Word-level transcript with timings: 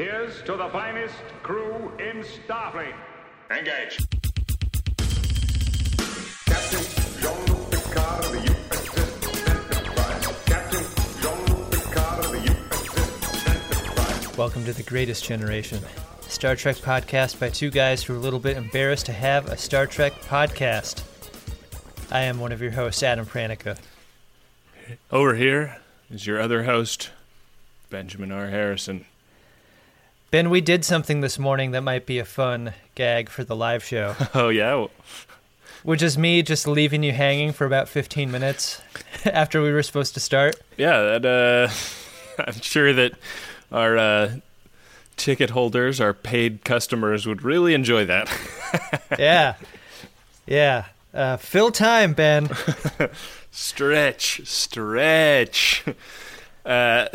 Here's 0.00 0.40
to 0.44 0.56
the 0.56 0.70
finest 0.70 1.14
crew 1.42 1.92
in 1.98 2.24
Starfleet. 2.24 2.94
Engage. 3.50 3.98
Captain 6.46 7.20
Jean-Luc 7.20 7.70
Picard 7.70 8.24
of 8.24 8.32
the 8.32 8.38
USS 8.38 9.76
Enterprise. 9.76 10.26
Captain 10.46 10.84
Jean-Luc 11.20 11.70
Picard 11.70 12.24
of 12.24 12.32
the 12.32 12.38
USS 12.38 13.46
Enterprise. 13.76 14.38
Welcome 14.38 14.64
to 14.64 14.72
The 14.72 14.84
Greatest 14.84 15.22
Generation, 15.22 15.84
a 16.26 16.30
Star 16.30 16.56
Trek 16.56 16.76
podcast 16.76 17.38
by 17.38 17.50
two 17.50 17.68
guys 17.68 18.02
who 18.02 18.14
are 18.14 18.16
a 18.16 18.20
little 18.20 18.40
bit 18.40 18.56
embarrassed 18.56 19.04
to 19.04 19.12
have 19.12 19.48
a 19.50 19.58
Star 19.58 19.86
Trek 19.86 20.14
podcast. 20.22 21.02
I 22.10 22.22
am 22.22 22.40
one 22.40 22.52
of 22.52 22.62
your 22.62 22.70
hosts, 22.70 23.02
Adam 23.02 23.26
Pranica. 23.26 23.78
Over 25.10 25.34
here 25.34 25.76
is 26.10 26.26
your 26.26 26.40
other 26.40 26.62
host, 26.62 27.10
Benjamin 27.90 28.32
R. 28.32 28.48
Harrison. 28.48 29.04
Ben, 30.30 30.48
we 30.50 30.60
did 30.60 30.84
something 30.84 31.20
this 31.22 31.38
morning 31.38 31.72
that 31.72 31.80
might 31.80 32.06
be 32.06 32.18
a 32.18 32.24
fun 32.24 32.72
gag 32.94 33.28
for 33.28 33.42
the 33.42 33.56
live 33.56 33.82
show, 33.82 34.14
Oh 34.34 34.48
yeah, 34.48 34.86
which 35.82 36.02
is 36.02 36.16
me 36.16 36.42
just 36.42 36.68
leaving 36.68 37.02
you 37.02 37.12
hanging 37.12 37.52
for 37.52 37.64
about 37.64 37.88
15 37.88 38.30
minutes 38.30 38.80
after 39.24 39.60
we 39.62 39.72
were 39.72 39.82
supposed 39.82 40.14
to 40.14 40.20
start. 40.20 40.56
yeah. 40.76 41.18
That 41.18 41.26
uh, 42.38 42.42
I'm 42.46 42.60
sure 42.60 42.92
that 42.92 43.12
our 43.72 43.96
uh, 43.98 44.32
ticket 45.16 45.50
holders, 45.50 46.00
our 46.00 46.14
paid 46.14 46.64
customers, 46.64 47.26
would 47.26 47.42
really 47.42 47.74
enjoy 47.74 48.04
that. 48.04 48.30
Yeah. 49.18 49.54
Yeah. 50.46 50.84
Uh, 51.12 51.36
fill 51.38 51.72
time, 51.72 52.12
Ben. 52.12 52.48
stretch, 53.50 54.42
stretch. 54.46 55.84
Uh, 56.64 57.08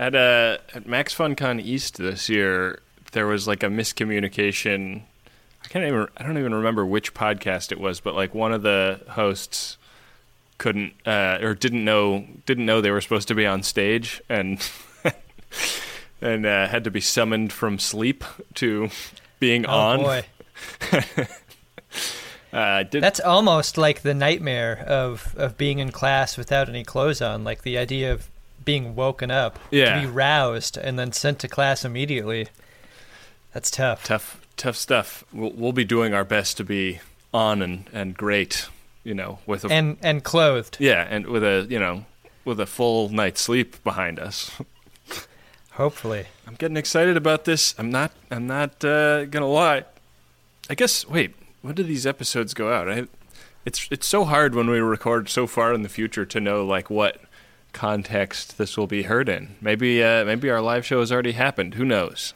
at 0.00 0.14
uh, 0.14 0.58
at 0.74 0.86
Max 0.86 1.14
FunCon 1.14 1.60
East 1.62 1.98
this 1.98 2.28
year, 2.28 2.80
there 3.12 3.26
was 3.26 3.46
like 3.46 3.62
a 3.62 3.66
miscommunication. 3.66 5.02
I 5.64 5.68
can't 5.68 5.84
even. 5.84 6.08
I 6.16 6.22
don't 6.24 6.38
even 6.38 6.54
remember 6.54 6.84
which 6.86 7.12
podcast 7.14 7.70
it 7.70 7.78
was, 7.78 8.00
but 8.00 8.14
like 8.14 8.34
one 8.34 8.52
of 8.52 8.62
the 8.62 9.00
hosts 9.10 9.76
couldn't 10.58 10.92
uh, 11.06 11.38
or 11.42 11.54
didn't 11.54 11.84
know 11.84 12.26
didn't 12.46 12.66
know 12.66 12.80
they 12.80 12.90
were 12.90 13.00
supposed 13.00 13.28
to 13.28 13.34
be 13.34 13.46
on 13.46 13.62
stage 13.62 14.20
and 14.28 14.68
and 16.20 16.44
uh, 16.46 16.66
had 16.68 16.84
to 16.84 16.90
be 16.90 17.00
summoned 17.00 17.52
from 17.52 17.78
sleep 17.78 18.24
to 18.54 18.88
being 19.38 19.66
Oh, 19.66 19.70
on. 19.78 19.98
boy. 20.00 20.24
Uh, 22.52 22.82
did, 22.82 23.00
That's 23.00 23.20
almost 23.20 23.78
like 23.78 24.02
the 24.02 24.12
nightmare 24.12 24.84
of, 24.88 25.36
of 25.38 25.56
being 25.56 25.78
in 25.78 25.92
class 25.92 26.36
without 26.36 26.68
any 26.68 26.82
clothes 26.82 27.22
on. 27.22 27.44
Like 27.44 27.62
the 27.62 27.78
idea 27.78 28.12
of 28.12 28.28
being 28.70 28.94
woken 28.94 29.30
up, 29.32 29.58
Yeah. 29.72 29.94
to 29.96 30.00
be 30.02 30.06
roused, 30.06 30.76
and 30.76 30.96
then 30.96 31.10
sent 31.10 31.40
to 31.40 31.48
class 31.48 31.84
immediately. 31.84 32.46
That's 33.52 33.68
tough. 33.70 34.04
tough 34.04 34.40
tough 34.56 34.76
stuff 34.76 35.24
we'll, 35.32 35.50
we'll 35.52 35.72
be 35.72 35.84
doing 35.86 36.12
our 36.14 36.22
best 36.24 36.56
to 36.58 36.62
be 36.64 37.00
on 37.32 37.62
and, 37.62 37.88
and 37.94 38.14
great 38.14 38.68
you 39.02 39.14
know 39.14 39.38
with 39.46 39.64
a 39.64 39.68
And 39.72 39.96
and 40.02 40.22
clothed. 40.22 40.76
yeah 40.78 41.06
and 41.10 41.26
with 41.26 41.42
a 41.42 41.66
you 41.70 41.78
know 41.78 42.04
with 42.44 42.60
a 42.60 42.66
full 42.66 43.08
night's 43.08 43.40
sleep 43.40 43.82
behind 43.82 44.18
us 44.20 44.50
Hopefully. 45.72 46.26
i'm 46.46 46.54
getting 46.56 46.76
excited 46.76 47.16
about 47.16 47.44
this 47.46 47.74
i'm 47.78 47.90
not 47.90 48.12
i'm 48.30 48.46
not 48.46 48.84
uh, 48.84 49.24
gonna 49.24 49.48
lie 49.48 49.84
i 50.68 50.74
guess 50.74 51.08
wait 51.08 51.34
when 51.62 51.74
do 51.74 51.82
these 51.82 52.06
episodes 52.06 52.52
go 52.52 52.70
out 52.72 52.90
I, 52.90 53.06
it's 53.64 53.88
it's 53.90 54.06
so 54.06 54.24
hard 54.26 54.54
when 54.54 54.68
we 54.68 54.78
record 54.80 55.28
so 55.30 55.46
far 55.46 55.72
in 55.72 55.82
the 55.82 55.88
future 55.88 56.26
to 56.26 56.38
know 56.38 56.64
like 56.66 56.90
what 56.90 57.16
context 57.72 58.58
this 58.58 58.76
will 58.76 58.86
be 58.86 59.02
heard 59.04 59.28
in 59.28 59.54
maybe 59.60 60.02
uh, 60.02 60.24
maybe 60.24 60.50
our 60.50 60.60
live 60.60 60.84
show 60.84 61.00
has 61.00 61.10
already 61.12 61.32
happened 61.32 61.74
who 61.74 61.84
knows 61.84 62.34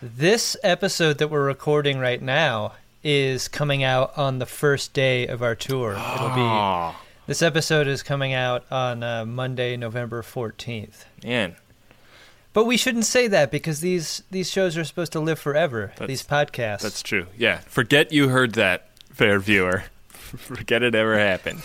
This 0.00 0.56
episode 0.64 1.18
that 1.18 1.28
we're 1.28 1.46
recording 1.46 1.98
right 1.98 2.20
now 2.20 2.72
is 3.04 3.48
coming 3.48 3.82
out 3.84 4.16
on 4.18 4.38
the 4.38 4.46
first 4.46 4.92
day 4.92 5.26
of 5.26 5.42
our 5.42 5.54
tour. 5.56 5.92
It'll 5.92 6.34
be 6.34 6.96
this 7.26 7.40
episode 7.42 7.86
is 7.86 8.02
coming 8.02 8.32
out 8.34 8.64
on 8.70 9.02
uh, 9.02 9.24
Monday, 9.24 9.76
November 9.76 10.22
fourteenth. 10.22 11.04
man 11.24 11.54
But 12.52 12.64
we 12.64 12.76
shouldn't 12.76 13.04
say 13.06 13.28
that 13.28 13.50
because 13.52 13.80
these 13.80 14.22
these 14.30 14.50
shows 14.50 14.76
are 14.76 14.84
supposed 14.84 15.12
to 15.12 15.20
live 15.20 15.38
forever. 15.38 15.92
That's- 15.96 16.08
these 16.08 16.22
podcasts. 16.24 16.80
That's 16.82 17.02
true. 17.02 17.26
Yeah. 17.38 17.58
Forget 17.66 18.12
you 18.12 18.28
heard 18.28 18.54
that, 18.54 18.88
fair 19.12 19.38
viewer. 19.38 19.84
Forget 20.10 20.82
it 20.82 20.94
ever 20.94 21.18
happened. 21.18 21.60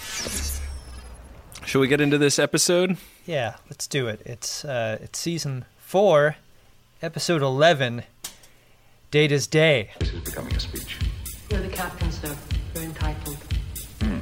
Shall 1.65 1.81
we 1.81 1.87
get 1.87 1.99
into 2.01 2.17
this 2.17 2.39
episode? 2.39 2.97
Yeah, 3.27 3.55
let's 3.69 3.87
do 3.87 4.07
it. 4.07 4.21
It's 4.25 4.63
uh, 4.63 4.99
it's 5.01 5.19
season 5.19 5.65
four, 5.79 6.37
episode 7.01 7.41
eleven. 7.41 8.03
Data's 9.11 9.47
Day. 9.47 9.91
This 9.99 10.13
is 10.13 10.21
becoming 10.21 10.55
a 10.55 10.59
speech. 10.61 10.97
You're 11.49 11.59
the 11.59 11.67
captain, 11.67 12.09
sir. 12.09 12.33
You're 12.73 12.85
entitled. 12.85 13.37
Hmm. 14.01 14.19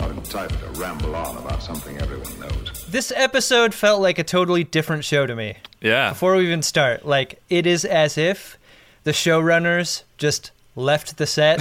Not 0.00 0.10
entitled 0.10 0.60
to 0.60 0.80
ramble 0.80 1.14
on 1.14 1.36
about 1.36 1.62
something 1.62 1.98
everyone 1.98 2.40
knows. 2.40 2.84
This 2.88 3.12
episode 3.14 3.72
felt 3.72 4.00
like 4.00 4.18
a 4.18 4.24
totally 4.24 4.64
different 4.64 5.04
show 5.04 5.26
to 5.26 5.36
me. 5.36 5.58
Yeah. 5.80 6.10
Before 6.10 6.34
we 6.34 6.46
even 6.46 6.62
start, 6.62 7.06
like 7.06 7.40
it 7.48 7.64
is 7.64 7.84
as 7.84 8.18
if 8.18 8.58
the 9.04 9.12
showrunners 9.12 10.02
just 10.18 10.50
left 10.76 11.16
the 11.16 11.26
set 11.26 11.58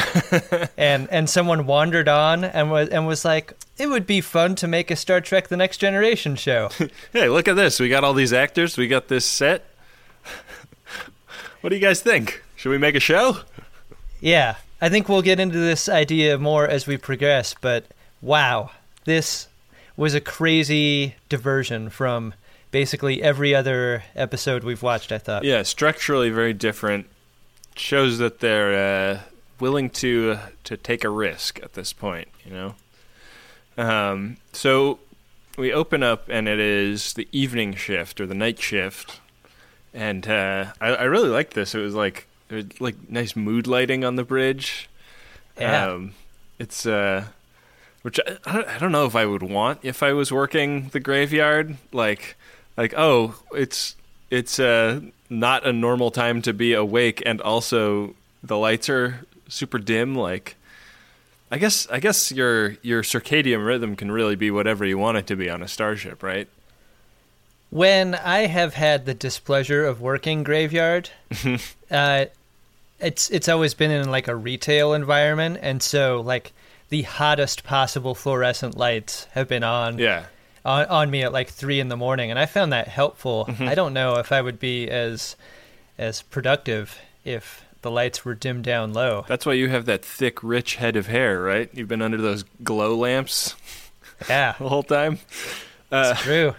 and 0.78 1.10
and 1.10 1.30
someone 1.30 1.66
wandered 1.66 2.08
on 2.08 2.44
and 2.44 2.70
was 2.70 2.90
and 2.90 3.08
was 3.08 3.26
like, 3.26 3.54
it 3.78 3.88
would 3.88 4.06
be 4.06 4.22
fun 4.22 4.56
to 4.56 4.68
make 4.68 4.92
a 4.92 4.96
Star 4.96 5.22
Trek: 5.22 5.48
The 5.48 5.58
Next 5.58 5.78
Generation 5.78 6.36
show. 6.36 6.70
Hey, 7.14 7.30
look 7.30 7.48
at 7.48 7.56
this. 7.56 7.80
We 7.80 7.88
got 7.90 8.04
all 8.04 8.14
these 8.14 8.34
actors. 8.34 8.78
We 8.78 8.88
got 8.88 9.08
this 9.08 9.26
set. 9.26 9.66
what 11.62 11.70
do 11.70 11.76
you 11.76 11.82
guys 11.82 12.02
think? 12.02 12.44
Should 12.58 12.70
we 12.70 12.78
make 12.78 12.96
a 12.96 13.00
show? 13.00 13.38
Yeah, 14.20 14.56
I 14.82 14.90
think 14.90 15.08
we'll 15.08 15.22
get 15.22 15.40
into 15.40 15.58
this 15.58 15.88
idea 15.88 16.38
more 16.38 16.68
as 16.68 16.88
we 16.88 16.98
progress, 16.98 17.56
but 17.60 17.86
wow, 18.22 18.72
this 19.06 19.48
was 19.96 20.14
a 20.14 20.22
crazy 20.22 21.16
diversion 21.30 21.90
from 21.90 22.34
basically 22.72 23.24
every 23.24 23.56
other 23.56 24.04
episode 24.16 24.64
we've 24.64 24.84
watched, 24.84 25.12
I 25.12 25.18
thought. 25.18 25.44
Yeah, 25.46 25.64
structurally 25.64 26.30
very 26.30 26.54
different. 26.54 27.08
Shows 27.78 28.20
that 28.20 28.40
they're 28.40 28.74
uh, 29.16 29.20
willing 29.60 29.90
to 29.92 30.38
to 30.64 30.78
take 30.78 31.04
a 31.04 31.10
risk 31.10 31.60
at 31.62 31.74
this 31.74 31.92
point. 31.94 32.30
You 32.46 32.52
know. 32.54 32.76
Um, 33.78 34.38
so 34.54 35.00
we 35.58 35.74
open 35.74 36.02
up 36.04 36.30
and 36.30 36.48
it 36.48 36.60
is 36.60 37.14
the 37.14 37.28
evening 37.34 37.76
shift 37.76 38.22
or 38.22 38.26
the 38.26 38.34
night 38.34 38.60
shift, 38.62 39.20
and 39.94 40.26
uh, 40.28 40.72
I, 40.80 40.88
I 40.90 41.04
really 41.04 41.28
liked 41.30 41.54
this. 41.54 41.76
It 41.76 41.80
was 41.80 41.94
like 41.94 42.28
it 42.50 42.56
was 42.56 42.82
like 42.82 42.96
nice 43.10 43.36
mood 43.36 43.68
lighting 43.68 44.06
on 44.06 44.16
the 44.16 44.24
bridge. 44.24 44.90
Yeah. 45.60 45.88
Um, 45.92 46.14
it's 46.60 46.86
uh, 46.86 47.26
which 48.04 48.20
I, 48.26 48.38
I 48.46 48.54
don't- 48.54 48.68
I 48.70 48.78
don't 48.78 48.92
know 48.94 49.06
if 49.06 49.16
I 49.16 49.26
would 49.26 49.44
want 49.44 49.80
if 49.84 50.02
I 50.02 50.14
was 50.14 50.32
working 50.32 50.88
the 50.94 51.00
graveyard. 51.02 51.76
Like, 51.92 52.38
like 52.78 52.94
oh, 52.96 53.36
it's 53.54 53.98
it's 54.30 54.60
uh 54.60 55.02
not 55.30 55.66
a 55.66 55.74
normal 55.74 56.12
time 56.12 56.42
to 56.44 56.54
be 56.54 56.74
awake, 56.74 57.22
and 57.26 57.42
also 57.42 58.16
the 58.44 58.58
lights 58.58 58.90
are 58.90 59.26
super 59.48 59.78
dim. 59.78 60.16
Like, 60.16 60.56
I 61.52 61.58
guess 61.58 61.88
I 61.90 62.00
guess 62.00 62.32
your 62.32 62.78
your 62.82 63.02
circadian 63.02 63.66
rhythm 63.66 63.96
can 63.96 64.12
really 64.12 64.36
be 64.36 64.52
whatever 64.52 64.86
you 64.86 64.98
want 64.98 65.18
it 65.18 65.28
to 65.28 65.36
be 65.36 65.50
on 65.50 65.62
a 65.62 65.68
starship, 65.68 66.24
right? 66.24 66.48
When 67.70 68.16
I 68.16 68.46
have 68.46 68.76
had 68.76 69.06
the 69.06 69.14
displeasure 69.14 69.86
of 69.86 70.00
working 70.00 70.44
graveyard, 70.44 71.10
uh, 71.92 72.26
it's 73.00 73.30
it's 73.30 73.50
always 73.50 73.74
been 73.74 73.92
in 73.92 74.10
like 74.10 74.28
a 74.28 74.36
retail 74.36 74.94
environment, 74.94 75.60
and 75.62 75.82
so 75.82 76.22
like 76.22 76.54
the 76.90 77.02
hottest 77.04 77.64
possible 77.64 78.16
fluorescent 78.16 78.78
lights 78.78 79.26
have 79.32 79.48
been 79.48 79.64
on 79.64 79.98
Yeah. 79.98 80.26
On, 80.66 80.86
on 80.88 81.10
me 81.12 81.24
at 81.24 81.32
like 81.32 81.50
three 81.50 81.80
in 81.80 81.88
the 81.90 81.96
morning, 81.98 82.30
and 82.32 82.40
I 82.40 82.46
found 82.48 82.74
that 82.74 82.88
helpful. 82.88 83.46
Mm-hmm. 83.48 83.68
I 83.70 83.76
don't 83.76 83.94
know 83.94 84.16
if 84.16 84.32
I 84.32 84.42
would 84.42 84.60
be 84.60 84.90
as 84.90 85.36
as 85.98 86.22
productive 86.24 86.98
if 87.24 87.64
the 87.82 87.92
lights 87.92 88.26
were 88.26 88.34
dimmed 88.36 88.64
down 88.66 88.92
low. 88.94 89.24
That's 89.28 89.46
why 89.46 89.54
you 89.54 89.70
have 89.70 89.86
that 89.86 90.04
thick, 90.04 90.44
rich 90.44 90.76
head 90.76 90.96
of 90.96 91.08
hair, 91.08 91.40
right? 91.42 91.70
You've 91.74 91.88
been 91.88 92.02
under 92.02 92.18
those 92.18 92.44
glow 92.64 92.96
lamps 92.98 93.56
Yeah, 94.28 94.56
the 94.60 94.68
whole 94.68 94.84
time. 94.84 95.20
Uh, 95.92 96.12
it's 96.16 96.22
true. 96.24 96.56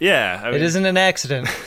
Yeah, 0.00 0.40
I 0.44 0.48
It 0.48 0.52
mean- 0.54 0.62
isn't 0.62 0.84
an 0.86 0.96
accident. 0.96 1.48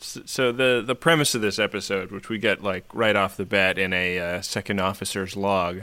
So 0.00 0.52
the 0.52 0.82
the 0.86 0.94
premise 0.94 1.34
of 1.34 1.42
this 1.42 1.58
episode, 1.58 2.10
which 2.10 2.30
we 2.30 2.38
get 2.38 2.62
like 2.62 2.84
right 2.94 3.14
off 3.14 3.36
the 3.36 3.44
bat 3.44 3.78
in 3.78 3.92
a 3.92 4.18
uh, 4.18 4.40
second 4.40 4.80
officer's 4.80 5.36
log, 5.36 5.82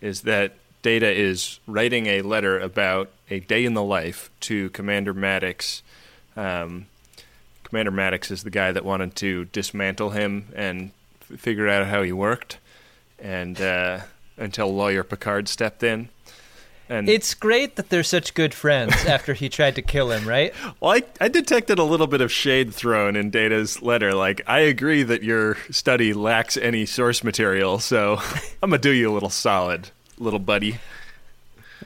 is 0.00 0.22
that 0.22 0.54
Data 0.88 1.12
is 1.12 1.60
writing 1.66 2.06
a 2.06 2.22
letter 2.22 2.58
about 2.58 3.10
a 3.28 3.40
day 3.40 3.66
in 3.66 3.74
the 3.74 3.82
life 3.82 4.30
to 4.40 4.70
Commander 4.70 5.12
Maddox. 5.12 5.82
Um, 6.34 6.86
Commander 7.62 7.90
Maddox 7.90 8.30
is 8.30 8.42
the 8.42 8.48
guy 8.48 8.72
that 8.72 8.86
wanted 8.86 9.14
to 9.16 9.44
dismantle 9.44 10.08
him 10.08 10.46
and 10.56 10.92
f- 11.20 11.38
figure 11.38 11.68
out 11.68 11.86
how 11.88 12.02
he 12.02 12.10
worked, 12.10 12.56
and 13.18 13.60
uh, 13.60 14.00
until 14.38 14.74
lawyer 14.74 15.04
Picard 15.04 15.46
stepped 15.46 15.82
in. 15.82 16.08
And 16.88 17.06
It's 17.06 17.34
great 17.34 17.76
that 17.76 17.90
they're 17.90 18.02
such 18.02 18.32
good 18.32 18.54
friends 18.54 18.94
after 19.04 19.34
he 19.34 19.50
tried 19.50 19.74
to 19.74 19.82
kill 19.82 20.10
him, 20.10 20.26
right? 20.26 20.54
well, 20.80 20.92
I, 20.92 21.02
I 21.20 21.28
detected 21.28 21.78
a 21.78 21.84
little 21.84 22.06
bit 22.06 22.22
of 22.22 22.32
shade 22.32 22.72
thrown 22.72 23.14
in 23.14 23.28
Data's 23.28 23.82
letter. 23.82 24.14
Like, 24.14 24.40
I 24.46 24.60
agree 24.60 25.02
that 25.02 25.22
your 25.22 25.58
study 25.70 26.14
lacks 26.14 26.56
any 26.56 26.86
source 26.86 27.22
material, 27.22 27.78
so 27.78 28.16
I'm 28.62 28.70
gonna 28.70 28.78
do 28.78 28.90
you 28.90 29.10
a 29.10 29.12
little 29.12 29.28
solid, 29.28 29.90
little 30.18 30.38
buddy. 30.38 30.78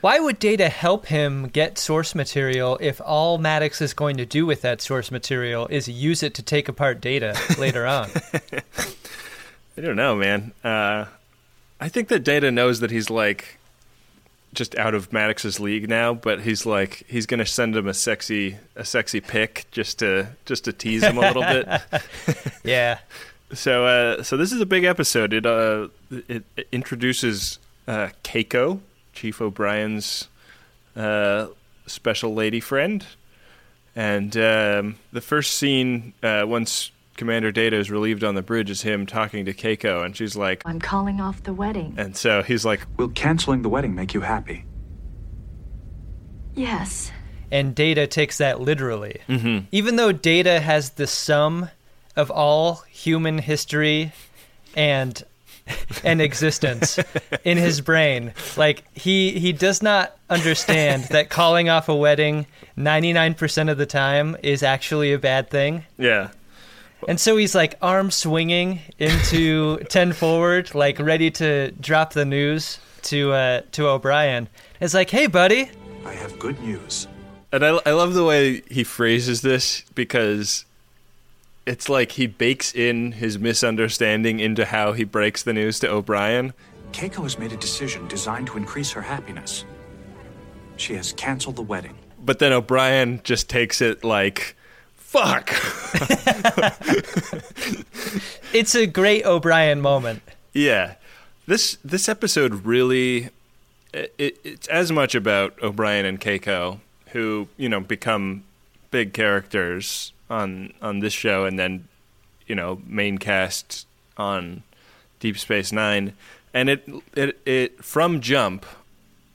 Why 0.01 0.19
would 0.19 0.39
Data 0.39 0.69
help 0.69 1.05
him 1.05 1.47
get 1.47 1.77
source 1.77 2.15
material 2.15 2.77
if 2.81 2.99
all 2.99 3.37
Maddox 3.37 3.81
is 3.81 3.93
going 3.93 4.17
to 4.17 4.25
do 4.25 4.45
with 4.45 4.61
that 4.61 4.81
source 4.81 5.11
material 5.11 5.67
is 5.67 5.87
use 5.87 6.23
it 6.23 6.33
to 6.35 6.41
take 6.41 6.67
apart 6.67 6.99
Data 6.99 7.37
later 7.57 7.85
on? 7.85 8.09
I 9.77 9.81
don't 9.81 9.95
know, 9.95 10.15
man. 10.15 10.51
Uh, 10.63 11.05
I 11.79 11.89
think 11.89 12.07
that 12.09 12.23
Data 12.23 12.51
knows 12.51 12.79
that 12.79 12.91
he's 12.91 13.09
like 13.09 13.59
just 14.53 14.77
out 14.77 14.93
of 14.93 15.11
Maddox's 15.11 15.59
league 15.59 15.89
now, 15.89 16.13
but 16.13 16.41
he's 16.41 16.65
like 16.65 17.03
he's 17.07 17.25
gonna 17.25 17.45
send 17.45 17.75
him 17.75 17.87
a 17.87 17.93
sexy 17.93 18.57
a 18.75 18.85
sexy 18.85 19.21
pic 19.21 19.65
just 19.71 19.99
to 19.99 20.29
just 20.45 20.65
to 20.65 20.73
tease 20.73 21.03
him 21.03 21.17
a 21.17 21.21
little 21.21 21.43
bit. 21.43 21.67
yeah. 22.63 22.99
So 23.53 23.85
uh, 23.85 24.23
so 24.23 24.37
this 24.37 24.51
is 24.51 24.61
a 24.61 24.65
big 24.65 24.83
episode. 24.83 25.33
It 25.33 25.45
uh 25.45 25.87
it, 26.11 26.43
it 26.55 26.67
introduces 26.71 27.59
uh, 27.87 28.09
Keiko, 28.23 28.79
Chief 29.13 29.41
O'Brien's 29.41 30.27
uh, 30.95 31.47
special 31.85 32.33
lady 32.33 32.59
friend, 32.59 33.05
and 33.95 34.35
um, 34.37 34.95
the 35.11 35.21
first 35.21 35.53
scene 35.55 36.13
uh, 36.23 36.43
once 36.47 36.91
Commander 37.15 37.51
Data 37.51 37.75
is 37.77 37.91
relieved 37.91 38.23
on 38.23 38.33
the 38.35 38.41
bridge 38.41 38.69
is 38.69 38.81
him 38.81 39.05
talking 39.05 39.45
to 39.45 39.53
Keiko, 39.53 40.03
and 40.03 40.15
she's 40.15 40.35
like, 40.35 40.63
I'm 40.65 40.79
calling 40.79 41.21
off 41.21 41.43
the 41.43 41.53
wedding. 41.53 41.93
and 41.97 42.15
so 42.17 42.41
he's 42.41 42.65
like, 42.65 42.81
Will 42.97 43.09
canceling 43.09 43.61
the 43.61 43.69
wedding 43.69 43.93
make 43.93 44.13
you 44.13 44.21
happy? 44.21 44.65
Yes. 46.55 47.11
And 47.51 47.75
Data 47.75 48.07
takes 48.07 48.37
that 48.39 48.61
literally. 48.61 49.21
Mm-hmm. 49.27 49.65
Even 49.71 49.95
though 49.95 50.11
Data 50.11 50.59
has 50.59 50.91
the 50.91 51.07
sum 51.07 51.69
of 52.15 52.31
all 52.31 52.83
human 52.89 53.37
history 53.39 54.11
and 54.75 55.23
and 56.03 56.21
existence 56.21 56.99
in 57.43 57.57
his 57.57 57.79
brain, 57.81 58.33
like 58.57 58.83
he 58.93 59.31
he 59.39 59.53
does 59.53 59.81
not 59.81 60.17
understand 60.29 61.03
that 61.11 61.29
calling 61.29 61.69
off 61.69 61.87
a 61.89 61.95
wedding 61.95 62.45
99% 62.77 63.71
of 63.71 63.77
the 63.77 63.85
time 63.85 64.35
is 64.43 64.63
actually 64.63 65.13
a 65.13 65.19
bad 65.19 65.49
thing. 65.49 65.85
yeah, 65.97 66.29
And 67.07 67.19
so 67.19 67.37
he's 67.37 67.53
like 67.55 67.75
arm 67.81 68.11
swinging 68.11 68.79
into 68.97 69.77
10 69.89 70.13
forward, 70.13 70.73
like 70.75 70.99
ready 70.99 71.29
to 71.31 71.71
drop 71.79 72.13
the 72.13 72.25
news 72.25 72.79
to 73.03 73.31
uh, 73.31 73.61
to 73.73 73.87
O'Brien. 73.87 74.49
It's 74.81 74.93
like, 74.93 75.09
hey, 75.09 75.27
buddy. 75.27 75.69
I 76.05 76.13
have 76.13 76.37
good 76.39 76.59
news. 76.61 77.07
and 77.51 77.63
I 77.65 77.79
I 77.85 77.91
love 77.91 78.13
the 78.13 78.25
way 78.25 78.63
he 78.69 78.83
phrases 78.83 79.41
this 79.41 79.83
because. 79.95 80.65
It's 81.65 81.87
like 81.87 82.13
he 82.13 82.27
bakes 82.27 82.73
in 82.75 83.13
his 83.13 83.39
misunderstanding 83.39 84.39
into 84.39 84.65
how 84.65 84.93
he 84.93 85.03
breaks 85.03 85.43
the 85.43 85.53
news 85.53 85.79
to 85.79 85.89
O'Brien. 85.89 86.53
Keiko 86.91 87.23
has 87.23 87.39
made 87.39 87.53
a 87.53 87.57
decision 87.57 88.07
designed 88.07 88.47
to 88.47 88.57
increase 88.57 88.91
her 88.91 89.01
happiness. 89.01 89.63
She 90.75 90.95
has 90.95 91.13
canceled 91.13 91.55
the 91.55 91.61
wedding. 91.61 91.95
But 92.23 92.39
then 92.39 92.51
O'Brien 92.53 93.21
just 93.23 93.49
takes 93.49 93.81
it 93.81 94.03
like, 94.03 94.55
fuck. 94.95 95.49
It's 98.53 98.75
a 98.75 98.85
great 98.85 99.25
O'Brien 99.25 99.81
moment. 99.81 100.21
yeah. 100.53 100.95
This 101.45 101.77
this 101.83 102.07
episode 102.07 102.65
really 102.65 103.29
it, 103.93 104.13
it, 104.17 104.37
it's 104.43 104.67
as 104.67 104.91
much 104.91 105.13
about 105.15 105.61
O'Brien 105.61 106.05
and 106.05 106.21
Keiko 106.21 106.79
who, 107.07 107.47
you 107.57 107.67
know, 107.67 107.81
become 107.81 108.43
big 108.91 109.11
characters 109.11 110.13
on 110.33 110.73
on 110.81 110.99
this 110.99 111.13
show 111.13 111.45
and 111.45 111.57
then, 111.59 111.87
you 112.47 112.55
know, 112.55 112.81
main 112.85 113.17
cast 113.17 113.87
on 114.17 114.63
Deep 115.19 115.37
Space 115.37 115.71
9 115.71 116.13
and 116.53 116.69
it 116.69 116.87
it, 117.15 117.39
it 117.45 117.83
from 117.83 118.21
jump 118.21 118.65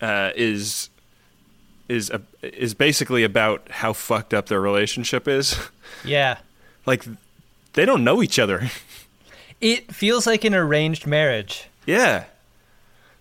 uh, 0.01 0.31
is 0.37 0.91
is 1.89 2.11
a, 2.11 2.21
is 2.43 2.75
basically 2.75 3.25
about 3.25 3.71
how 3.71 3.93
fucked 3.93 4.35
up 4.35 4.47
their 4.47 4.61
relationship 4.61 5.27
is. 5.29 5.57
Yeah. 6.05 6.37
like 6.87 7.05
they 7.73 7.85
don't 7.87 8.05
know 8.05 8.23
each 8.23 8.39
other. 8.39 8.71
It 9.61 9.93
feels 9.93 10.25
like 10.25 10.45
an 10.45 10.55
arranged 10.55 11.05
marriage. 11.05 11.65
yeah, 11.85 12.25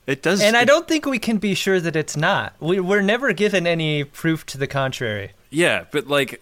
it 0.06 0.22
does. 0.22 0.40
And 0.40 0.56
I 0.56 0.66
don't 0.66 0.88
think 0.88 1.08
we 1.08 1.18
can 1.18 1.38
be 1.40 1.56
sure 1.56 1.80
that 1.80 1.96
it's 1.96 2.16
not. 2.16 2.54
We, 2.60 2.80
we're 2.80 3.02
never 3.02 3.34
given 3.34 3.66
any 3.66 4.04
proof 4.04 4.46
to 4.48 4.58
the 4.60 4.68
contrary. 4.68 5.32
Yeah, 5.50 5.86
but 5.90 6.06
like, 6.08 6.40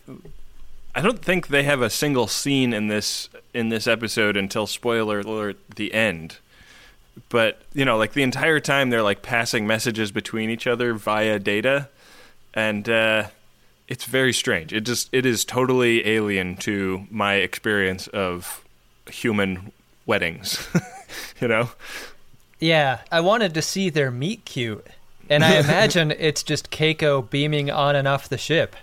I 0.96 1.02
don't 1.02 1.20
think 1.22 1.48
they 1.48 1.64
have 1.64 1.82
a 1.82 1.90
single 1.90 2.26
scene 2.26 2.72
in 2.74 2.88
this 2.88 3.28
in 3.54 3.68
this 3.68 3.86
episode 3.86 4.38
until 4.38 4.66
spoiler 4.66 5.20
alert 5.20 5.58
the 5.76 5.94
end. 5.94 6.38
But 7.28 7.62
you 7.74 7.84
know, 7.84 7.98
like 7.98 8.14
the 8.14 8.24
entire 8.24 8.62
time 8.62 8.90
they're 8.90 9.04
like 9.04 9.22
passing 9.22 9.68
messages 9.68 10.12
between 10.12 10.50
each 10.50 10.66
other 10.66 10.94
via 10.94 11.38
data, 11.38 11.90
and 12.54 12.88
uh, 12.88 13.28
it's 13.90 14.06
very 14.06 14.32
strange. 14.32 14.72
It 14.72 14.82
just 14.82 15.10
it 15.12 15.26
is 15.26 15.44
totally 15.44 16.08
alien 16.08 16.56
to 16.58 17.06
my 17.12 17.36
experience 17.36 18.08
of 18.08 18.64
human 19.10 19.74
weddings. 20.06 20.66
you 21.42 21.50
know. 21.50 21.70
Yeah, 22.58 23.02
I 23.12 23.20
wanted 23.20 23.54
to 23.56 23.62
see 23.62 23.90
their 23.90 24.12
meet 24.12 24.46
cute. 24.46 24.88
And 25.30 25.44
I 25.44 25.58
imagine 25.60 26.12
it's 26.12 26.42
just 26.42 26.72
Keiko 26.72 27.30
beaming 27.30 27.70
on 27.70 27.98
and 27.98 28.08
off 28.08 28.30
the 28.30 28.38
ship 28.38 28.78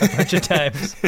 a 0.00 0.08
bunch 0.16 0.32
of 0.32 0.42
times. 0.42 0.96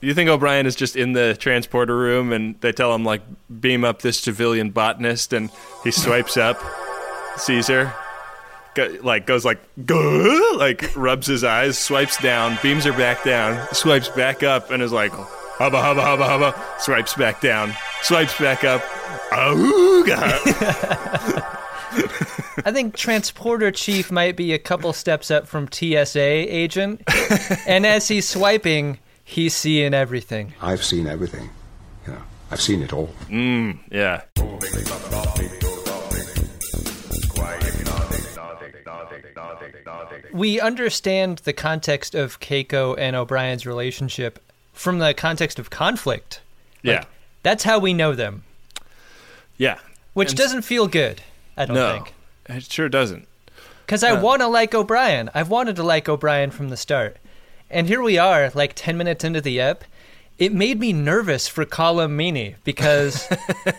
You 0.00 0.14
think 0.14 0.30
O'Brien 0.30 0.66
is 0.66 0.76
just 0.76 0.94
in 0.94 1.12
the 1.12 1.36
transporter 1.38 1.96
room 1.96 2.32
and 2.32 2.60
they 2.60 2.70
tell 2.72 2.94
him, 2.94 3.04
like, 3.04 3.22
beam 3.60 3.84
up 3.84 4.02
this 4.02 4.18
civilian 4.20 4.70
botanist 4.70 5.32
and 5.32 5.50
he 5.82 5.90
swipes 5.90 6.36
up, 6.36 6.62
sees 7.36 7.66
her, 7.66 7.92
go, 8.74 8.94
like, 9.02 9.26
goes 9.26 9.44
like, 9.44 9.58
"Gah," 9.84 10.52
like, 10.56 10.94
rubs 10.96 11.26
his 11.26 11.42
eyes, 11.44 11.76
swipes 11.78 12.16
down, 12.22 12.58
beams 12.62 12.84
her 12.84 12.92
back 12.92 13.24
down, 13.24 13.66
swipes 13.74 14.08
back 14.08 14.42
up 14.42 14.70
and 14.70 14.82
is 14.82 14.92
like, 14.92 15.12
hubba, 15.12 15.80
hubba, 15.82 16.02
hubba, 16.02 16.24
hubba, 16.24 16.54
swipes 16.78 17.14
back 17.14 17.40
down, 17.40 17.72
swipes 18.02 18.38
back 18.38 18.62
up, 18.64 18.82
auga. 19.30 20.32
I 22.64 22.72
think 22.72 22.96
Transporter 22.96 23.70
Chief 23.70 24.10
might 24.10 24.36
be 24.36 24.52
a 24.52 24.58
couple 24.58 24.92
steps 24.92 25.30
up 25.30 25.46
from 25.46 25.68
TSA 25.70 26.20
agent. 26.20 27.02
And 27.66 27.84
as 27.84 28.08
he's 28.08 28.28
swiping, 28.28 28.98
he's 29.24 29.54
seeing 29.54 29.92
everything. 29.92 30.54
I've 30.62 30.82
seen 30.84 31.06
everything. 31.06 31.50
You 32.06 32.12
know, 32.14 32.22
I've 32.50 32.60
seen 32.60 32.82
it 32.82 32.92
all. 32.92 33.10
Mm, 33.28 33.78
yeah. 33.90 34.22
We 40.32 40.60
understand 40.60 41.38
the 41.38 41.52
context 41.52 42.14
of 42.14 42.40
Keiko 42.40 42.94
and 42.98 43.16
O'Brien's 43.16 43.66
relationship 43.66 44.38
from 44.72 44.98
the 44.98 45.14
context 45.14 45.58
of 45.58 45.70
conflict. 45.70 46.40
Yeah. 46.82 47.04
That's 47.42 47.64
how 47.64 47.78
we 47.78 47.94
know 47.94 48.14
them, 48.14 48.44
Yeah. 49.56 49.78
which 50.12 50.30
And- 50.30 50.38
doesn't 50.38 50.62
feel 50.62 50.86
good, 50.88 51.22
I 51.56 51.64
don't 51.64 51.74
No. 51.74 51.92
think. 51.94 52.12
It 52.48 52.64
sure 52.70 52.88
doesn't. 52.88 53.26
Because 53.84 54.02
I 54.02 54.12
want 54.20 54.42
to 54.42 54.48
like 54.48 54.74
O'Brien. 54.74 55.30
I've 55.34 55.48
wanted 55.48 55.76
to 55.76 55.82
like 55.82 56.08
O'Brien 56.08 56.50
from 56.50 56.70
the 56.70 56.76
start. 56.76 57.16
And 57.70 57.86
here 57.88 58.02
we 58.02 58.18
are, 58.18 58.50
like 58.54 58.72
10 58.74 58.96
minutes 58.96 59.24
into 59.24 59.40
the 59.40 59.60
ep. 59.60 59.84
It 60.38 60.52
made 60.52 60.78
me 60.80 60.92
nervous 60.92 61.48
for 61.48 61.64
Colm 61.64 62.10
Meaney 62.16 62.56
because 62.64 63.28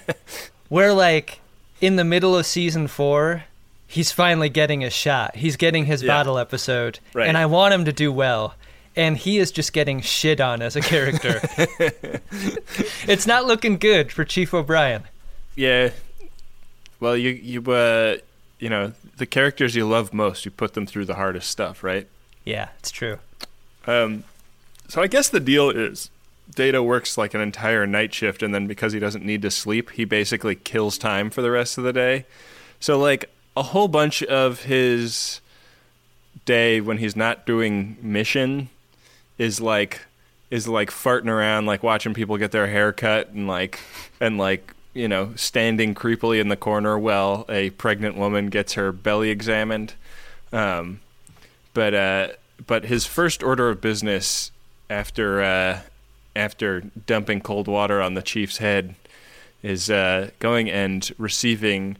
we're 0.69 0.93
like 0.93 1.39
in 1.81 1.95
the 1.97 2.03
middle 2.03 2.35
of 2.37 2.45
season 2.45 2.87
four. 2.87 3.43
He's 3.85 4.11
finally 4.11 4.49
getting 4.49 4.83
a 4.83 4.89
shot. 4.89 5.35
He's 5.37 5.55
getting 5.55 5.85
his 5.85 6.03
Yeah. 6.03 6.07
battle 6.07 6.37
episode. 6.37 6.99
Right. 7.13 7.27
And 7.27 7.37
I 7.37 7.45
want 7.45 7.73
him 7.73 7.85
to 7.85 7.93
do 7.93 8.11
well. 8.11 8.55
And 8.95 9.15
he 9.15 9.37
is 9.37 9.51
just 9.51 9.73
getting 9.73 10.01
shit 10.01 10.41
on 10.41 10.61
as 10.61 10.75
a 10.75 10.81
character. 10.81 11.39
it's 13.07 13.27
not 13.27 13.45
looking 13.45 13.77
good 13.77 14.11
for 14.11 14.25
Chief 14.25 14.53
O'Brien. 14.53 15.03
Yeah. 15.55 15.91
Well, 16.99 17.15
you 17.15 17.29
you 17.29 17.61
uh 17.71 18.17
you 18.59 18.69
know 18.69 18.93
the 19.17 19.25
characters 19.25 19.75
you 19.75 19.87
love 19.87 20.13
most, 20.13 20.45
you 20.45 20.51
put 20.51 20.73
them 20.73 20.85
through 20.85 21.05
the 21.05 21.15
hardest 21.15 21.49
stuff, 21.49 21.83
right? 21.83 22.07
Yeah, 22.43 22.69
it's 22.79 22.91
true. 22.91 23.19
Um, 23.85 24.23
so 24.87 25.01
I 25.01 25.07
guess 25.07 25.29
the 25.29 25.39
deal 25.39 25.69
is 25.69 26.09
Data 26.53 26.81
works 26.81 27.17
like 27.17 27.33
an 27.33 27.41
entire 27.41 27.85
night 27.85 28.13
shift, 28.13 28.41
and 28.41 28.53
then 28.53 28.67
because 28.67 28.93
he 28.93 28.99
doesn't 28.99 29.25
need 29.25 29.41
to 29.41 29.51
sleep, 29.51 29.91
he 29.91 30.05
basically 30.05 30.55
kills 30.55 30.97
time 30.97 31.29
for 31.29 31.41
the 31.41 31.51
rest 31.51 31.77
of 31.77 31.83
the 31.83 31.93
day. 31.93 32.25
So 32.79 32.97
like 32.97 33.29
a 33.55 33.63
whole 33.63 33.87
bunch 33.87 34.23
of 34.23 34.63
his 34.63 35.41
day 36.45 36.79
when 36.79 36.99
he's 36.99 37.15
not 37.15 37.45
doing 37.45 37.97
mission 38.01 38.69
is 39.37 39.59
like 39.59 40.01
is 40.49 40.67
like 40.67 40.89
farting 40.89 41.27
around, 41.27 41.65
like 41.65 41.83
watching 41.83 42.13
people 42.13 42.37
get 42.37 42.51
their 42.51 42.67
hair 42.67 42.93
cut, 42.93 43.29
and 43.29 43.47
like 43.47 43.79
and 44.21 44.37
like 44.37 44.73
you 44.97 45.07
know 45.07 45.33
standing 45.35 45.93
creepily 45.93 46.41
in 46.41 46.47
the 46.47 46.57
corner 46.57 46.97
while 46.97 47.45
a 47.47 47.69
pregnant 47.71 48.17
woman 48.17 48.47
gets 48.47 48.73
her 48.73 48.91
belly 48.91 49.29
examined. 49.29 49.93
Um, 50.51 51.01
but 51.73 51.93
uh, 51.93 52.27
but 52.65 52.85
his 52.85 53.05
first 53.05 53.43
order 53.43 53.69
of 53.69 53.79
business 53.79 54.51
after 54.89 55.41
uh, 55.41 55.81
after 56.35 56.81
dumping 57.05 57.41
cold 57.41 57.67
water 57.67 58.01
on 58.01 58.15
the 58.15 58.21
chief's 58.21 58.57
head 58.57 58.95
is 59.61 59.89
uh, 59.89 60.31
going 60.39 60.69
and 60.69 61.11
receiving 61.17 61.97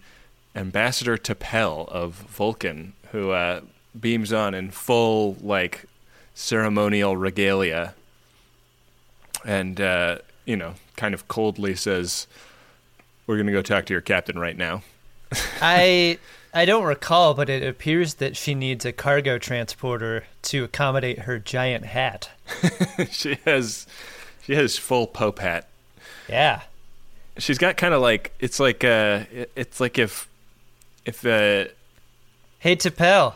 Ambassador 0.55 1.17
T'Pel 1.17 1.87
of 1.89 2.13
Vulcan, 2.13 2.93
who 3.11 3.31
uh, 3.31 3.61
beams 3.99 4.33
on 4.33 4.53
in 4.53 4.71
full 4.71 5.37
like 5.41 5.85
ceremonial 6.33 7.15
regalia, 7.15 7.93
and 9.45 9.79
uh, 9.79 10.17
you 10.45 10.55
know, 10.55 10.73
kind 10.95 11.13
of 11.13 11.27
coldly 11.27 11.75
says, 11.75 12.25
"We're 13.27 13.37
gonna 13.37 13.51
go 13.51 13.61
talk 13.61 13.85
to 13.85 13.93
your 13.93 14.01
captain 14.01 14.39
right 14.39 14.57
now." 14.57 14.81
I 15.61 16.17
I 16.53 16.65
don't 16.65 16.85
recall, 16.85 17.33
but 17.33 17.49
it 17.49 17.61
appears 17.61 18.15
that 18.15 18.35
she 18.35 18.55
needs 18.55 18.85
a 18.85 18.91
cargo 18.91 19.37
transporter 19.37 20.23
to 20.43 20.63
accommodate 20.63 21.19
her 21.19 21.37
giant 21.37 21.85
hat. 21.85 22.31
she 23.11 23.37
has 23.45 23.85
she 24.43 24.55
has 24.55 24.77
full 24.77 25.05
pope 25.07 25.39
hat. 25.39 25.67
Yeah. 26.27 26.61
She's 27.37 27.57
got 27.57 27.77
kind 27.77 27.93
of 27.93 28.01
like 28.01 28.33
it's 28.39 28.59
like 28.59 28.83
uh 28.83 29.25
it's 29.55 29.79
like 29.79 29.99
if 29.99 30.27
if 31.05 31.25
uh 31.25 31.65
Hey 32.59 32.75
T'Pel, 32.75 33.35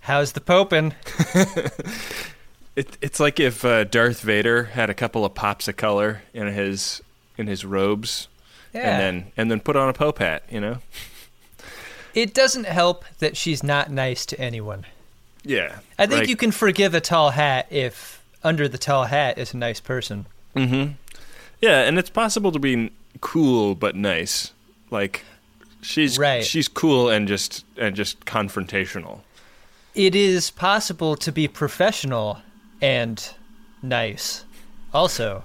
how's 0.00 0.32
the 0.32 0.40
popin? 0.40 0.92
it, 2.74 2.98
it's 3.00 3.20
like 3.20 3.38
if 3.38 3.64
uh, 3.64 3.84
Darth 3.84 4.22
Vader 4.22 4.64
had 4.64 4.90
a 4.90 4.94
couple 4.94 5.24
of 5.24 5.34
pops 5.34 5.68
of 5.68 5.76
color 5.76 6.22
in 6.34 6.48
his 6.48 7.00
in 7.38 7.46
his 7.46 7.64
robes 7.64 8.26
Yeah. 8.72 8.80
and 8.90 9.00
then 9.00 9.32
and 9.36 9.50
then 9.50 9.60
put 9.60 9.76
on 9.76 9.88
a 9.88 9.92
pope 9.92 10.18
hat, 10.18 10.42
you 10.50 10.60
know? 10.60 10.78
it 12.14 12.34
doesn't 12.34 12.66
help 12.66 13.04
that 13.20 13.36
she's 13.36 13.62
not 13.62 13.90
nice 13.90 14.26
to 14.26 14.40
anyone. 14.40 14.84
Yeah. 15.44 15.78
I 15.98 16.06
think 16.06 16.20
Like- 16.20 16.28
you 16.28 16.36
can 16.36 16.50
forgive 16.50 16.94
a 16.94 17.00
tall 17.00 17.30
hat 17.30 17.66
if 17.70 18.20
under 18.42 18.66
the 18.68 18.78
tall 18.78 19.04
hat 19.04 19.38
is 19.38 19.54
a 19.54 19.56
nice 19.56 19.80
person. 19.80 20.26
Mhm. 20.56 20.94
Yeah, 21.60 21.82
and 21.82 21.98
it's 21.98 22.10
possible 22.10 22.50
to 22.52 22.58
be 22.58 22.90
cool 23.20 23.74
but 23.74 23.94
nice. 23.94 24.52
Like 24.90 25.24
she's 25.82 26.18
Right. 26.18 26.44
she's 26.44 26.68
cool 26.68 27.08
and 27.08 27.28
just 27.28 27.64
and 27.76 27.94
just 27.94 28.24
confrontational. 28.24 29.20
It 29.94 30.14
is 30.14 30.50
possible 30.50 31.16
to 31.16 31.32
be 31.32 31.48
professional 31.48 32.40
and 32.80 33.22
nice. 33.82 34.44
Also, 34.92 35.44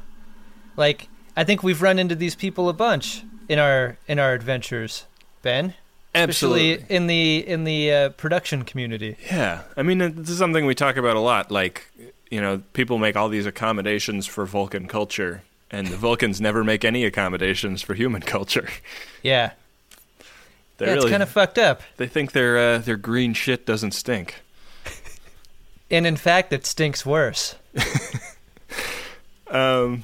like 0.77 1.07
I 1.35 1.43
think 1.43 1.63
we've 1.63 1.81
run 1.81 1.99
into 1.99 2.15
these 2.15 2.35
people 2.35 2.69
a 2.69 2.73
bunch 2.73 3.23
in 3.49 3.59
our 3.59 3.97
in 4.07 4.19
our 4.19 4.33
adventures, 4.33 5.05
Ben. 5.41 5.73
Especially 6.13 6.73
Absolutely. 6.75 6.95
in 6.95 7.07
the 7.07 7.47
in 7.47 7.63
the 7.65 7.91
uh, 7.91 8.09
production 8.09 8.63
community. 8.63 9.17
Yeah, 9.25 9.63
I 9.75 9.83
mean, 9.83 10.01
uh, 10.01 10.09
this 10.13 10.29
is 10.29 10.37
something 10.37 10.65
we 10.65 10.73
talk 10.73 10.95
about 10.95 11.17
a 11.17 11.19
lot. 11.19 11.51
Like, 11.51 11.91
you 12.31 12.39
know, 12.39 12.61
people 12.71 12.97
make 12.99 13.17
all 13.17 13.27
these 13.27 13.45
accommodations 13.45 14.25
for 14.25 14.45
Vulcan 14.45 14.87
culture, 14.87 15.41
and 15.69 15.87
the 15.87 15.97
Vulcans 15.97 16.39
never 16.39 16.63
make 16.63 16.85
any 16.85 17.03
accommodations 17.03 17.81
for 17.81 17.95
human 17.95 18.21
culture. 18.21 18.69
Yeah, 19.23 19.51
They 20.77 20.85
yeah 20.85 20.93
really, 20.93 21.07
it's 21.07 21.11
kind 21.11 21.21
of 21.23 21.27
fucked 21.29 21.57
up. 21.57 21.81
they 21.97 22.07
think 22.07 22.31
their 22.31 22.57
uh, 22.57 22.77
their 22.77 22.95
green 22.95 23.33
shit 23.33 23.65
doesn't 23.65 23.91
stink. 23.91 24.35
And 25.91 26.07
in 26.07 26.15
fact, 26.15 26.53
it 26.53 26.65
stinks 26.65 27.05
worse. 27.05 27.55
Um, 29.47 30.03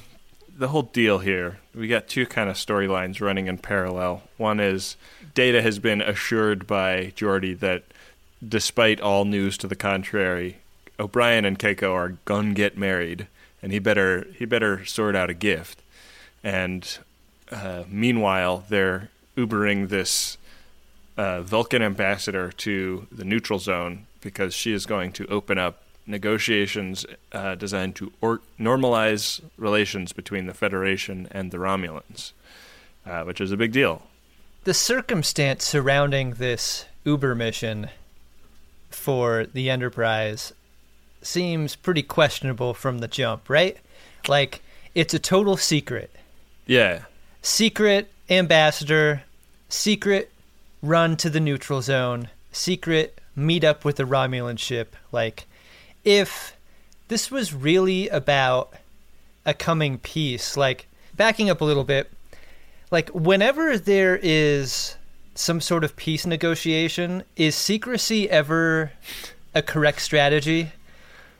the 0.62 0.68
whole 0.68 0.82
deal 0.82 1.18
here, 1.18 1.58
we 1.74 1.88
got 1.88 2.06
two 2.06 2.24
kind 2.24 2.48
of 2.48 2.54
storylines 2.54 3.20
running 3.20 3.48
in 3.48 3.58
parallel. 3.58 4.22
One 4.36 4.60
is 4.60 4.96
Data 5.34 5.60
has 5.60 5.80
been 5.80 6.00
assured 6.00 6.68
by 6.68 7.12
Geordi 7.16 7.58
that, 7.58 7.82
despite 8.46 9.00
all 9.00 9.24
news 9.24 9.58
to 9.58 9.66
the 9.66 9.74
contrary, 9.74 10.58
O'Brien 11.00 11.44
and 11.44 11.58
Keiko 11.58 11.92
are 11.92 12.16
gonna 12.26 12.54
get 12.54 12.78
married, 12.78 13.26
and 13.60 13.72
he 13.72 13.80
better 13.80 14.28
he 14.38 14.44
better 14.44 14.84
sort 14.84 15.16
out 15.16 15.30
a 15.30 15.34
gift. 15.34 15.82
And 16.44 16.98
uh, 17.50 17.82
meanwhile, 17.88 18.64
they're 18.68 19.10
Ubering 19.36 19.88
this 19.88 20.38
uh, 21.16 21.42
Vulcan 21.42 21.82
ambassador 21.82 22.52
to 22.52 23.08
the 23.10 23.24
neutral 23.24 23.58
zone 23.58 24.06
because 24.20 24.54
she 24.54 24.72
is 24.72 24.86
going 24.86 25.10
to 25.12 25.26
open 25.26 25.58
up 25.58 25.81
negotiations 26.06 27.06
uh, 27.32 27.54
designed 27.54 27.96
to 27.96 28.12
or- 28.20 28.40
normalize 28.58 29.40
relations 29.56 30.12
between 30.12 30.46
the 30.46 30.54
Federation 30.54 31.28
and 31.30 31.50
the 31.50 31.58
Romulans, 31.58 32.32
uh, 33.06 33.22
which 33.22 33.40
is 33.40 33.52
a 33.52 33.56
big 33.56 33.72
deal. 33.72 34.02
The 34.64 34.74
circumstance 34.74 35.64
surrounding 35.64 36.34
this 36.34 36.86
Uber 37.04 37.34
mission 37.34 37.88
for 38.90 39.46
the 39.52 39.70
Enterprise 39.70 40.52
seems 41.22 41.76
pretty 41.76 42.02
questionable 42.02 42.74
from 42.74 42.98
the 42.98 43.08
jump, 43.08 43.48
right? 43.48 43.76
Like, 44.28 44.62
it's 44.94 45.14
a 45.14 45.18
total 45.18 45.56
secret. 45.56 46.10
Yeah, 46.66 47.02
Secret 47.44 48.08
ambassador, 48.30 49.24
secret 49.68 50.30
run 50.80 51.16
to 51.16 51.28
the 51.28 51.40
neutral 51.40 51.82
zone, 51.82 52.28
secret 52.52 53.18
meet 53.34 53.64
up 53.64 53.84
with 53.84 53.96
the 53.96 54.04
Romulan 54.04 54.58
ship. 54.58 54.94
Like, 55.10 55.46
if 56.04 56.56
this 57.08 57.30
was 57.30 57.52
really 57.54 58.08
about 58.08 58.72
a 59.44 59.54
coming 59.54 59.98
peace, 59.98 60.56
like, 60.56 60.86
backing 61.16 61.50
up 61.50 61.60
a 61.60 61.64
little 61.64 61.84
bit, 61.84 62.10
like, 62.90 63.08
whenever 63.10 63.78
there 63.78 64.18
is 64.22 64.96
some 65.34 65.60
sort 65.60 65.84
of 65.84 65.96
peace 65.96 66.26
negotiation, 66.26 67.22
is 67.36 67.54
secrecy 67.54 68.28
ever 68.30 68.92
a 69.54 69.62
correct 69.62 70.00
strategy? 70.00 70.72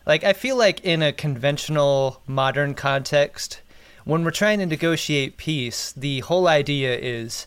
Like, 0.06 0.24
I 0.24 0.32
feel 0.32 0.56
like 0.56 0.80
in 0.84 1.02
a 1.02 1.12
conventional 1.12 2.20
modern 2.26 2.74
context, 2.74 3.60
when 4.04 4.24
we're 4.24 4.30
trying 4.30 4.58
to 4.58 4.66
negotiate 4.66 5.36
peace, 5.36 5.92
the 5.92 6.20
whole 6.20 6.48
idea 6.48 6.96
is 6.98 7.46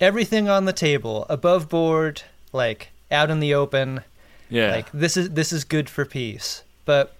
everything 0.00 0.48
on 0.48 0.66
the 0.66 0.72
table, 0.72 1.24
above 1.30 1.68
board, 1.68 2.22
like 2.52 2.88
out 3.10 3.30
in 3.30 3.40
the 3.40 3.54
open. 3.54 4.02
Yeah. 4.48 4.70
Like 4.70 4.90
this 4.92 5.16
is 5.16 5.30
this 5.30 5.52
is 5.52 5.64
good 5.64 5.88
for 5.88 6.04
peace. 6.04 6.62
But 6.84 7.14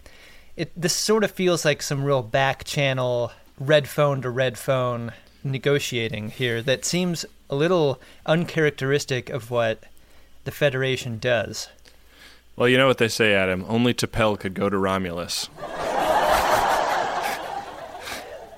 it 0.56 0.72
this 0.80 0.94
sort 0.94 1.24
of 1.24 1.30
feels 1.30 1.64
like 1.64 1.82
some 1.82 2.04
real 2.04 2.22
back 2.22 2.64
channel 2.64 3.32
red 3.58 3.88
phone 3.88 4.22
to 4.22 4.30
red 4.30 4.58
phone 4.58 5.12
negotiating 5.42 6.30
here 6.30 6.60
that 6.62 6.84
seems 6.84 7.24
a 7.48 7.54
little 7.54 8.00
uncharacteristic 8.26 9.30
of 9.30 9.50
what 9.50 9.84
the 10.44 10.50
Federation 10.50 11.18
does. 11.18 11.68
well, 12.56 12.68
you 12.68 12.76
know 12.76 12.86
what 12.86 12.98
they 12.98 13.08
say, 13.08 13.34
Adam. 13.34 13.64
Only 13.68 13.94
T'Pel 13.94 14.38
could 14.38 14.54
go 14.54 14.68
to 14.68 14.76
Romulus. 14.78 15.48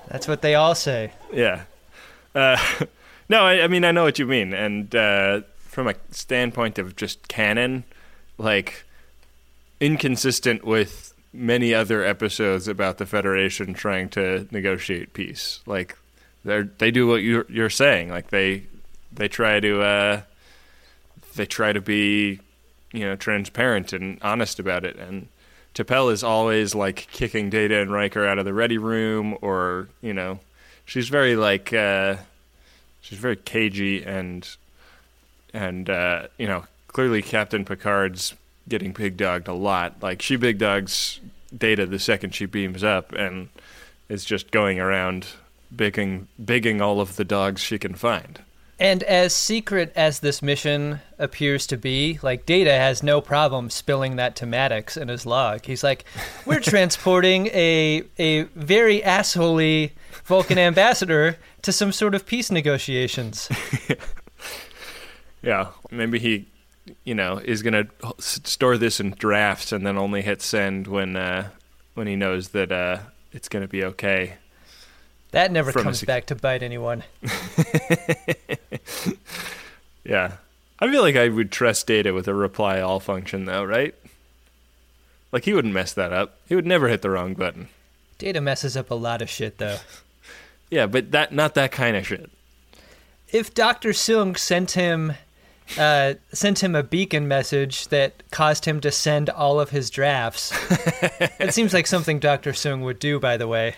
That's 0.07 0.27
what 0.27 0.41
they 0.41 0.55
all 0.55 0.73
say. 0.75 1.11
Yeah. 1.31 1.63
Uh, 2.33 2.57
no, 3.29 3.43
I, 3.43 3.63
I 3.63 3.67
mean 3.67 3.85
I 3.85 3.91
know 3.91 4.03
what 4.03 4.17
you 4.19 4.25
mean, 4.25 4.53
and 4.53 4.93
uh, 4.95 5.41
from 5.57 5.87
a 5.87 5.95
standpoint 6.11 6.79
of 6.79 6.95
just 6.95 7.27
canon, 7.27 7.83
like 8.39 8.85
inconsistent 9.79 10.63
with 10.63 11.13
many 11.31 11.73
other 11.73 12.03
episodes 12.03 12.67
about 12.67 12.97
the 12.97 13.05
Federation 13.05 13.73
trying 13.73 14.09
to 14.09 14.47
negotiate 14.49 15.13
peace. 15.13 15.59
Like 15.67 15.95
they 16.43 16.61
they 16.61 16.89
do 16.89 17.05
what 17.07 17.21
you're 17.21 17.45
you're 17.49 17.69
saying. 17.69 18.09
Like 18.09 18.29
they 18.29 18.63
they 19.11 19.27
try 19.27 19.59
to 19.59 19.81
uh, 19.81 20.21
they 21.35 21.45
try 21.45 21.73
to 21.73 21.81
be 21.81 22.39
you 22.91 23.01
know 23.01 23.15
transparent 23.15 23.93
and 23.93 24.17
honest 24.23 24.59
about 24.59 24.85
it 24.85 24.95
and. 24.95 25.27
T'Pel 25.75 26.11
is 26.11 26.23
always 26.23 26.73
like 26.73 27.07
kicking 27.11 27.51
Data 27.51 27.79
and 27.79 27.91
Riker 27.91 28.25
out 28.25 28.39
of 28.39 28.43
the 28.43 28.55
ready 28.55 28.79
room, 28.79 29.37
or 29.39 29.87
you 30.01 30.13
know, 30.15 30.39
she's 30.83 31.09
very 31.09 31.35
like 31.35 31.71
uh, 31.71 32.15
she's 33.01 33.19
very 33.19 33.35
cagey 33.35 34.03
and 34.03 34.49
and 35.53 35.87
uh, 35.87 36.27
you 36.39 36.47
know 36.47 36.65
clearly 36.91 37.21
Captain 37.21 37.65
Picard's 37.65 38.33
getting 38.67 38.91
big 38.91 39.17
dogged 39.17 39.47
a 39.47 39.53
lot. 39.53 40.01
Like 40.01 40.21
she 40.21 40.35
big 40.35 40.57
dogs 40.57 41.19
Data 41.55 41.85
the 41.85 41.99
second 41.99 42.35
she 42.35 42.45
beams 42.45 42.83
up 42.83 43.11
and 43.13 43.49
is 44.07 44.25
just 44.25 44.51
going 44.51 44.79
around 44.79 45.27
bigging 45.75 46.27
bigging 46.43 46.81
all 46.81 47.01
of 47.01 47.15
the 47.15 47.23
dogs 47.23 47.61
she 47.61 47.79
can 47.79 47.95
find. 47.95 48.41
And 48.81 49.03
as 49.03 49.35
secret 49.35 49.91
as 49.95 50.21
this 50.21 50.41
mission 50.41 51.01
appears 51.17 51.67
to 51.67 51.77
be, 51.77 52.17
like 52.21 52.45
Data 52.45 52.71
has 52.71 53.03
no 53.03 53.19
problem 53.19 53.69
spilling 53.69 54.15
that 54.15 54.37
to 54.37 54.45
Maddox 54.45 54.95
in 54.95 55.09
his 55.09 55.25
log. 55.25 55.65
He's 55.65 55.83
like, 55.83 56.05
"We're 56.45 56.59
transporting 56.61 57.47
a 57.47 58.03
a 58.17 58.43
very 58.43 59.01
assholey 59.01 59.91
Vulcan 60.23 60.57
ambassador 60.57 61.37
to 61.63 61.71
some 61.73 61.91
sort 61.91 62.15
of 62.15 62.25
peace 62.25 62.51
negotiations." 62.51 63.49
Yeah, 65.41 65.67
maybe 65.89 66.19
he, 66.19 66.47
you 67.03 67.13
know, 67.15 67.37
is 67.43 67.61
gonna 67.61 67.87
s- 68.17 68.39
store 68.43 68.77
this 68.77 68.99
in 68.99 69.11
drafts 69.11 69.71
and 69.71 69.85
then 69.85 69.97
only 69.97 70.21
hit 70.21 70.41
send 70.41 70.87
when 70.87 71.15
uh, 71.15 71.49
when 71.93 72.07
he 72.07 72.15
knows 72.15 72.49
that 72.49 72.71
uh, 72.71 72.99
it's 73.31 73.47
gonna 73.49 73.67
be 73.67 73.83
okay. 73.83 74.35
That 75.31 75.51
never 75.51 75.71
comes 75.71 75.99
sec- 75.99 76.07
back 76.07 76.25
to 76.27 76.35
bite 76.35 76.63
anyone. 76.63 77.03
Yeah, 80.03 80.37
I 80.79 80.89
feel 80.89 81.01
like 81.01 81.15
I 81.15 81.27
would 81.27 81.51
trust 81.51 81.85
Data 81.85 82.13
with 82.13 82.27
a 82.27 82.33
reply 82.33 82.79
all 82.79 82.99
function 82.99 83.45
though, 83.45 83.63
right? 83.63 83.93
Like 85.31 85.45
he 85.45 85.53
wouldn't 85.53 85.73
mess 85.73 85.93
that 85.93 86.11
up. 86.13 86.37
He 86.47 86.55
would 86.55 86.65
never 86.65 86.87
hit 86.87 87.01
the 87.01 87.09
wrong 87.11 87.33
button. 87.35 87.67
Data 88.17 88.41
messes 88.41 88.75
up 88.75 88.89
a 88.89 88.95
lot 88.95 89.21
of 89.21 89.29
shit, 89.29 89.57
though. 89.57 89.77
Yeah, 90.71 90.85
but 90.85 91.09
that 91.11 91.31
not 91.33 91.55
that 91.55 91.71
kind 91.71 91.97
of 91.97 92.05
shit. 92.05 92.29
If 93.31 93.55
Dr. 93.55 93.89
Soong 93.89 94.37
sent 94.37 94.71
him 94.71 95.13
uh, 95.77 96.15
sent 96.33 96.63
him 96.63 96.75
a 96.75 96.83
beacon 96.83 97.27
message 97.27 97.87
that 97.89 98.23
caused 98.31 98.65
him 98.65 98.79
to 98.81 98.91
send 98.91 99.29
all 99.29 99.59
of 99.59 99.69
his 99.69 99.89
drafts. 99.89 100.51
it 101.39 101.53
seems 101.53 101.73
like 101.73 101.87
something 101.87 102.19
Dr. 102.19 102.51
Soong 102.53 102.81
would 102.83 102.99
do, 102.99 103.19
by 103.19 103.37
the 103.37 103.47
way. 103.47 103.75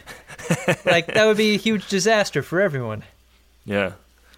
Like, 0.86 1.08
that 1.08 1.26
would 1.26 1.38
be 1.38 1.56
a 1.56 1.58
huge 1.58 1.88
disaster 1.90 2.42
for 2.42 2.62
everyone. 2.62 3.04
Yeah. 3.66 3.94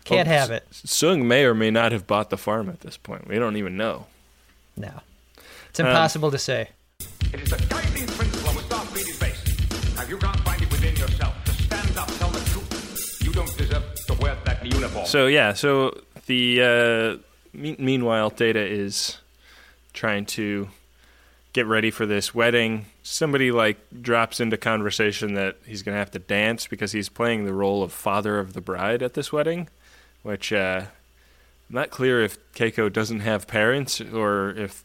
Can't 0.05 0.27
Well, 0.27 0.37
have 0.39 0.51
it. 0.51 0.67
Soong 0.71 1.25
may 1.25 1.45
or 1.45 1.53
may 1.53 1.71
not 1.71 1.91
have 1.91 2.07
bought 2.07 2.29
the 2.29 2.37
farm 2.37 2.69
at 2.69 2.81
this 2.81 2.97
point. 2.97 3.27
We 3.27 3.35
don't 3.39 3.55
even 3.55 3.77
know. 3.77 4.07
No. 4.75 5.01
It's 5.69 5.79
impossible 5.79 6.31
to 6.31 6.37
say. 6.37 6.69
It 7.33 7.41
is 7.41 7.49
the 7.49 7.65
guiding 7.69 8.05
principle 8.07 8.49
of 8.49 8.55
what 8.55 8.65
Starfleet 8.65 9.09
is 9.09 9.17
based. 9.19 9.47
Have 9.97 10.09
you 10.09 10.17
can't 10.17 10.39
find 10.41 10.61
it 10.61 10.69
within 10.71 10.95
yourself 10.95 11.33
to 11.45 11.51
stand 11.51 11.97
up, 11.97 12.07
tell 12.17 12.29
the 12.29 12.39
truth? 12.49 13.17
You 13.23 13.31
don't 13.31 13.57
deserve 13.57 13.83
to 14.07 14.13
wear 14.15 14.37
that 14.45 14.65
uniform. 14.65 15.05
So 15.05 15.27
yeah, 15.27 15.53
so 15.53 15.97
the 16.25 16.61
uh, 16.61 17.23
me- 17.53 17.75
meanwhile, 17.79 18.29
Data 18.29 18.59
is 18.59 19.19
trying 19.93 20.25
to 20.25 20.69
get 21.53 21.67
ready 21.67 21.91
for 21.91 22.05
this 22.05 22.33
wedding. 22.33 22.87
Somebody 23.03 23.51
like 23.51 23.77
drops 24.01 24.39
into 24.39 24.57
conversation 24.57 25.35
that 25.35 25.57
he's 25.65 25.83
gonna 25.83 25.97
have 25.97 26.11
to 26.11 26.19
dance 26.19 26.67
because 26.67 26.91
he's 26.91 27.09
playing 27.09 27.45
the 27.45 27.53
role 27.53 27.83
of 27.83 27.93
father 27.93 28.39
of 28.39 28.53
the 28.53 28.61
bride 28.61 29.03
at 29.03 29.13
this 29.13 29.31
wedding, 29.31 29.69
which 30.23 30.51
uh, 30.51 30.85
I'm 31.69 31.75
not 31.75 31.91
clear 31.91 32.23
if 32.23 32.37
Keiko 32.53 32.91
doesn't 32.91 33.21
have 33.21 33.47
parents 33.47 34.01
or 34.01 34.51
if 34.51 34.83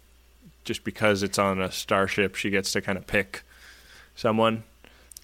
just 0.64 0.84
because 0.84 1.22
it's 1.22 1.38
on 1.38 1.60
a 1.60 1.72
starship 1.72 2.34
she 2.34 2.50
gets 2.50 2.72
to 2.72 2.82
kind 2.82 2.98
of 2.98 3.06
pick 3.06 3.42
someone. 4.14 4.64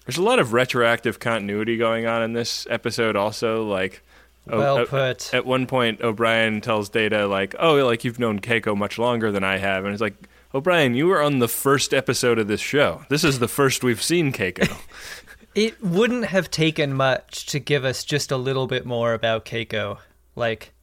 There's 0.05 0.17
a 0.17 0.23
lot 0.23 0.39
of 0.39 0.53
retroactive 0.53 1.19
continuity 1.19 1.77
going 1.77 2.07
on 2.07 2.23
in 2.23 2.33
this 2.33 2.65
episode 2.69 3.15
also 3.15 3.63
like 3.63 4.01
Well 4.47 4.85
put. 4.85 5.33
at 5.33 5.45
one 5.45 5.65
point 5.67 6.01
O'Brien 6.01 6.61
tells 6.61 6.89
Data 6.89 7.27
like, 7.27 7.55
"Oh, 7.59 7.85
like 7.85 8.03
you've 8.03 8.19
known 8.19 8.39
Keiko 8.39 8.75
much 8.77 8.97
longer 8.99 9.31
than 9.31 9.43
I 9.43 9.57
have," 9.57 9.83
and 9.85 9.93
he's 9.93 10.01
like, 10.01 10.15
"O'Brien, 10.53 10.93
you 10.93 11.07
were 11.07 11.21
on 11.21 11.39
the 11.39 11.47
first 11.47 11.93
episode 11.93 12.37
of 12.39 12.47
this 12.47 12.61
show. 12.61 13.03
This 13.09 13.23
is 13.23 13.39
the 13.39 13.47
first 13.47 13.83
we've 13.83 14.03
seen 14.03 14.31
Keiko." 14.31 14.67
It 15.55 15.81
wouldn't 15.81 16.25
have 16.25 16.51
taken 16.51 16.93
much 16.93 17.45
to 17.45 17.59
give 17.59 17.85
us 17.85 18.03
just 18.03 18.29
a 18.29 18.35
little 18.35 18.67
bit 18.67 18.85
more 18.85 19.13
about 19.13 19.45
Keiko. 19.45 19.99
Like, 20.35 20.73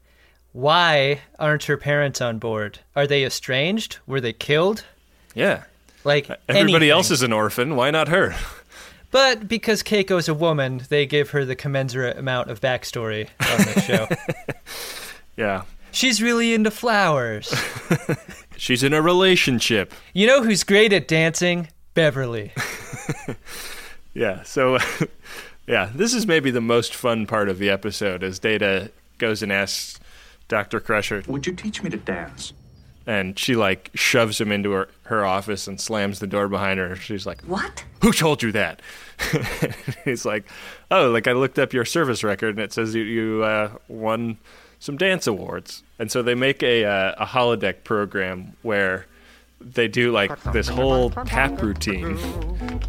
why 0.52 1.20
aren't 1.38 1.64
her 1.64 1.76
parents 1.76 2.22
on 2.22 2.38
board? 2.38 2.78
Are 2.96 3.06
they 3.06 3.22
estranged? 3.22 3.98
Were 4.06 4.20
they 4.22 4.32
killed? 4.32 4.84
yeah, 5.34 5.64
Like 6.04 6.30
everybody 6.48 6.74
anything. 6.86 6.90
else 6.90 7.10
is 7.10 7.20
an 7.20 7.34
orphan. 7.34 7.76
Why 7.76 7.90
not 7.90 8.08
her? 8.08 8.34
But 9.12 9.46
because 9.46 9.84
Keiko's 9.84 10.28
a 10.28 10.34
woman, 10.34 10.82
they 10.88 11.06
give 11.06 11.30
her 11.30 11.44
the 11.44 11.54
commensurate 11.54 12.18
amount 12.18 12.50
of 12.50 12.60
backstory 12.60 13.28
on 13.40 13.58
the 13.58 13.80
show. 13.80 14.08
yeah, 15.36 15.62
She's 15.92 16.22
really 16.22 16.54
into 16.54 16.70
flowers. 16.70 17.54
she's 18.56 18.82
in 18.82 18.94
a 18.94 19.02
relationship. 19.02 19.92
You 20.14 20.26
know 20.26 20.42
who's 20.42 20.64
great 20.64 20.92
at 20.92 21.06
dancing? 21.06 21.68
Beverly. 21.94 22.52
Yeah, 24.14 24.42
so 24.42 24.78
yeah, 25.66 25.90
this 25.94 26.12
is 26.12 26.26
maybe 26.26 26.50
the 26.50 26.60
most 26.60 26.94
fun 26.94 27.26
part 27.26 27.48
of 27.48 27.58
the 27.58 27.70
episode 27.70 28.22
as 28.22 28.38
Data 28.38 28.90
goes 29.18 29.42
and 29.42 29.52
asks 29.52 29.98
Dr. 30.48 30.80
Crusher 30.80 31.22
Would 31.26 31.46
you 31.46 31.54
teach 31.54 31.82
me 31.82 31.90
to 31.90 31.96
dance? 31.96 32.52
And 33.06 33.38
she 33.38 33.56
like 33.56 33.90
shoves 33.94 34.40
him 34.40 34.52
into 34.52 34.70
her, 34.72 34.88
her 35.04 35.24
office 35.24 35.66
and 35.66 35.80
slams 35.80 36.18
the 36.18 36.26
door 36.26 36.48
behind 36.48 36.78
her. 36.78 36.96
She's 36.96 37.26
like, 37.26 37.42
What? 37.42 37.84
who 38.02 38.12
told 38.12 38.42
you 38.42 38.52
that? 38.52 38.82
He's 40.04 40.24
like, 40.24 40.44
oh, 40.90 41.10
like 41.10 41.28
I 41.28 41.32
looked 41.32 41.58
up 41.58 41.72
your 41.72 41.84
service 41.84 42.24
record 42.24 42.56
and 42.56 42.60
it 42.60 42.72
says 42.72 42.94
you, 42.94 43.02
you 43.02 43.44
uh, 43.44 43.72
won 43.88 44.38
some 44.78 44.96
dance 44.96 45.26
awards. 45.26 45.82
And 45.98 46.10
so 46.10 46.22
they 46.22 46.34
make 46.34 46.62
a, 46.62 46.84
uh, 46.84 47.14
a 47.18 47.26
holodeck 47.26 47.84
program 47.84 48.56
where 48.62 49.06
they 49.60 49.86
do 49.86 50.10
like 50.10 50.42
this 50.52 50.66
whole 50.68 51.10
tap 51.10 51.62
routine. 51.62 52.18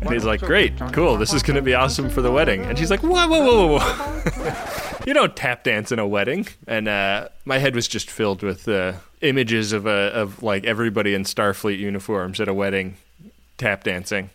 And 0.02 0.12
he's 0.12 0.26
like, 0.26 0.42
great, 0.42 0.74
cool, 0.92 1.18
this 1.18 1.34
is 1.34 1.44
going 1.44 1.56
to 1.56 1.62
be 1.62 1.76
awesome 1.76 2.10
for 2.10 2.22
the 2.22 2.32
wedding. 2.32 2.64
And 2.64 2.78
she's 2.78 2.90
like, 2.90 3.02
whoa, 3.02 3.28
whoa, 3.28 3.46
whoa, 3.46 3.68
whoa, 3.68 3.80
whoa. 3.80 5.00
you 5.06 5.14
don't 5.14 5.36
tap 5.36 5.64
dance 5.64 5.92
in 5.92 6.00
a 6.00 6.08
wedding. 6.08 6.48
And 6.68 6.88
uh, 6.88 7.30
my 7.46 7.60
head 7.60 7.76
was 7.76 7.88
just 7.88 8.10
filled 8.10 8.42
with 8.42 8.68
uh, 8.68 8.94
images 9.24 9.72
of, 9.74 9.88
uh, 9.88 10.12
of 10.14 10.44
like 10.44 10.66
everybody 10.66 11.14
in 11.14 11.24
Starfleet 11.24 11.80
uniforms 11.80 12.40
at 12.40 12.48
a 12.48 12.54
wedding 12.54 12.96
tap 13.58 13.84
dancing. 13.84 14.30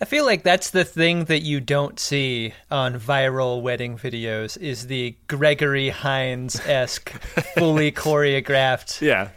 I 0.00 0.06
feel 0.06 0.26
like 0.26 0.42
that's 0.42 0.70
the 0.70 0.84
thing 0.84 1.24
that 1.26 1.40
you 1.42 1.60
don't 1.60 1.98
see 2.00 2.52
on 2.70 2.98
viral 2.98 3.62
wedding 3.62 3.96
videos 3.96 4.58
is 4.60 4.88
the 4.88 5.14
Gregory 5.28 5.88
Hines 5.90 6.60
esque, 6.66 7.10
fully 7.56 7.92
choreographed 8.04 9.00
Yeah. 9.00 9.28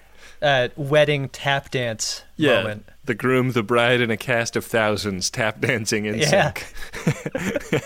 uh, 0.41 0.69
wedding 0.75 1.29
tap 1.29 1.69
dance 1.71 2.23
Yeah. 2.35 2.55
moment. 2.55 2.85
The 3.05 3.13
groom, 3.15 3.51
the 3.51 3.63
bride, 3.63 4.01
and 4.01 4.11
a 4.11 4.17
cast 4.17 4.55
of 4.57 4.65
thousands 4.65 5.29
tap 5.29 5.61
dancing 5.61 6.05
in 6.05 6.17
Yeah. 6.17 6.51
sync. 6.53 6.73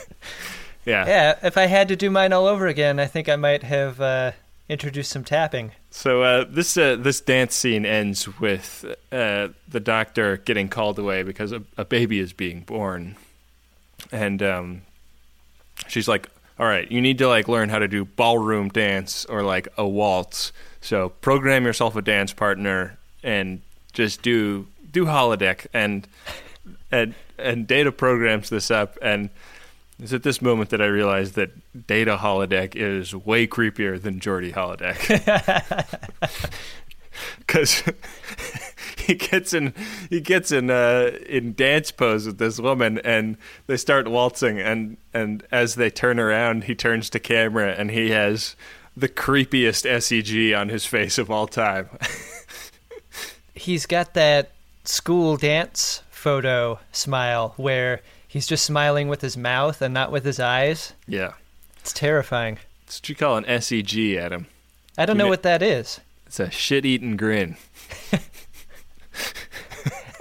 yeah. 0.85 1.05
Yeah, 1.05 1.35
if 1.43 1.57
I 1.57 1.65
had 1.67 1.87
to 1.89 1.95
do 1.95 2.09
mine 2.09 2.33
all 2.33 2.47
over 2.47 2.67
again, 2.67 2.99
I 2.99 3.05
think 3.05 3.29
I 3.29 3.35
might 3.35 3.63
have 3.63 4.01
uh, 4.01 4.31
introduced 4.71 5.11
some 5.11 5.25
tapping. 5.25 5.73
So 5.89 6.23
uh, 6.23 6.45
this 6.49 6.77
uh, 6.77 6.95
this 6.95 7.19
dance 7.19 7.53
scene 7.53 7.85
ends 7.85 8.39
with 8.39 8.85
uh, 9.11 9.49
the 9.67 9.79
doctor 9.81 10.37
getting 10.37 10.69
called 10.69 10.97
away 10.97 11.23
because 11.23 11.51
a, 11.51 11.61
a 11.77 11.83
baby 11.83 12.19
is 12.19 12.31
being 12.31 12.61
born, 12.61 13.17
and 14.11 14.41
um, 14.41 14.81
she's 15.87 16.07
like, 16.07 16.29
"All 16.57 16.65
right, 16.65 16.89
you 16.89 17.01
need 17.01 17.17
to 17.17 17.27
like 17.27 17.49
learn 17.49 17.67
how 17.67 17.79
to 17.79 17.87
do 17.87 18.05
ballroom 18.05 18.69
dance 18.69 19.25
or 19.25 19.43
like 19.43 19.67
a 19.77 19.85
waltz. 19.85 20.53
So 20.79 21.09
program 21.09 21.65
yourself 21.65 21.95
a 21.97 22.01
dance 22.01 22.31
partner 22.31 22.97
and 23.21 23.61
just 23.91 24.21
do 24.21 24.67
do 24.89 25.05
holodeck." 25.05 25.67
And 25.73 26.07
and 26.91 27.13
and 27.37 27.67
Data 27.67 27.91
programs 27.91 28.49
this 28.49 28.71
up, 28.71 28.97
and 29.01 29.29
it's 30.01 30.13
at 30.13 30.23
this 30.23 30.41
moment 30.41 30.69
that 30.71 30.81
I 30.81 30.87
realized 30.87 31.35
that 31.35 31.87
Data 31.87 32.17
holodeck 32.17 32.75
is 32.75 33.15
way 33.15 33.47
creepier 33.47 34.01
than 34.01 34.19
Geordi 34.19 34.53
holodeck 34.53 34.99
because 37.39 37.83
he 38.97 39.15
gets 39.15 39.53
in 39.53 39.73
he 40.09 40.19
gets 40.19 40.51
in 40.51 40.69
uh, 40.69 41.11
in 41.27 41.53
dance 41.53 41.91
pose 41.91 42.25
with 42.25 42.37
this 42.37 42.59
woman 42.59 42.99
and 43.03 43.37
they 43.67 43.77
start 43.77 44.09
waltzing 44.09 44.59
and 44.59 44.97
and 45.13 45.45
as 45.51 45.75
they 45.75 45.89
turn 45.89 46.19
around 46.19 46.65
he 46.65 46.75
turns 46.75 47.09
to 47.09 47.19
camera 47.19 47.73
and 47.77 47.91
he 47.91 48.09
has 48.09 48.55
the 48.95 49.09
creepiest 49.09 49.89
SEG 49.89 50.57
on 50.57 50.69
his 50.69 50.85
face 50.85 51.17
of 51.17 51.31
all 51.31 51.47
time. 51.47 51.89
He's 53.53 53.85
got 53.85 54.13
that 54.15 54.51
school 54.83 55.37
dance 55.37 56.01
photo 56.09 56.79
smile 56.91 57.53
where 57.57 58.01
he's 58.31 58.47
just 58.47 58.63
smiling 58.65 59.09
with 59.09 59.19
his 59.21 59.35
mouth 59.35 59.81
and 59.81 59.93
not 59.93 60.11
with 60.11 60.23
his 60.25 60.39
eyes. 60.39 60.93
yeah. 61.07 61.33
It's 61.81 61.91
terrifying. 61.93 62.59
That's 62.85 62.99
what 63.01 63.09
you 63.09 63.15
call 63.15 63.37
an 63.37 63.43
SEG, 63.45 64.15
Adam. 64.17 64.45
I 64.97 65.05
don't 65.05 65.15
You 65.15 65.19
know 65.19 65.23
ma- 65.25 65.29
what 65.31 65.43
that 65.43 65.61
is. 65.61 65.99
It's 66.27 66.39
a 66.39 66.49
shit-eating 66.51 67.17
grin. 67.17 67.57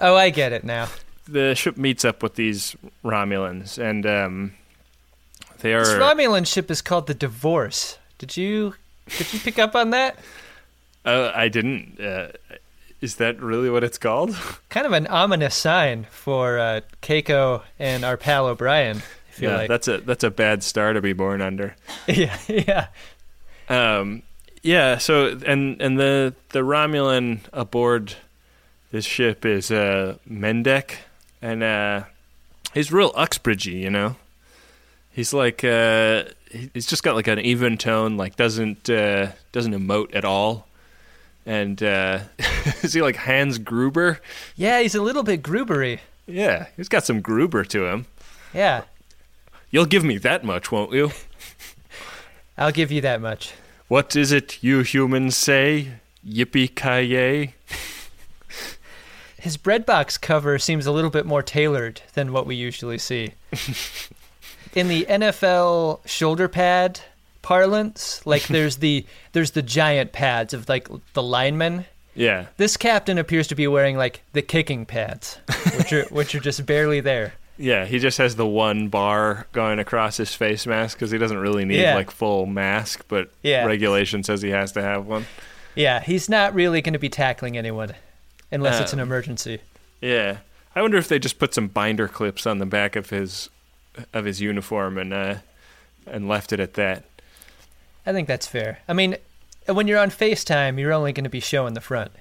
Oh, 0.02 0.16
I 0.16 0.30
get 0.30 0.52
it 0.52 0.64
now. 0.64 0.88
The 1.28 1.54
ship 1.54 1.76
meets 1.76 2.06
up 2.06 2.22
with 2.22 2.34
these 2.34 2.74
Romulans 3.04 3.76
and 3.76 4.06
um, 4.06 4.52
they 5.58 5.74
are. 5.74 5.84
This 5.84 5.92
Romulan 5.94 6.46
ship 6.46 6.70
is 6.70 6.80
called 6.80 7.06
the 7.06 7.12
Divorce. 7.12 7.98
Did 8.16 8.34
you 8.36 8.74
did 9.18 9.30
you 9.34 9.38
pick 9.40 9.58
up 9.58 9.74
on 9.74 9.90
that? 9.90 10.18
Uh, 11.02 11.32
I 11.34 11.48
didn't. 11.48 11.98
Uh, 11.98 12.28
is 13.00 13.16
that 13.16 13.40
really 13.40 13.70
what 13.70 13.82
it's 13.82 13.98
called? 13.98 14.36
Kind 14.68 14.86
of 14.86 14.92
an 14.92 15.06
ominous 15.06 15.54
sign 15.54 16.06
for 16.10 16.58
uh, 16.58 16.80
Keiko 17.02 17.62
and 17.78 18.04
our 18.04 18.16
pal 18.16 18.46
O'Brien. 18.46 18.98
I 18.98 19.32
feel 19.32 19.50
yeah, 19.50 19.56
like. 19.56 19.68
that's 19.68 19.88
a 19.88 19.98
that's 19.98 20.24
a 20.24 20.30
bad 20.30 20.62
star 20.62 20.92
to 20.92 21.00
be 21.00 21.12
born 21.12 21.40
under. 21.40 21.76
yeah, 22.06 22.36
yeah. 22.48 22.86
Um, 23.68 24.22
yeah. 24.62 24.98
So 24.98 25.38
and 25.46 25.80
and 25.80 25.98
the 25.98 26.34
the 26.50 26.60
Romulan 26.60 27.40
aboard 27.52 28.14
this 28.90 29.04
ship 29.04 29.46
is 29.46 29.70
uh, 29.70 30.16
Mendak, 30.28 30.96
and 31.40 31.62
uh, 31.62 32.04
he's 32.74 32.92
real 32.92 33.12
Uxbridgey, 33.12 33.80
you 33.80 33.90
know. 33.90 34.16
He's 35.12 35.32
like 35.32 35.64
uh, 35.64 36.24
he's 36.50 36.86
just 36.86 37.02
got 37.02 37.14
like 37.14 37.28
an 37.28 37.38
even 37.38 37.78
tone, 37.78 38.16
like 38.16 38.36
doesn't 38.36 38.90
uh, 38.90 39.32
doesn't 39.52 39.72
emote 39.72 40.14
at 40.14 40.24
all. 40.24 40.66
And 41.50 41.82
uh, 41.82 42.20
is 42.82 42.92
he 42.92 43.02
like 43.02 43.16
Hans 43.16 43.58
Gruber? 43.58 44.20
Yeah, 44.54 44.80
he's 44.82 44.94
a 44.94 45.02
little 45.02 45.24
bit 45.24 45.42
grubery. 45.42 45.98
Yeah, 46.26 46.66
he's 46.76 46.88
got 46.88 47.04
some 47.04 47.20
Gruber 47.20 47.64
to 47.64 47.86
him. 47.86 48.06
Yeah, 48.54 48.82
You'll 49.72 49.86
give 49.86 50.04
me 50.04 50.18
that 50.18 50.44
much, 50.44 50.70
won't 50.70 50.92
you? 50.92 51.10
I'll 52.58 52.70
give 52.70 52.92
you 52.92 53.00
that 53.00 53.20
much. 53.20 53.52
What 53.88 54.14
is 54.14 54.30
it 54.30 54.62
you 54.62 54.82
humans 54.82 55.36
say? 55.36 55.92
Yippee 56.24 56.74
ki 56.74 57.02
yay! 57.02 57.54
his 59.40 59.56
breadbox 59.56 60.20
cover 60.20 60.56
seems 60.58 60.86
a 60.86 60.92
little 60.92 61.10
bit 61.10 61.26
more 61.26 61.42
tailored 61.42 62.02
than 62.14 62.32
what 62.32 62.46
we 62.46 62.54
usually 62.54 62.98
see. 62.98 63.32
In 64.74 64.86
the 64.86 65.04
NFL 65.08 66.06
shoulder 66.06 66.46
pad 66.46 67.00
parlance, 67.42 68.24
like 68.26 68.42
there's 68.48 68.76
the 68.76 69.04
there's 69.32 69.52
the 69.52 69.62
giant 69.62 70.12
pads 70.12 70.54
of 70.54 70.68
like 70.68 70.88
the 71.14 71.22
linemen. 71.22 71.86
Yeah. 72.14 72.46
This 72.56 72.76
captain 72.76 73.18
appears 73.18 73.46
to 73.48 73.54
be 73.54 73.66
wearing 73.66 73.96
like 73.96 74.22
the 74.32 74.42
kicking 74.42 74.84
pads, 74.86 75.38
which 75.76 75.92
are 75.92 76.04
which 76.06 76.34
are 76.34 76.40
just 76.40 76.64
barely 76.66 77.00
there. 77.00 77.34
Yeah, 77.62 77.84
he 77.84 77.98
just 77.98 78.16
has 78.16 78.36
the 78.36 78.46
one 78.46 78.88
bar 78.88 79.46
going 79.52 79.78
across 79.80 80.16
his 80.16 80.34
face 80.34 80.66
mask 80.66 80.96
because 80.96 81.10
he 81.10 81.18
doesn't 81.18 81.36
really 81.36 81.66
need 81.66 81.82
Yeah. 81.82 81.94
like 81.94 82.10
full 82.10 82.46
mask, 82.46 83.04
but 83.06 83.30
Yeah. 83.42 83.66
regulation 83.66 84.22
says 84.22 84.40
he 84.40 84.48
has 84.48 84.72
to 84.72 84.80
have 84.80 85.04
one. 85.04 85.26
Yeah, 85.74 86.00
he's 86.00 86.30
not 86.30 86.54
really 86.54 86.80
going 86.80 86.94
to 86.94 86.98
be 86.98 87.10
tackling 87.10 87.58
anyone 87.58 87.92
unless 88.50 88.80
it's 88.80 88.94
an 88.94 88.98
Um, 89.00 89.08
emergency. 89.08 89.58
Yeah, 90.00 90.38
I 90.74 90.80
wonder 90.80 90.96
if 90.96 91.06
they 91.08 91.18
just 91.18 91.38
put 91.38 91.52
some 91.52 91.68
binder 91.68 92.08
clips 92.08 92.46
on 92.46 92.60
the 92.60 92.64
back 92.66 92.96
of 92.96 93.10
his 93.10 93.50
of 94.14 94.24
his 94.24 94.40
uniform 94.40 94.96
and 94.96 95.12
uh, 95.12 95.34
and 96.06 96.26
left 96.28 96.54
it 96.54 96.60
at 96.60 96.72
that. 96.74 97.04
I 98.06 98.12
think 98.12 98.28
that's 98.28 98.46
fair. 98.46 98.78
I 98.88 98.92
mean, 98.92 99.16
uh, 99.68 99.74
when 99.74 99.86
you're 99.88 99.98
on 99.98 100.10
FaceTime, 100.10 100.78
you're 100.78 100.92
only 100.92 101.12
going 101.12 101.24
to 101.24 101.30
be 101.30 101.40
showing 101.40 101.74
the 101.74 101.80
front. 101.80 102.12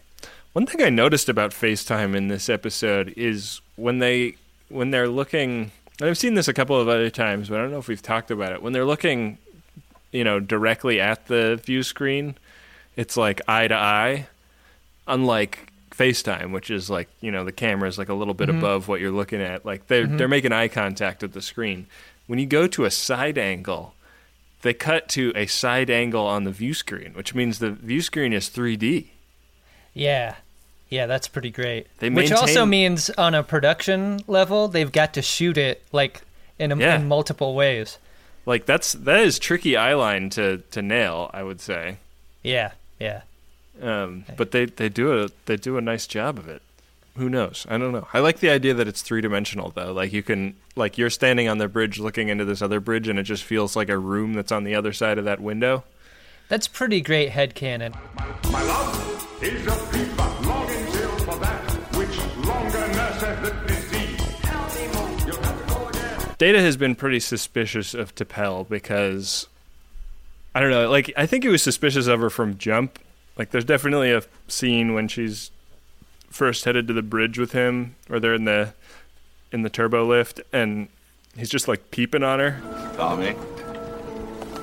One 0.54 0.66
thing 0.66 0.82
I 0.82 0.90
noticed 0.90 1.30
about 1.30 1.52
FaceTime 1.52 2.16
in 2.16 2.28
this 2.28 2.50
episode 2.50 3.14
is 3.16 3.62
when 3.76 4.00
they 4.00 4.36
when 4.70 4.92
they're 4.92 5.08
looking 5.08 5.72
and 6.00 6.10
I've 6.10 6.18
seen 6.18 6.34
this 6.34 6.48
a 6.48 6.54
couple 6.54 6.80
of 6.80 6.88
other 6.88 7.10
times, 7.10 7.50
but 7.50 7.60
I 7.60 7.62
don't 7.62 7.72
know 7.72 7.78
if 7.78 7.88
we've 7.88 8.02
talked 8.02 8.32
about 8.32 8.54
it. 8.54 8.62
When 8.62 8.72
they're 8.72 8.86
looking, 8.86 9.38
you 10.12 10.24
know, 10.24 10.40
directly 10.40 11.00
at 11.02 11.28
the 11.28 11.60
view 11.64 11.84
screen, 11.84 12.36
it's 12.96 13.18
like 13.18 13.42
eye 13.48 13.68
to 13.68 13.76
eye. 13.76 14.28
Unlike 15.08 15.72
FaceTime, 15.92 16.52
which 16.52 16.70
is 16.70 16.90
like, 16.90 17.10
you 17.20 17.32
know, 17.32 17.44
the 17.44 17.52
camera 17.52 17.90
is 17.90 17.98
like 17.98 18.10
a 18.10 18.14
little 18.14 18.34
bit 18.34 18.48
mm-hmm. 18.48 18.60
above 18.60 18.88
what 18.88 19.02
you're 19.02 19.12
looking 19.12 19.42
at. 19.42 19.66
Like 19.66 19.88
they're 19.88 20.06
mm-hmm. 20.06 20.18
they're 20.18 20.28
making 20.28 20.54
eye 20.54 20.68
contact 20.68 21.22
with 21.22 21.34
the 21.34 21.42
screen. 21.42 21.88
When 22.28 22.40
you 22.40 22.46
go 22.46 22.68
to 22.68 22.86
a 22.86 22.92
side 22.92 23.38
angle, 23.38 23.96
they 24.62 24.74
cut 24.74 25.08
to 25.10 25.32
a 25.36 25.46
side 25.46 25.90
angle 25.90 26.26
on 26.26 26.44
the 26.44 26.52
view 26.52 26.74
screen, 26.74 27.14
which 27.14 27.34
means 27.34 27.60
the 27.60 27.72
view 27.72 28.02
screen 28.02 28.34
is 28.34 28.50
3D. 28.50 29.08
Yeah. 29.94 30.36
Yeah, 30.90 31.06
that's 31.06 31.28
pretty 31.28 31.52
great. 31.52 31.88
They 32.00 32.10
Which 32.10 32.32
also 32.32 32.66
means 32.66 33.10
on 33.12 33.36
a 33.36 33.44
production 33.44 34.22
level, 34.28 34.68
they've 34.68 34.92
got 34.92 35.14
to 35.14 35.22
shoot 35.22 35.58
it 35.58 35.84
like 35.92 36.22
in, 36.58 36.72
a, 36.72 36.76
Yeah. 36.76 36.96
in 36.96 37.08
multiple 37.08 37.54
ways. 37.54 38.00
Like 38.46 38.66
that's 38.66 38.94
that 38.94 39.20
is 39.20 39.38
tricky 39.38 39.74
eyeline 39.74 40.32
to 40.32 40.64
to 40.72 40.82
nail, 40.82 41.30
I 41.34 41.44
would 41.44 41.62
say. 41.62 41.98
Yeah, 42.42 42.72
yeah. 43.00 43.22
Um, 43.80 44.26
but 44.36 44.50
they 44.52 44.66
they 44.66 44.90
do 44.90 45.22
a 45.24 45.30
they 45.46 45.56
do 45.58 45.78
a 45.78 45.82
nice 45.82 46.08
job 46.08 46.40
of 46.40 46.50
it. 46.50 46.64
Who 47.20 47.30
knows? 47.30 47.68
I 47.70 47.78
don't 47.78 47.92
know. 47.92 48.08
I 48.14 48.20
like 48.20 48.40
the 48.40 48.50
idea 48.50 48.74
that 48.76 48.88
it's 48.88 49.02
three 49.02 49.20
dimensional 49.20 49.72
though. 49.76 49.92
Like 49.92 50.14
you 50.14 50.24
can 50.24 50.56
like 50.78 50.98
you're 50.98 51.10
standing 51.10 51.50
on 51.50 51.58
the 51.58 51.68
bridge 51.68 52.00
looking 52.00 52.30
into 52.30 52.46
this 52.46 52.62
other 52.62 52.80
bridge, 52.80 53.10
and 53.10 53.20
it 53.20 53.24
just 53.24 53.44
feels 53.44 53.76
like 53.76 53.90
a 53.90 53.98
room 53.98 54.36
that's 54.36 54.54
on 54.54 54.64
the 54.64 54.74
other 54.74 54.94
side 54.94 55.18
of 55.18 55.26
that 55.26 55.42
window. 55.42 55.84
That's 56.48 56.70
pretty 56.70 57.02
great 57.02 57.32
headcanon. 57.32 57.94
My 58.50 58.64
love 58.64 59.44
is 59.44 59.68
a 59.68 59.72
fever, 59.72 60.48
longing 60.48 60.88
still 60.88 61.18
for 61.20 61.36
that 61.40 61.72
which 61.98 62.18
longer 62.48 62.88
nurseth 62.88 63.42
the 63.44 63.68
disease. 63.68 64.22
You'll 65.28 65.42
have 65.44 65.68
to 65.68 65.74
go 65.74 65.88
again. 65.90 66.36
Data 66.38 66.62
has 66.62 66.78
been 66.78 66.96
pretty 66.96 67.20
suspicious 67.20 67.94
of 67.94 68.16
T'Pel 68.16 68.70
because 68.70 69.50
I 70.56 70.62
don't 70.62 70.72
know. 70.72 70.90
Like 70.90 71.12
I 71.18 71.26
think 71.26 71.44
he 71.44 71.50
was 71.50 71.62
suspicious 71.62 72.08
of 72.08 72.22
her 72.22 72.30
from 72.30 72.58
jump. 72.58 72.98
Like 73.38 73.52
there's 73.52 73.66
definitely 73.66 74.14
a 74.14 74.24
scene 74.48 74.94
when 74.94 75.10
she's 75.10 75.52
first 76.30 76.66
headed 76.66 76.88
to 76.88 76.94
the 76.94 77.02
bridge 77.02 77.38
with 77.38 77.52
him, 77.52 77.96
or 78.10 78.20
they're 78.20 78.34
in 78.34 78.46
the 78.46 78.74
in 79.52 79.64
the 79.64 79.70
turbo 79.70 80.06
lift, 80.06 80.42
and 80.54 80.88
he's 81.36 81.50
just 81.50 81.68
like 81.68 81.92
peeping 81.92 82.24
on 82.24 82.40
her. 82.40 82.62
Tommy. 82.96 83.36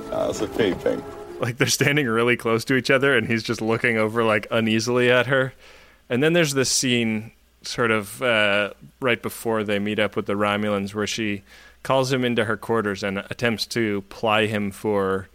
How's 0.09 0.41
it 0.41 0.57
peeping? 0.57 1.03
Like 1.39 1.57
they're 1.57 1.67
standing 1.67 2.07
really 2.07 2.37
close 2.37 2.65
to 2.65 2.75
each 2.75 2.89
other, 2.89 3.15
and 3.15 3.27
he's 3.27 3.43
just 3.43 3.61
looking 3.61 3.97
over 3.97 4.23
like 4.23 4.47
uneasily 4.49 5.11
at 5.11 5.27
her. 5.27 5.53
And 6.09 6.23
then 6.23 6.33
there's 6.33 6.53
this 6.53 6.69
scene, 6.69 7.31
sort 7.61 7.91
of 7.91 8.21
uh, 8.21 8.71
right 9.01 9.21
before 9.21 9.63
they 9.63 9.77
meet 9.77 9.99
up 9.99 10.15
with 10.15 10.25
the 10.25 10.33
Romulans, 10.33 10.93
where 10.93 11.07
she 11.07 11.43
calls 11.83 12.11
him 12.11 12.23
into 12.23 12.45
her 12.45 12.57
quarters 12.57 13.03
and 13.03 13.19
attempts 13.29 13.65
to 13.67 14.01
ply 14.09 14.45
him 14.45 14.71
for 14.71 15.27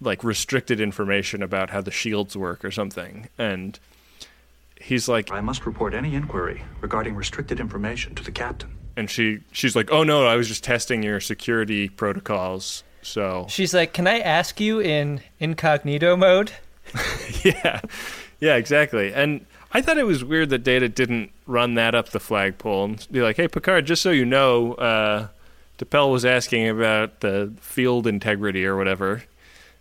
like 0.00 0.22
restricted 0.22 0.80
information 0.80 1.42
about 1.42 1.70
how 1.70 1.80
the 1.80 1.90
shields 1.90 2.36
work 2.36 2.64
or 2.64 2.70
something. 2.70 3.28
And 3.38 3.78
he's 4.82 5.08
like, 5.08 5.30
I 5.30 5.40
must 5.40 5.64
report 5.66 5.94
any 5.94 6.14
inquiry 6.14 6.62
regarding 6.80 7.14
restricted 7.14 7.60
information 7.60 8.14
to 8.16 8.22
the 8.24 8.32
captain. 8.32 8.70
and 8.96 9.08
she 9.10 9.40
she's 9.52 9.74
like, 9.76 9.90
"Oh 9.90 10.02
no, 10.04 10.26
I 10.26 10.36
was 10.36 10.48
just 10.48 10.64
testing 10.64 11.02
your 11.02 11.20
security 11.20 11.88
protocols." 11.88 12.84
So 13.02 13.46
She's 13.48 13.72
like, 13.74 13.92
"Can 13.94 14.06
I 14.06 14.18
ask 14.20 14.60
you 14.60 14.80
in 14.80 15.20
incognito 15.40 16.16
mode?" 16.16 16.52
yeah, 17.44 17.80
yeah, 18.40 18.56
exactly. 18.56 19.12
And 19.14 19.46
I 19.72 19.80
thought 19.82 19.96
it 19.98 20.06
was 20.06 20.22
weird 20.22 20.50
that 20.50 20.62
Data 20.62 20.88
didn't 20.88 21.32
run 21.46 21.74
that 21.74 21.94
up 21.94 22.10
the 22.10 22.20
flagpole 22.20 22.84
and 22.84 23.06
be 23.10 23.22
like, 23.22 23.36
"Hey, 23.36 23.48
Picard, 23.48 23.86
just 23.86 24.02
so 24.02 24.10
you 24.10 24.24
know, 24.26 24.74
uh, 24.74 25.28
T'Pel 25.78 26.12
was 26.12 26.24
asking 26.24 26.68
about 26.68 27.20
the 27.20 27.52
field 27.60 28.06
integrity 28.06 28.64
or 28.66 28.76
whatever. 28.76 29.22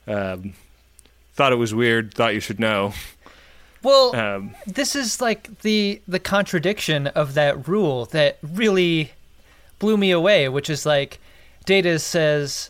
Um, 0.08 0.54
thought 1.34 1.52
it 1.52 1.58
was 1.58 1.74
weird. 1.76 2.14
Thought 2.14 2.34
you 2.34 2.40
should 2.40 2.60
know." 2.60 2.94
Well, 3.84 4.16
Um, 4.16 4.56
this 4.68 4.96
is 4.96 5.20
like 5.22 5.62
the 5.62 6.02
the 6.08 6.20
contradiction 6.20 7.08
of 7.08 7.34
that 7.34 7.68
rule 7.68 8.06
that 8.08 8.38
really 8.42 9.12
blew 9.80 9.98
me 9.98 10.12
away, 10.12 10.48
which 10.50 10.70
is 10.70 10.86
like 10.86 11.20
Data 11.66 11.98
says 12.00 12.70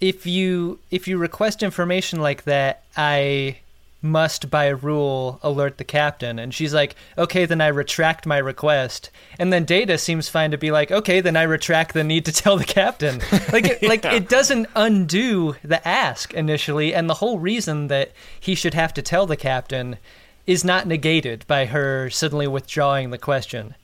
if 0.00 0.26
you 0.26 0.78
if 0.90 1.06
you 1.08 1.16
request 1.16 1.62
information 1.62 2.20
like 2.20 2.42
that, 2.44 2.82
I 2.96 3.58
must 4.02 4.50
by 4.50 4.66
rule 4.66 5.38
alert 5.42 5.78
the 5.78 5.84
captain 5.84 6.38
and 6.38 6.52
she's 6.52 6.74
like 6.74 6.96
okay 7.16 7.46
then 7.46 7.60
i 7.60 7.68
retract 7.68 8.26
my 8.26 8.36
request 8.36 9.10
and 9.38 9.52
then 9.52 9.64
data 9.64 9.96
seems 9.96 10.28
fine 10.28 10.50
to 10.50 10.58
be 10.58 10.70
like 10.70 10.90
okay 10.90 11.20
then 11.20 11.36
i 11.36 11.42
retract 11.42 11.94
the 11.94 12.04
need 12.04 12.24
to 12.24 12.32
tell 12.42 12.56
the 12.56 12.64
captain 12.64 13.20
like 13.52 13.64
it, 13.64 13.82
like 13.82 14.04
it 14.04 14.28
doesn't 14.28 14.66
undo 14.74 15.54
the 15.62 15.86
ask 15.86 16.34
initially 16.34 16.92
and 16.92 17.08
the 17.08 17.14
whole 17.14 17.38
reason 17.38 17.86
that 17.88 18.10
he 18.38 18.54
should 18.54 18.74
have 18.74 18.92
to 18.92 19.02
tell 19.02 19.26
the 19.26 19.36
captain 19.36 19.96
is 20.46 20.64
not 20.64 20.86
negated 20.86 21.46
by 21.46 21.66
her 21.66 22.10
suddenly 22.10 22.48
withdrawing 22.48 23.10
the 23.10 23.18
question 23.18 23.74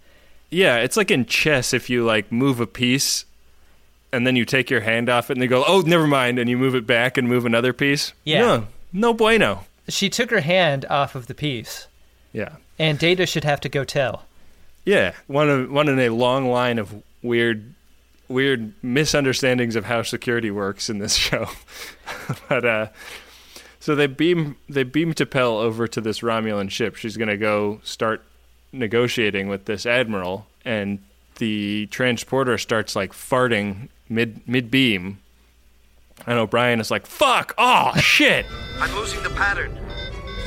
yeah, 0.50 0.78
it's 0.78 0.96
like 0.96 1.10
in 1.10 1.26
chess 1.26 1.74
if 1.74 1.90
you 1.90 2.04
like 2.04 2.32
move 2.32 2.60
a 2.60 2.66
piece. 2.66 3.24
And 4.10 4.26
then 4.26 4.36
you 4.36 4.46
take 4.46 4.70
your 4.70 4.80
hand 4.80 5.10
off 5.10 5.28
it, 5.28 5.34
and 5.34 5.42
they 5.42 5.46
go, 5.46 5.64
"Oh, 5.68 5.82
never 5.82 6.06
mind," 6.06 6.38
and 6.38 6.48
you 6.48 6.56
move 6.56 6.74
it 6.74 6.86
back 6.86 7.18
and 7.18 7.28
move 7.28 7.44
another 7.44 7.74
piece. 7.74 8.14
Yeah. 8.24 8.40
no, 8.40 8.66
no 8.90 9.12
bueno. 9.12 9.66
She 9.88 10.08
took 10.08 10.30
her 10.30 10.40
hand 10.40 10.84
off 10.90 11.14
of 11.14 11.26
the 11.26 11.34
piece 11.34 11.86
Yeah, 12.32 12.56
and 12.78 12.98
data 12.98 13.26
should 13.26 13.44
have 13.44 13.60
to 13.60 13.68
go 13.68 13.84
tell 13.84 14.24
Yeah, 14.84 15.12
one 15.26 15.48
of 15.48 15.70
one 15.70 15.88
in 15.88 15.98
a 15.98 16.08
long 16.10 16.50
line 16.50 16.78
of 16.78 16.94
weird, 17.22 17.74
weird 18.28 18.72
misunderstandings 18.82 19.76
of 19.76 19.84
how 19.86 20.02
security 20.02 20.50
works 20.50 20.88
in 20.90 20.98
this 20.98 21.14
show. 21.26 21.48
but 22.48 22.64
uh, 22.64 22.86
so 23.80 23.94
they 23.94 24.06
beam 24.06 24.56
they 24.68 24.82
beam 24.82 25.14
T'Pel 25.14 25.60
over 25.62 25.86
to 25.88 26.00
this 26.00 26.20
Romulan 26.20 26.70
ship. 26.70 26.96
She's 26.96 27.16
gonna 27.16 27.36
go 27.36 27.80
start 27.84 28.22
negotiating 28.72 29.48
with 29.48 29.64
this 29.64 29.86
admiral, 29.86 30.46
and 30.64 30.98
the 31.36 31.86
transporter 31.86 32.58
starts 32.58 32.94
like 32.96 33.12
farting 33.12 33.88
mid 34.08 34.46
mid 34.46 34.70
beam. 34.70 35.18
And 36.26 36.38
O'Brien 36.38 36.80
is 36.80 36.90
like, 36.90 37.06
"Fuck! 37.06 37.54
Oh 37.58 37.92
shit!" 37.96 38.46
I'm 38.80 38.94
losing 38.94 39.22
the 39.22 39.30
pattern. 39.30 39.78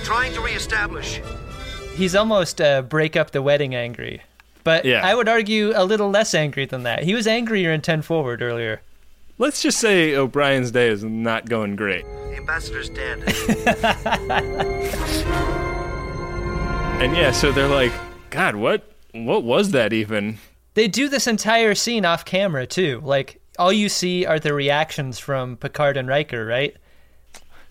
Trying 0.04 0.34
to 0.34 0.42
reestablish. 0.42 1.22
he's 1.96 2.16
almost 2.16 2.60
uh, 2.62 2.82
break 2.82 3.16
up 3.16 3.32
the 3.32 3.42
wedding 3.42 3.76
angry 3.76 4.22
but 4.64 4.86
Yeah. 4.86 5.06
i 5.06 5.14
would 5.14 5.28
argue 5.28 5.74
a 5.76 5.84
little 5.84 6.10
less 6.10 6.34
angry 6.34 6.66
than 6.66 6.84
that 6.84 7.04
he 7.04 7.14
was 7.14 7.28
angrier 7.28 7.72
in 7.72 7.82
10 7.82 8.02
forward 8.02 8.42
earlier 8.42 8.82
Let's 9.38 9.62
just 9.62 9.80
say 9.80 10.16
O'Brien's 10.16 10.72
day 10.72 10.88
is 10.90 11.04
not 11.04 11.50
going 11.50 11.76
great. 11.76 12.06
The 12.06 12.38
ambassador's 12.38 12.90
dead. 12.90 13.24
And 17.02 17.16
yeah, 17.18 17.32
so 17.32 17.52
they're 17.52 17.68
like, 17.68 17.92
God, 18.30 18.56
what 18.56 18.84
what 19.14 19.44
was 19.44 19.72
that 19.72 19.92
even? 19.94 20.38
They 20.76 20.88
do 20.88 21.10
this 21.10 21.26
entire 21.26 21.74
scene 21.74 22.06
off 22.06 22.24
camera 22.26 22.68
too. 22.68 23.02
Like 23.04 23.41
all 23.62 23.72
you 23.72 23.90
see 23.90 24.26
are 24.26 24.40
the 24.40 24.54
reactions 24.54 25.20
from 25.20 25.56
Picard 25.56 25.96
and 25.96 26.08
Riker, 26.08 26.46
right? 26.46 26.76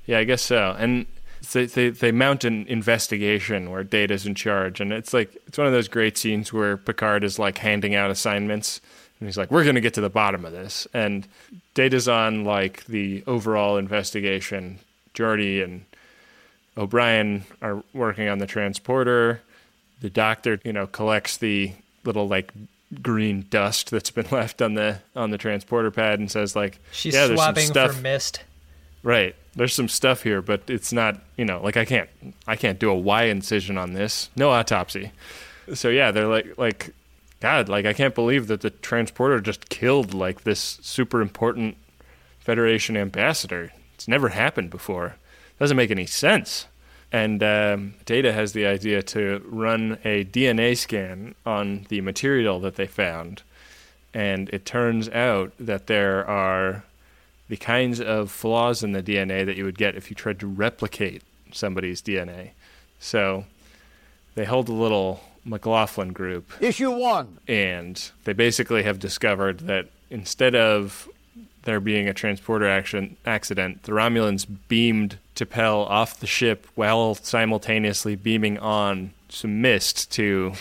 Yeah, 0.06 0.18
I 0.18 0.24
guess 0.24 0.40
so. 0.40 0.76
And 0.78 1.06
they, 1.52 1.66
they 1.66 1.90
they 1.90 2.12
mount 2.12 2.44
an 2.44 2.66
investigation 2.68 3.70
where 3.70 3.82
Data's 3.82 4.24
in 4.24 4.36
charge, 4.36 4.80
and 4.80 4.92
it's 4.92 5.12
like 5.12 5.34
it's 5.46 5.58
one 5.58 5.66
of 5.66 5.72
those 5.72 5.88
great 5.88 6.16
scenes 6.16 6.52
where 6.52 6.76
Picard 6.76 7.24
is 7.24 7.38
like 7.38 7.58
handing 7.58 7.94
out 7.96 8.10
assignments, 8.10 8.80
and 9.18 9.28
he's 9.28 9.36
like, 9.36 9.50
"We're 9.50 9.64
gonna 9.64 9.80
get 9.80 9.94
to 9.94 10.00
the 10.00 10.10
bottom 10.10 10.44
of 10.44 10.52
this." 10.52 10.86
And 10.94 11.26
Data's 11.74 12.06
on 12.08 12.44
like 12.44 12.84
the 12.86 13.24
overall 13.26 13.76
investigation. 13.76 14.78
Geordi 15.14 15.62
and 15.64 15.84
O'Brien 16.76 17.44
are 17.60 17.82
working 17.92 18.28
on 18.28 18.38
the 18.38 18.46
transporter. 18.46 19.42
the 20.00 20.10
doctor, 20.10 20.58
you 20.64 20.72
know, 20.72 20.86
collects 20.86 21.36
the 21.36 21.72
little 22.04 22.26
like 22.26 22.52
green 23.02 23.46
dust 23.50 23.90
that's 23.90 24.10
been 24.10 24.26
left 24.30 24.60
on 24.62 24.74
the 24.74 25.00
on 25.14 25.30
the 25.30 25.38
transporter 25.38 25.90
pad 25.90 26.18
and 26.18 26.30
says 26.30 26.56
like, 26.56 26.78
She's 26.92 27.14
yeah, 27.14 27.26
there's 27.26 27.40
some 27.40 27.56
stuff. 27.56 27.94
for 27.94 28.00
mist. 28.00 28.42
Right. 29.02 29.34
There's 29.54 29.74
some 29.74 29.88
stuff 29.88 30.22
here, 30.22 30.42
but 30.42 30.62
it's 30.68 30.92
not, 30.92 31.20
you 31.36 31.44
know, 31.44 31.60
like 31.62 31.76
I 31.76 31.84
can't 31.84 32.08
I 32.46 32.56
can't 32.56 32.78
do 32.78 32.90
a 32.90 32.94
Y 32.96 33.24
incision 33.24 33.78
on 33.78 33.92
this. 33.94 34.30
No 34.36 34.50
autopsy. 34.50 35.12
So 35.74 35.88
yeah, 35.88 36.10
they're 36.10 36.26
like 36.28 36.56
like 36.58 36.94
god, 37.40 37.68
like 37.68 37.86
I 37.86 37.92
can't 37.92 38.14
believe 38.14 38.46
that 38.48 38.60
the 38.60 38.70
transporter 38.70 39.40
just 39.40 39.68
killed 39.68 40.14
like 40.14 40.42
this 40.42 40.78
super 40.82 41.20
important 41.20 41.76
Federation 42.40 42.96
ambassador. 42.96 43.70
It's 43.94 44.08
never 44.08 44.30
happened 44.30 44.70
before. 44.70 45.16
Doesn't 45.58 45.76
make 45.76 45.90
any 45.90 46.06
sense. 46.06 46.66
And 47.12 47.42
um, 47.42 47.94
Data 48.04 48.32
has 48.32 48.52
the 48.52 48.66
idea 48.66 49.02
to 49.02 49.42
run 49.46 49.98
a 50.04 50.24
DNA 50.24 50.76
scan 50.76 51.34
on 51.44 51.86
the 51.88 52.00
material 52.00 52.60
that 52.60 52.76
they 52.76 52.86
found. 52.86 53.42
And 54.14 54.48
it 54.50 54.64
turns 54.64 55.08
out 55.08 55.52
that 55.58 55.86
there 55.86 56.26
are 56.28 56.84
the 57.48 57.56
kinds 57.56 58.00
of 58.00 58.30
flaws 58.30 58.82
in 58.84 58.92
the 58.92 59.02
DNA 59.02 59.44
that 59.44 59.56
you 59.56 59.64
would 59.64 59.78
get 59.78 59.96
if 59.96 60.08
you 60.10 60.14
tried 60.14 60.38
to 60.40 60.46
replicate 60.46 61.22
somebody's 61.52 62.00
DNA. 62.00 62.50
So 63.00 63.44
they 64.36 64.44
hold 64.44 64.68
a 64.68 64.72
little 64.72 65.20
McLaughlin 65.44 66.12
group, 66.12 66.52
Issue 66.60 66.90
one. 66.90 67.38
and 67.48 68.10
they 68.24 68.32
basically 68.34 68.82
have 68.84 68.98
discovered 69.00 69.60
that 69.60 69.88
instead 70.10 70.54
of 70.54 71.08
there 71.64 71.80
being 71.80 72.08
a 72.08 72.14
transporter 72.14 72.68
action 72.68 73.16
accident, 73.26 73.84
the 73.84 73.92
Romulans 73.92 74.46
beamed 74.68 75.18
T'Pel 75.34 75.88
off 75.88 76.20
the 76.20 76.26
ship 76.26 76.66
while 76.74 77.14
simultaneously 77.14 78.16
beaming 78.16 78.58
on 78.58 79.12
some 79.28 79.60
mist 79.60 80.10
to 80.12 80.52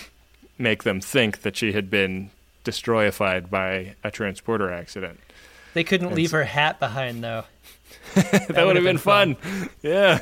make 0.58 0.84
them 0.84 1.02
think 1.02 1.42
that 1.42 1.56
she 1.56 1.72
had 1.72 1.90
been 1.90 2.30
destroyified 2.66 3.50
by 3.50 3.96
a 4.04 4.12
transporter 4.12 4.72
accident. 4.72 5.20
They 5.74 5.84
couldn't 5.84 6.14
leave 6.14 6.32
her 6.32 6.44
hat 6.44 6.80
behind 6.80 7.24
though. 7.24 7.46
that, 8.16 8.66
would 8.66 8.76
have 8.76 8.86
been, 8.86 8.98
fun. 8.98 9.38
Yeah. 9.82 10.22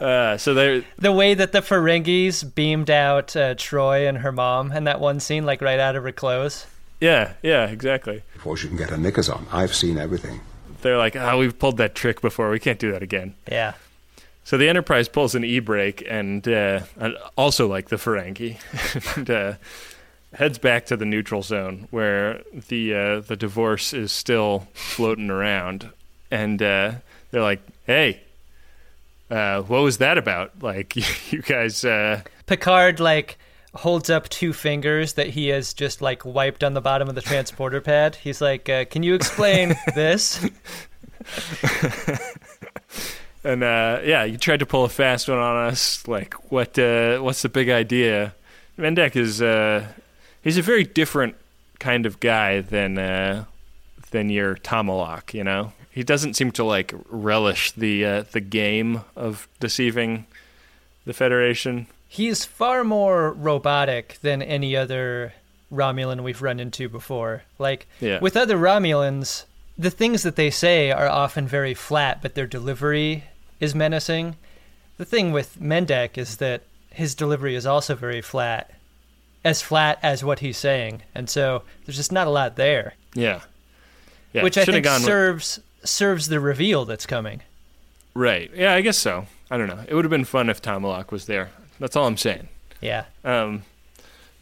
uh, 0.00 0.36
so 0.36 0.54
they're 0.54 0.84
The 0.98 1.12
way 1.12 1.34
that 1.34 1.52
the 1.52 1.60
Ferengis 1.60 2.54
beamed 2.54 2.90
out 2.90 3.36
uh, 3.36 3.54
Troi 3.54 4.08
and 4.08 4.18
her 4.18 4.32
mom 4.32 4.72
in 4.72 4.84
that 4.84 5.00
one 5.00 5.20
scene, 5.20 5.44
like 5.44 5.62
right 5.62 5.78
out 5.78 5.96
of 5.96 6.04
her 6.04 6.12
clothes. 6.12 6.66
Yeah, 7.00 7.34
yeah, 7.42 7.66
exactly. 7.66 8.22
Before 8.34 8.56
she 8.56 8.68
can 8.68 8.76
get 8.76 8.90
her 8.90 8.96
knickers 8.96 9.28
on. 9.28 9.46
I've 9.52 9.74
seen 9.74 9.98
everything. 9.98 10.40
They're 10.82 10.98
like, 10.98 11.16
oh, 11.16 11.38
we've 11.38 11.58
pulled 11.58 11.78
that 11.78 11.94
trick 11.94 12.20
before. 12.20 12.50
We 12.50 12.60
can't 12.60 12.78
do 12.78 12.92
that 12.92 13.02
again. 13.02 13.34
Yeah. 13.50 13.74
So 14.44 14.56
the 14.56 14.68
Enterprise 14.68 15.08
pulls 15.08 15.34
an 15.34 15.44
e-brake 15.44 16.06
and 16.08 16.46
uh, 16.46 16.82
also 17.36 17.66
like 17.66 17.88
the 17.88 17.96
Ferengi, 17.96 18.58
and 19.16 19.28
uh, 19.28 19.54
heads 20.34 20.58
back 20.58 20.86
to 20.86 20.96
the 20.96 21.04
neutral 21.04 21.42
zone 21.42 21.88
where 21.90 22.42
the 22.68 22.94
uh, 22.94 23.20
the 23.20 23.34
divorce 23.34 23.92
is 23.92 24.12
still 24.12 24.68
floating 24.72 25.30
around, 25.30 25.90
and 26.30 26.62
uh, 26.62 26.92
they're 27.32 27.42
like, 27.42 27.60
"Hey, 27.86 28.20
uh, 29.32 29.62
what 29.62 29.82
was 29.82 29.98
that 29.98 30.16
about? 30.16 30.62
Like, 30.62 30.94
you 31.32 31.42
guys." 31.42 31.84
Uh, 31.84 32.22
Picard 32.46 33.00
like 33.00 33.38
holds 33.76 34.10
up 34.10 34.28
two 34.28 34.52
fingers 34.52 35.14
that 35.14 35.28
he 35.28 35.48
has 35.48 35.72
just 35.74 36.02
like 36.02 36.24
wiped 36.24 36.64
on 36.64 36.74
the 36.74 36.80
bottom 36.80 37.08
of 37.08 37.14
the 37.14 37.22
transporter 37.22 37.80
pad. 37.80 38.16
He's 38.16 38.40
like, 38.40 38.68
uh, 38.68 38.84
"Can 38.86 39.02
you 39.02 39.14
explain 39.14 39.74
this?" 39.94 40.48
And 43.46 43.62
uh, 43.62 44.00
yeah, 44.02 44.24
you 44.24 44.38
tried 44.38 44.58
to 44.58 44.66
pull 44.66 44.84
a 44.84 44.88
fast 44.88 45.28
one 45.28 45.38
on 45.38 45.68
us. 45.68 46.06
Like, 46.08 46.34
what? 46.50 46.76
Uh, 46.76 47.18
what's 47.18 47.42
the 47.42 47.48
big 47.48 47.68
idea? 47.68 48.34
Mendak 48.76 49.14
is 49.14 49.40
uh, 49.40 49.86
he's 50.42 50.58
a 50.58 50.62
very 50.62 50.82
different 50.82 51.36
kind 51.78 52.06
of 52.06 52.18
guy 52.18 52.60
than 52.60 52.98
uh, 52.98 53.44
than 54.10 54.30
your 54.30 54.56
Tomalak. 54.56 55.32
You 55.32 55.44
know, 55.44 55.72
he 55.92 56.02
doesn't 56.02 56.34
seem 56.34 56.50
to 56.52 56.64
like 56.64 56.92
relish 57.08 57.70
the 57.70 58.04
uh, 58.04 58.24
the 58.32 58.40
game 58.40 59.02
of 59.14 59.46
deceiving 59.60 60.26
the 61.04 61.12
Federation. 61.12 61.86
He's 62.08 62.44
far 62.44 62.84
more 62.84 63.32
robotic 63.32 64.18
than 64.22 64.40
any 64.42 64.76
other 64.76 65.32
Romulan 65.72 66.22
we've 66.22 66.42
run 66.42 66.60
into 66.60 66.88
before. 66.88 67.42
Like 67.58 67.86
Yeah. 68.00 68.20
with 68.20 68.36
other 68.36 68.56
Romulans, 68.56 69.44
the 69.76 69.90
things 69.90 70.22
that 70.22 70.36
they 70.36 70.50
say 70.50 70.90
are 70.90 71.08
often 71.08 71.46
very 71.48 71.74
flat, 71.74 72.22
but 72.22 72.34
their 72.34 72.46
delivery 72.46 73.24
is 73.60 73.74
menacing. 73.74 74.36
The 74.98 75.04
thing 75.04 75.32
with 75.32 75.60
Mendak 75.60 76.16
is 76.16 76.36
that 76.36 76.62
his 76.90 77.14
delivery 77.14 77.54
is 77.56 77.66
also 77.66 77.94
very 77.94 78.22
flat, 78.22 78.70
as 79.44 79.60
flat 79.60 79.98
as 80.02 80.24
what 80.24 80.38
he's 80.38 80.56
saying, 80.56 81.02
and 81.14 81.28
so 81.28 81.62
there's 81.84 81.96
just 81.96 82.12
not 82.12 82.26
a 82.26 82.30
lot 82.30 82.56
there, 82.56 82.94
Yeah, 83.14 83.40
yeah. 84.32 84.42
which 84.42 84.56
I 84.56 84.64
think 84.64 84.84
gone 84.84 85.00
with- 85.00 85.06
serves 85.06 85.60
serves 85.84 86.28
the 86.28 86.40
reveal 86.40 86.84
that's 86.84 87.06
coming. 87.06 87.42
right. 88.14 88.50
Yeah, 88.54 88.72
I 88.74 88.80
guess 88.80 88.96
so. 88.96 89.26
I 89.50 89.58
don't 89.58 89.68
know. 89.68 89.84
It 89.86 89.94
would 89.94 90.04
have 90.04 90.10
been 90.10 90.24
fun 90.24 90.48
if 90.48 90.62
Tomalak 90.62 91.10
was 91.12 91.26
there. 91.26 91.50
That's 91.78 91.96
all 91.96 92.06
I'm 92.06 92.16
saying. 92.16 92.48
Yeah. 92.80 93.04
Um, 93.24 93.62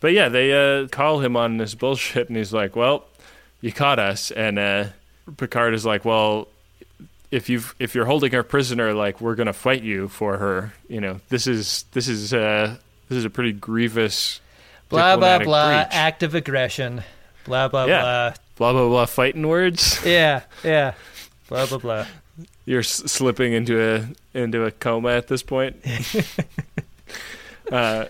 but 0.00 0.12
yeah, 0.12 0.28
they 0.28 0.52
uh, 0.52 0.88
call 0.88 1.20
him 1.20 1.36
on 1.36 1.56
this 1.56 1.74
bullshit, 1.74 2.28
and 2.28 2.36
he's 2.36 2.52
like, 2.52 2.76
"Well, 2.76 3.04
you 3.60 3.72
caught 3.72 3.98
us." 3.98 4.30
And 4.30 4.58
uh, 4.58 4.84
Picard 5.36 5.74
is 5.74 5.86
like, 5.86 6.04
"Well, 6.04 6.48
if 7.30 7.48
you 7.48 7.62
if 7.78 7.94
you're 7.94 8.04
holding 8.04 8.32
her 8.32 8.42
prisoner, 8.42 8.92
like 8.92 9.20
we're 9.20 9.34
gonna 9.34 9.52
fight 9.52 9.82
you 9.82 10.08
for 10.08 10.36
her. 10.36 10.72
You 10.88 11.00
know, 11.00 11.20
this 11.28 11.46
is 11.46 11.84
this 11.92 12.06
is 12.08 12.32
uh, 12.34 12.76
this 13.08 13.18
is 13.18 13.24
a 13.24 13.30
pretty 13.30 13.52
grievous 13.52 14.40
Blah 14.88 15.16
blah 15.16 15.38
blah. 15.38 15.84
breach. 15.84 15.88
Act 15.94 16.22
of 16.22 16.34
aggression. 16.34 17.02
Blah 17.46 17.68
blah 17.68 17.86
Yeah. 17.86 18.00
blah. 18.02 18.34
blah 18.56 18.72
blah 18.72 18.88
blah 18.88 19.06
fighting 19.06 19.46
words. 19.48 20.00
Yeah, 20.06 20.42
yeah. 20.62 20.94
Blah 21.48 21.66
blah 21.66 21.78
blah. 21.78 22.06
You're 22.66 22.80
s- 22.80 22.88
slipping 23.10 23.52
into 23.52 23.80
a 23.80 24.38
into 24.38 24.64
a 24.64 24.70
coma 24.70 25.10
at 25.10 25.28
this 25.28 25.42
point. 25.42 25.76
uh, 27.70 28.06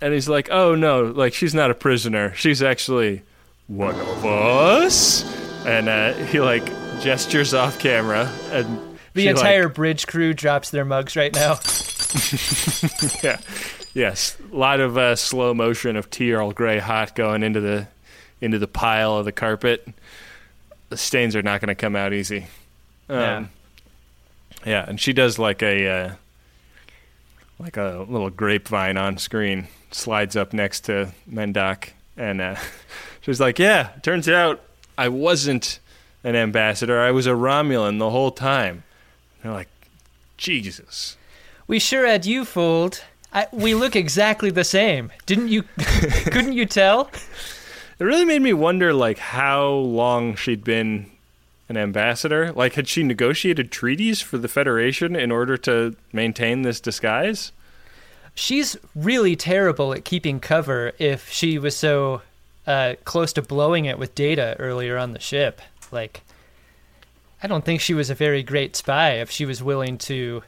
and 0.00 0.12
he's 0.14 0.28
like, 0.28 0.48
"Oh 0.50 0.74
no, 0.74 1.04
like 1.04 1.34
she's 1.34 1.54
not 1.54 1.70
a 1.70 1.74
prisoner. 1.74 2.34
She's 2.34 2.62
actually 2.62 3.22
one 3.68 3.94
of 3.94 4.24
us." 4.24 5.24
And 5.66 5.88
uh, 5.88 6.12
he 6.26 6.40
like 6.40 6.64
gestures 7.00 7.54
off 7.54 7.78
camera, 7.78 8.30
and 8.50 8.98
The 9.14 9.22
she, 9.22 9.28
like- 9.28 9.36
entire 9.36 9.68
bridge 9.68 10.06
crew 10.06 10.34
drops 10.34 10.70
their 10.70 10.84
mugs 10.84 11.16
right 11.16 11.34
now. 11.34 11.52
yeah, 13.22 13.40
yes, 13.94 14.36
a 14.52 14.56
lot 14.56 14.80
of 14.80 14.98
uh, 14.98 15.16
slow 15.16 15.54
motion 15.54 15.96
of 15.96 16.10
tea 16.10 16.32
Earl 16.32 16.52
Grey 16.52 16.78
hot 16.78 17.14
going 17.14 17.42
into 17.42 17.60
the 17.60 17.86
into 18.40 18.58
the 18.58 18.66
pile 18.68 19.16
of 19.16 19.24
the 19.24 19.32
carpet. 19.32 19.86
The 20.90 20.96
stains 20.98 21.34
are 21.36 21.42
not 21.42 21.60
going 21.60 21.68
to 21.68 21.74
come 21.74 21.96
out 21.96 22.12
easy. 22.12 22.46
Um, 23.08 23.18
Yeah. 23.18 23.44
yeah, 24.66 24.84
and 24.86 25.00
she 25.00 25.12
does 25.14 25.38
like 25.38 25.62
a 25.62 25.88
uh, 25.88 26.14
like 27.62 27.76
a 27.76 28.04
little 28.08 28.28
grapevine 28.28 28.96
on 28.96 29.16
screen, 29.18 29.68
slides 29.92 30.34
up 30.34 30.52
next 30.52 30.80
to 30.80 31.12
Mendak, 31.30 31.90
and 32.16 32.40
uh, 32.40 32.56
she's 33.20 33.40
like, 33.40 33.58
"Yeah, 33.58 33.90
turns 34.02 34.28
out 34.28 34.60
I 34.98 35.08
wasn't 35.08 35.78
an 36.24 36.34
ambassador. 36.34 37.00
I 37.00 37.12
was 37.12 37.26
a 37.26 37.30
Romulan 37.30 37.98
the 38.00 38.10
whole 38.10 38.32
time." 38.32 38.82
And 39.36 39.44
they're 39.44 39.52
like, 39.52 39.68
"Jesus." 40.36 41.16
We 41.68 41.78
sure 41.78 42.04
had 42.06 42.26
you 42.26 42.44
fooled. 42.44 43.04
I, 43.32 43.46
we 43.52 43.74
look 43.74 43.94
exactly 43.94 44.50
the 44.50 44.64
same. 44.64 45.12
Didn't 45.24 45.48
you? 45.48 45.62
couldn't 46.24 46.52
you 46.54 46.66
tell? 46.66 47.10
It 47.98 48.04
really 48.04 48.24
made 48.24 48.42
me 48.42 48.52
wonder, 48.52 48.92
like, 48.92 49.18
how 49.18 49.68
long 49.68 50.34
she'd 50.34 50.64
been 50.64 51.11
an 51.72 51.82
ambassador. 51.82 52.52
Like, 52.52 52.74
had 52.74 52.86
she 52.86 53.02
negotiated 53.02 53.72
treaties 53.72 54.20
for 54.20 54.36
the 54.36 54.48
Federation 54.48 55.16
in 55.16 55.32
order 55.32 55.56
to 55.56 55.96
maintain 56.12 56.62
this 56.62 56.80
disguise? 56.80 57.50
She's 58.34 58.76
really 58.94 59.36
terrible 59.36 59.94
at 59.94 60.04
keeping 60.04 60.38
cover. 60.38 60.92
If 60.98 61.30
she 61.30 61.58
was 61.58 61.74
so 61.74 62.20
uh, 62.66 62.94
close 63.04 63.32
to 63.32 63.42
blowing 63.42 63.86
it 63.86 63.98
with 63.98 64.14
Data 64.14 64.54
earlier 64.58 64.98
on 64.98 65.12
the 65.12 65.18
ship, 65.20 65.62
like, 65.90 66.20
I 67.42 67.46
don't 67.46 67.64
think 67.64 67.80
she 67.80 67.94
was 67.94 68.10
a 68.10 68.14
very 68.14 68.42
great 68.42 68.76
spy. 68.76 69.12
If 69.12 69.30
she 69.30 69.46
was 69.46 69.62
willing 69.62 69.98
to 69.98 70.42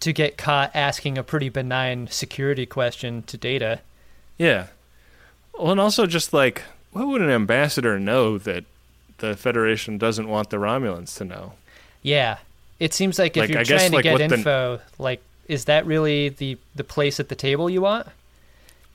to 0.00 0.12
get 0.12 0.36
caught 0.36 0.70
asking 0.74 1.16
a 1.16 1.22
pretty 1.22 1.48
benign 1.48 2.08
security 2.08 2.66
question 2.66 3.22
to 3.22 3.36
Data. 3.36 3.80
Yeah. 4.36 4.66
Well, 5.56 5.72
and 5.72 5.80
also 5.80 6.04
just 6.06 6.32
like, 6.32 6.62
what 6.92 7.06
would 7.06 7.22
an 7.22 7.30
ambassador 7.30 7.98
know 7.98 8.36
that 8.38 8.64
the 9.18 9.36
Federation 9.36 9.98
doesn't 9.98 10.28
want 10.28 10.50
the 10.50 10.56
Romulans 10.58 11.16
to 11.18 11.24
know? 11.24 11.52
Yeah, 12.02 12.38
it 12.80 12.92
seems 12.92 13.18
like 13.18 13.36
if 13.36 13.42
Like, 13.42 13.50
you're 13.50 13.60
I 13.60 13.64
guess, 13.64 13.80
trying 13.80 13.90
to 13.90 13.96
like, 13.96 14.02
get 14.04 14.12
what 14.12 14.28
the- 14.28 14.34
info, 14.36 14.80
like, 14.98 15.22
is 15.48 15.66
that 15.66 15.84
really 15.86 16.28
the 16.30 16.56
the 16.74 16.84
place 16.84 17.20
at 17.20 17.28
the 17.28 17.34
table 17.34 17.68
you 17.68 17.80
want? 17.82 18.06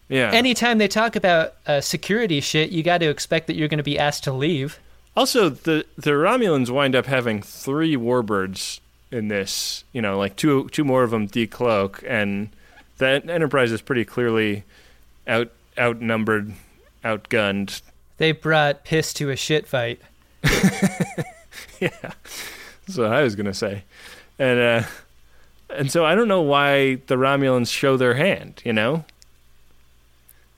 Yeah. 0.08 0.32
Anytime 0.32 0.79
they 0.79 0.88
talk 0.88 1.15
about 1.15 1.53
uh, 1.67 1.82
security 1.82 2.39
shit, 2.41 2.71
you 2.71 2.82
got 2.82 2.97
to 2.99 3.10
expect 3.10 3.45
that 3.47 3.55
you're 3.55 3.67
going 3.67 3.77
to 3.77 3.84
be 3.84 3.99
asked 3.99 4.23
to 4.23 4.34
leave. 4.34 4.79
Also, 5.15 5.49
the 5.49 5.86
the 5.97 6.12
Romulans 6.12 6.69
wind 6.71 6.95
up 6.95 7.05
having 7.05 7.41
three 7.43 7.95
warbirds 7.95 8.79
in 9.12 9.27
this. 9.27 9.84
You 9.93 10.01
know, 10.01 10.17
like 10.17 10.36
two 10.36 10.67
two 10.69 10.84
more 10.84 11.03
of 11.03 11.12
them 11.12 11.27
decloak, 11.27 12.03
and 12.08 12.49
The 12.97 13.08
Enterprise 13.27 13.71
is 13.71 13.82
pretty 13.82 14.03
clearly 14.05 14.63
out 15.27 15.51
outnumbered, 15.77 16.53
outgunned. 17.03 17.82
They 18.17 18.32
brought 18.32 18.84
piss 18.84 19.13
to 19.13 19.29
a 19.29 19.36
shit 19.36 19.67
fight. 19.67 19.99
Yeah, 21.80 21.89
that's 22.02 22.97
what 22.97 23.08
I 23.13 23.23
was 23.23 23.36
gonna 23.36 23.54
say, 23.54 23.84
and 24.38 24.60
uh, 24.60 24.88
and 25.69 25.89
so 25.89 26.04
I 26.04 26.13
don't 26.13 26.28
know 26.28 26.41
why 26.41 26.95
the 27.08 27.15
Romulans 27.15 27.71
show 27.71 27.95
their 27.95 28.15
hand. 28.15 28.62
You 28.65 28.73
know, 28.73 29.06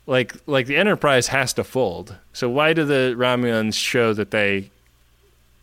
like 0.07 0.33
like 0.47 0.65
the 0.65 0.77
Enterprise 0.77 1.27
has 1.27 1.53
to 1.53 1.63
fold. 1.63 2.15
So 2.33 2.49
why 2.49 2.73
do 2.73 2.85
the 2.85 3.13
Romulans 3.15 3.75
show 3.75 4.13
that 4.13 4.31
they 4.31 4.71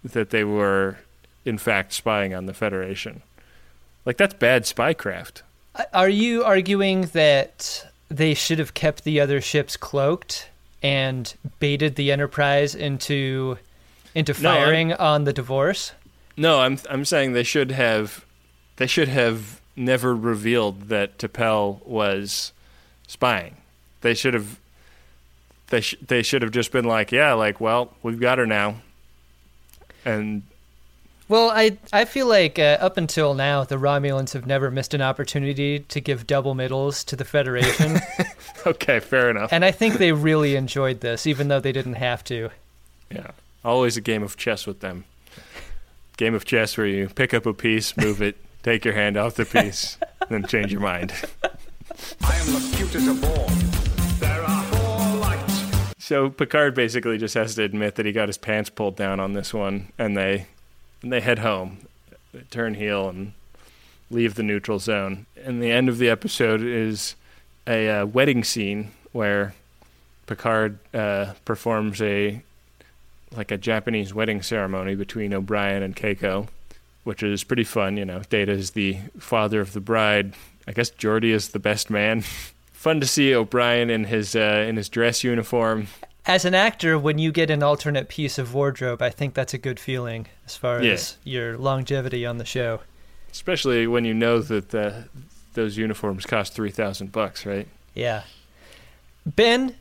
that 0.04 0.30
they 0.30 0.44
were 0.44 0.98
in 1.44 1.58
fact 1.58 1.92
spying 1.92 2.34
on 2.34 2.46
the 2.46 2.54
Federation? 2.54 3.22
Like 4.04 4.16
that's 4.16 4.34
bad 4.34 4.62
spycraft. 4.62 5.42
Are 5.92 6.08
you 6.08 6.44
arguing 6.44 7.02
that 7.12 7.90
they 8.08 8.34
should 8.34 8.58
have 8.60 8.74
kept 8.74 9.02
the 9.02 9.20
other 9.20 9.40
ships 9.40 9.76
cloaked 9.76 10.48
and 10.82 11.34
baited 11.58 11.96
the 11.96 12.12
Enterprise 12.12 12.74
into 12.76 13.58
into 14.18 14.32
No, 14.42 14.50
firing 14.54 14.92
on 14.92 15.24
the 15.24 15.32
divorce? 15.32 15.92
No, 16.36 16.60
I'm 16.60 16.78
I'm 16.90 17.04
saying 17.04 17.32
they 17.32 17.42
should 17.42 17.70
have 17.70 18.24
they 18.76 18.86
should 18.86 19.08
have 19.08 19.60
never 19.76 20.14
revealed 20.14 20.88
that 20.88 21.18
T'Pel 21.18 21.84
was 21.86 22.52
spying. 23.06 23.56
They 24.00 24.14
should 24.14 24.34
have 24.34 24.58
they 25.68 25.80
sh- 25.80 25.96
they 26.06 26.22
should 26.22 26.42
have 26.42 26.50
just 26.50 26.72
been 26.72 26.84
like, 26.84 27.12
yeah, 27.12 27.32
like, 27.34 27.60
well, 27.60 27.92
we've 28.02 28.20
got 28.20 28.38
her 28.38 28.46
now. 28.46 28.76
And 30.04 30.42
Well, 31.28 31.50
I 31.50 31.76
I 31.92 32.04
feel 32.04 32.26
like 32.26 32.58
uh, 32.58 32.78
up 32.80 32.96
until 32.96 33.34
now 33.34 33.64
the 33.64 33.76
Romulans 33.76 34.32
have 34.32 34.46
never 34.46 34.70
missed 34.70 34.94
an 34.94 35.02
opportunity 35.02 35.80
to 35.80 36.00
give 36.00 36.26
double 36.26 36.54
middles 36.54 37.04
to 37.04 37.16
the 37.16 37.24
Federation, 37.24 37.98
okay, 38.66 39.00
fair 39.00 39.28
enough. 39.30 39.52
and 39.52 39.64
I 39.64 39.70
think 39.72 39.94
they 39.98 40.12
really 40.12 40.56
enjoyed 40.56 41.00
this, 41.00 41.26
even 41.26 41.48
though 41.48 41.60
they 41.60 41.72
didn't 41.72 41.94
have 41.94 42.22
to. 42.24 42.50
Yeah. 43.10 43.30
Always 43.68 43.98
a 43.98 44.00
game 44.00 44.22
of 44.22 44.38
chess 44.38 44.66
with 44.66 44.80
them. 44.80 45.04
Game 46.16 46.32
of 46.32 46.46
chess 46.46 46.78
where 46.78 46.86
you 46.86 47.06
pick 47.06 47.34
up 47.34 47.44
a 47.44 47.52
piece, 47.52 47.94
move 47.98 48.22
it, 48.22 48.38
take 48.62 48.82
your 48.82 48.94
hand 48.94 49.18
off 49.18 49.34
the 49.34 49.44
piece, 49.44 49.98
then 50.30 50.46
change 50.46 50.72
your 50.72 50.80
mind. 50.80 51.12
I 52.22 52.34
am 52.36 52.46
the 52.46 52.74
cutest 52.74 53.06
of 53.06 53.22
all. 53.22 53.46
There 54.20 54.42
are 54.42 54.62
four 54.64 55.20
lights. 55.20 55.62
So 55.98 56.30
Picard 56.30 56.74
basically 56.74 57.18
just 57.18 57.34
has 57.34 57.56
to 57.56 57.62
admit 57.62 57.96
that 57.96 58.06
he 58.06 58.12
got 58.12 58.30
his 58.30 58.38
pants 58.38 58.70
pulled 58.70 58.96
down 58.96 59.20
on 59.20 59.34
this 59.34 59.52
one, 59.52 59.92
and 59.98 60.16
they 60.16 60.46
and 61.02 61.12
they 61.12 61.20
head 61.20 61.40
home, 61.40 61.80
they 62.32 62.44
turn 62.50 62.72
heel, 62.72 63.10
and 63.10 63.34
leave 64.10 64.36
the 64.36 64.42
neutral 64.42 64.78
zone. 64.78 65.26
And 65.44 65.62
the 65.62 65.72
end 65.72 65.90
of 65.90 65.98
the 65.98 66.08
episode 66.08 66.62
is 66.62 67.16
a 67.66 67.86
uh, 67.90 68.06
wedding 68.06 68.44
scene 68.44 68.92
where 69.12 69.52
Picard 70.26 70.78
uh, 70.94 71.34
performs 71.44 72.00
a 72.00 72.42
like 73.36 73.50
a 73.50 73.56
Japanese 73.58 74.14
wedding 74.14 74.42
ceremony 74.42 74.94
between 74.94 75.32
O'Brien 75.34 75.82
and 75.82 75.94
Keiko, 75.94 76.48
which 77.04 77.22
is 77.22 77.44
pretty 77.44 77.64
fun. 77.64 77.96
You 77.96 78.04
know, 78.04 78.22
Data 78.30 78.52
is 78.52 78.70
the 78.72 78.98
father 79.18 79.60
of 79.60 79.72
the 79.72 79.80
bride. 79.80 80.34
I 80.66 80.72
guess 80.72 80.90
Geordi 80.90 81.30
is 81.32 81.48
the 81.50 81.58
best 81.58 81.90
man. 81.90 82.22
fun 82.72 83.00
to 83.00 83.06
see 83.06 83.34
O'Brien 83.34 83.90
in 83.90 84.04
his 84.04 84.34
uh, 84.36 84.64
in 84.68 84.76
his 84.76 84.88
dress 84.88 85.24
uniform. 85.24 85.88
As 86.26 86.44
an 86.44 86.54
actor, 86.54 86.98
when 86.98 87.18
you 87.18 87.32
get 87.32 87.48
an 87.50 87.62
alternate 87.62 88.08
piece 88.10 88.36
of 88.38 88.52
wardrobe, 88.52 89.00
I 89.00 89.08
think 89.08 89.32
that's 89.32 89.54
a 89.54 89.58
good 89.58 89.80
feeling 89.80 90.26
as 90.44 90.56
far 90.56 90.82
Yeah. 90.82 90.92
as 90.92 91.16
your 91.24 91.56
longevity 91.56 92.26
on 92.26 92.36
the 92.36 92.44
show. 92.44 92.80
Especially 93.32 93.86
when 93.86 94.04
you 94.04 94.12
know 94.12 94.40
that 94.40 94.68
the, 94.70 95.04
those 95.54 95.78
uniforms 95.78 96.26
cost 96.26 96.52
three 96.54 96.70
thousand 96.70 97.12
bucks, 97.12 97.46
right? 97.46 97.66
Yeah. 97.94 98.24
Ben, 99.26 99.74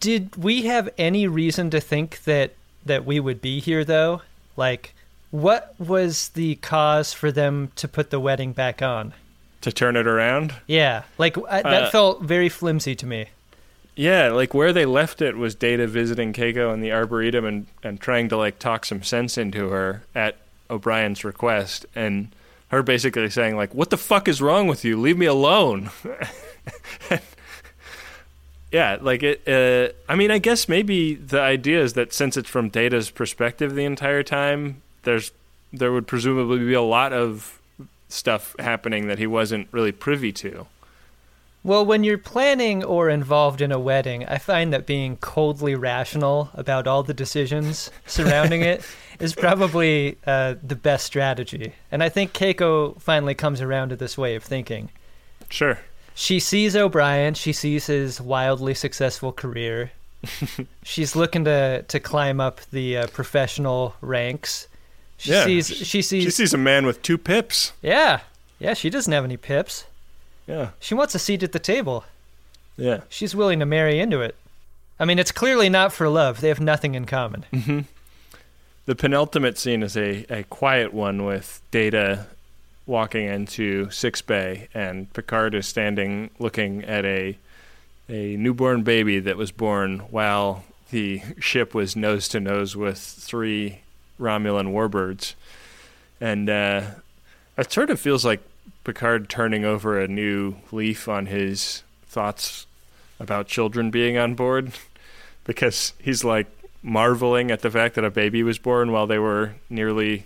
did 0.00 0.36
we 0.36 0.62
have 0.62 0.88
any 0.98 1.26
reason 1.26 1.70
to 1.70 1.80
think 1.80 2.22
that 2.24 2.54
that 2.86 3.04
we 3.04 3.20
would 3.20 3.40
be 3.40 3.60
here 3.60 3.84
though? 3.84 4.22
Like 4.56 4.94
what 5.30 5.74
was 5.78 6.28
the 6.30 6.56
cause 6.56 7.12
for 7.12 7.32
them 7.32 7.72
to 7.76 7.88
put 7.88 8.10
the 8.10 8.20
wedding 8.20 8.52
back 8.52 8.82
on? 8.82 9.14
To 9.62 9.72
turn 9.72 9.96
it 9.96 10.06
around, 10.06 10.54
Yeah, 10.66 11.04
like 11.18 11.36
I, 11.48 11.62
that 11.62 11.82
Uh, 11.84 11.90
felt 11.90 12.22
very 12.22 12.48
flimsy 12.48 12.94
to 12.96 13.06
me. 13.06 13.26
yeah, 13.94 14.28
like 14.30 14.52
where 14.54 14.72
they 14.72 14.84
left 14.84 15.22
it 15.22 15.36
was 15.36 15.54
Data 15.54 15.86
visiting 15.86 16.32
Keiko 16.32 16.74
in 16.74 16.80
the 16.80 16.92
arboretum 16.92 17.44
and 17.44 17.66
and 17.82 18.00
trying 18.00 18.28
to 18.30 18.36
like 18.36 18.58
talk 18.58 18.84
some 18.84 19.02
sense 19.02 19.38
into 19.38 19.68
her 19.68 20.02
at 20.14 20.36
O'Brien's 20.68 21.22
request, 21.24 21.86
and 21.94 22.28
her 22.68 22.82
basically 22.82 23.30
saying 23.30 23.54
like, 23.56 23.72
"What 23.74 23.90
the 23.90 23.96
fuck 23.98 24.26
is 24.28 24.42
wrong 24.42 24.66
with 24.66 24.84
you? 24.84 25.00
Leave 25.00 25.16
me 25.18 25.26
alone." 25.26 25.90
Yeah, 28.72 28.96
like 29.00 29.22
it. 29.22 29.46
Uh, 29.46 29.92
I 30.10 30.16
mean, 30.16 30.30
I 30.30 30.38
guess 30.38 30.68
maybe 30.68 31.14
the 31.14 31.40
idea 31.40 31.82
is 31.82 31.92
that 31.92 32.12
since 32.12 32.38
it's 32.38 32.48
from 32.48 32.70
Data's 32.70 33.10
perspective 33.10 33.74
the 33.74 33.84
entire 33.84 34.22
time, 34.22 34.80
there's 35.02 35.30
there 35.72 35.92
would 35.92 36.06
presumably 36.06 36.58
be 36.58 36.72
a 36.72 36.82
lot 36.82 37.12
of 37.12 37.60
stuff 38.08 38.56
happening 38.58 39.06
that 39.08 39.18
he 39.18 39.26
wasn't 39.26 39.68
really 39.72 39.92
privy 39.92 40.32
to. 40.32 40.66
Well, 41.64 41.86
when 41.86 42.02
you're 42.02 42.18
planning 42.18 42.82
or 42.82 43.08
involved 43.08 43.60
in 43.60 43.70
a 43.70 43.78
wedding, 43.78 44.26
I 44.26 44.38
find 44.38 44.72
that 44.72 44.84
being 44.84 45.16
coldly 45.18 45.76
rational 45.76 46.50
about 46.54 46.88
all 46.88 47.04
the 47.04 47.14
decisions 47.14 47.90
surrounding 48.06 48.62
it 48.62 48.84
is 49.20 49.34
probably 49.34 50.18
uh, 50.26 50.56
the 50.62 50.74
best 50.74 51.06
strategy. 51.06 51.74
And 51.92 52.02
I 52.02 52.08
think 52.08 52.32
Keiko 52.32 53.00
finally 53.00 53.34
comes 53.34 53.60
around 53.60 53.90
to 53.90 53.96
this 53.96 54.18
way 54.18 54.34
of 54.34 54.42
thinking. 54.42 54.90
Sure. 55.50 55.78
She 56.22 56.38
sees 56.38 56.76
O'Brien, 56.76 57.34
she 57.34 57.52
sees 57.52 57.86
his 57.86 58.20
wildly 58.20 58.74
successful 58.74 59.32
career. 59.32 59.90
She's 60.84 61.16
looking 61.16 61.44
to, 61.46 61.82
to 61.82 61.98
climb 61.98 62.40
up 62.40 62.60
the 62.70 62.96
uh, 62.98 63.06
professional 63.08 63.96
ranks. 64.00 64.68
She 65.16 65.32
Yeah, 65.32 65.44
sees 65.46 65.66
she- 65.66 66.00
sees 66.00 66.22
She 66.22 66.30
sees 66.30 66.54
a 66.54 66.58
man 66.58 66.86
with 66.86 67.02
two 67.02 67.18
pips. 67.18 67.72
Yeah. 67.82 68.20
Yeah, 68.60 68.74
she 68.74 68.88
doesn't 68.88 69.12
have 69.12 69.24
any 69.24 69.36
pips. 69.36 69.84
Yeah. 70.46 70.68
She 70.78 70.94
wants 70.94 71.16
a 71.16 71.18
seat 71.18 71.42
at 71.42 71.50
the 71.50 71.58
table. 71.58 72.04
Yeah. 72.76 73.00
She's 73.08 73.34
willing 73.34 73.58
to 73.58 73.66
marry 73.66 73.98
into 73.98 74.20
it. 74.20 74.36
I 75.00 75.04
mean, 75.04 75.18
it's 75.18 75.32
clearly 75.32 75.68
not 75.68 75.92
for 75.92 76.08
love. 76.08 76.40
They 76.40 76.48
have 76.50 76.60
nothing 76.60 76.94
in 76.94 77.04
common. 77.04 77.44
The 78.86 78.94
penultimate 78.94 79.58
scene 79.58 79.82
is 79.82 79.96
a, 79.96 80.24
a 80.30 80.44
quiet 80.44 80.94
one 80.94 81.24
with 81.24 81.60
Data 81.72 82.26
walking 82.86 83.26
into 83.26 83.90
Six 83.90 84.22
Bay, 84.22 84.68
and 84.74 85.12
Picard 85.12 85.54
is 85.54 85.66
standing 85.66 86.30
looking 86.38 86.84
at 86.84 87.04
a 87.04 87.36
a 88.08 88.36
newborn 88.36 88.82
baby 88.82 89.20
that 89.20 89.36
was 89.36 89.52
born 89.52 90.00
while 90.10 90.64
the 90.90 91.22
ship 91.38 91.72
was 91.72 91.96
nose 91.96 92.28
to 92.28 92.40
nose 92.40 92.76
with 92.76 92.98
three 92.98 93.80
Romulan 94.20 94.72
warbirds, 94.72 95.34
and 96.20 96.50
uh, 96.50 96.82
it 97.56 97.72
sort 97.72 97.90
of 97.90 98.00
feels 98.00 98.24
like 98.24 98.40
Picard 98.84 99.28
turning 99.28 99.64
over 99.64 99.98
a 100.00 100.08
new 100.08 100.56
leaf 100.70 101.08
on 101.08 101.26
his 101.26 101.82
thoughts 102.06 102.66
about 103.18 103.46
children 103.46 103.90
being 103.90 104.18
on 104.18 104.34
board, 104.34 104.72
because 105.44 105.94
he's 105.98 106.24
like 106.24 106.46
marveling 106.82 107.50
at 107.50 107.60
the 107.60 107.70
fact 107.70 107.94
that 107.94 108.04
a 108.04 108.10
baby 108.10 108.42
was 108.42 108.58
born 108.58 108.90
while 108.90 109.06
they 109.06 109.18
were 109.18 109.54
nearly 109.70 110.24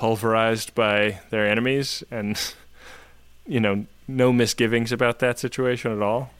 pulverized 0.00 0.74
by 0.74 1.20
their 1.28 1.46
enemies 1.46 2.02
and 2.10 2.54
you 3.46 3.60
know 3.60 3.84
no 4.08 4.32
misgivings 4.32 4.92
about 4.92 5.18
that 5.18 5.38
situation 5.38 5.92
at 5.92 6.00
all 6.00 6.30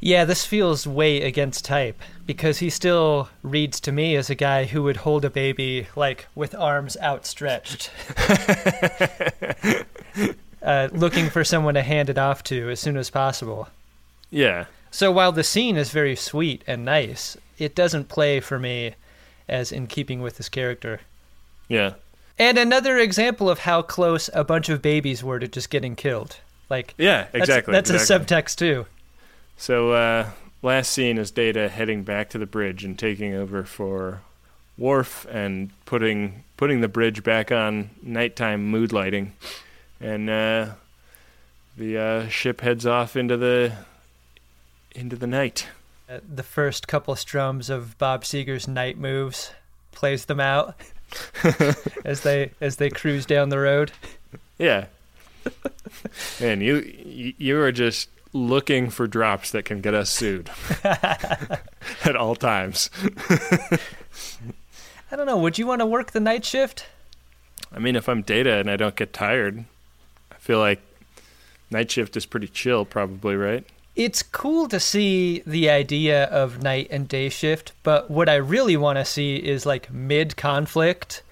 Yeah, 0.00 0.24
this 0.24 0.44
feels 0.44 0.86
way 0.86 1.22
against 1.22 1.64
type 1.64 2.00
because 2.26 2.58
he 2.58 2.70
still 2.70 3.28
reads 3.42 3.78
to 3.80 3.92
me 3.92 4.16
as 4.16 4.28
a 4.30 4.34
guy 4.34 4.64
who 4.66 4.82
would 4.84 4.98
hold 4.98 5.24
a 5.24 5.30
baby 5.30 5.86
like 5.96 6.26
with 6.34 6.54
arms 6.56 6.96
outstretched, 7.02 7.90
uh, 10.62 10.88
looking 10.92 11.30
for 11.30 11.44
someone 11.44 11.74
to 11.74 11.82
hand 11.82 12.10
it 12.10 12.18
off 12.18 12.42
to 12.44 12.70
as 12.70 12.80
soon 12.80 12.96
as 12.96 13.10
possible. 13.10 13.68
yeah 14.30 14.66
So 14.90 15.10
while 15.12 15.32
the 15.32 15.44
scene 15.44 15.76
is 15.76 15.90
very 15.90 16.16
sweet 16.16 16.62
and 16.66 16.84
nice, 16.84 17.36
it 17.58 17.74
doesn't 17.74 18.08
play 18.08 18.40
for 18.40 18.58
me 18.58 18.94
as 19.48 19.72
in 19.72 19.86
keeping 19.86 20.22
with 20.22 20.36
his 20.36 20.48
character. 20.48 21.00
yeah 21.68 21.94
And 22.38 22.58
another 22.58 22.98
example 22.98 23.48
of 23.50 23.60
how 23.60 23.82
close 23.82 24.28
a 24.32 24.42
bunch 24.44 24.68
of 24.68 24.80
babies 24.82 25.22
were 25.22 25.38
to 25.38 25.46
just 25.48 25.70
getting 25.70 25.94
killed. 25.96 26.38
Like 26.70 26.94
yeah 26.98 27.24
that's- 27.24 27.42
exactly 27.42 27.72
That's, 27.72 27.90
exactly. 27.90 28.16
a 28.16 28.42
subtext 28.42 28.56
too. 28.56 28.86
so 29.56 29.92
uh 29.92 30.30
last 30.62 30.90
scene 30.92 31.18
is 31.18 31.30
data 31.30 31.68
heading 31.68 32.02
back 32.04 32.30
to 32.30 32.38
the 32.38 32.46
bridge 32.46 32.84
and 32.84 32.98
taking 32.98 33.34
over 33.34 33.64
for 33.64 34.20
Worf 34.78 35.26
and 35.30 35.70
putting 35.84 36.44
putting 36.56 36.80
the 36.80 36.88
bridge 36.88 37.22
back 37.22 37.52
on 37.52 37.90
nighttime 38.02 38.64
mood 38.64 38.90
lighting 38.92 39.34
and 40.00 40.30
uh 40.30 40.70
the 41.76 41.98
uh 41.98 42.28
ship 42.28 42.62
heads 42.62 42.86
off 42.86 43.16
into 43.16 43.36
the 43.36 43.72
into 44.94 45.16
the 45.16 45.26
night 45.26 45.66
Uh, 46.08 46.20
the 46.26 46.42
first 46.42 46.88
couple 46.88 47.14
strums 47.16 47.68
of 47.68 47.98
Bob 47.98 48.24
Seger's 48.24 48.66
night 48.66 48.96
moves 48.96 49.52
plays 49.92 50.24
them 50.24 50.40
out 50.40 50.74
as 52.04 52.20
they 52.22 52.50
as 52.60 52.76
they 52.76 52.90
cruise 52.90 53.26
down 53.26 53.48
the 53.48 53.58
road. 53.58 53.92
Yeah. 54.58 54.86
Man, 56.40 56.60
you 56.60 56.76
you- 57.04 57.34
you 57.38 57.60
are 57.60 57.72
just 57.72 58.08
looking 58.32 58.88
for 58.90 59.06
drops 59.06 59.50
that 59.50 59.64
can 59.64 59.80
get 59.80 59.92
us 59.92 60.08
sued 60.08 60.50
at 60.84 62.16
all 62.16 62.34
times. 62.34 62.88
I 65.10 65.16
don't 65.16 65.26
know. 65.26 65.36
Would 65.36 65.58
you 65.58 65.66
want 65.66 65.80
to 65.80 65.86
work 65.86 66.12
the 66.12 66.20
night 66.20 66.44
shift? 66.44 66.86
I 67.74 67.78
mean, 67.78 67.96
if 67.96 68.08
I'm 68.08 68.22
data 68.22 68.54
and 68.54 68.70
I 68.70 68.76
don't 68.76 68.96
get 68.96 69.12
tired, 69.12 69.64
I 70.30 70.34
feel 70.36 70.58
like 70.58 70.80
night 71.70 71.90
shift 71.90 72.16
is 72.16 72.24
pretty 72.26 72.48
chill, 72.48 72.84
probably, 72.84 73.36
right? 73.36 73.64
It's 73.94 74.22
cool 74.22 74.68
to 74.68 74.80
see 74.80 75.42
the 75.46 75.68
idea 75.68 76.24
of 76.24 76.62
night 76.62 76.88
and 76.90 77.06
day 77.06 77.28
shift, 77.28 77.72
but 77.82 78.10
what 78.10 78.28
I 78.28 78.36
really 78.36 78.76
want 78.76 78.96
to 78.96 79.04
see 79.04 79.36
is 79.36 79.66
like 79.66 79.92
mid 79.92 80.36
conflict. 80.36 81.22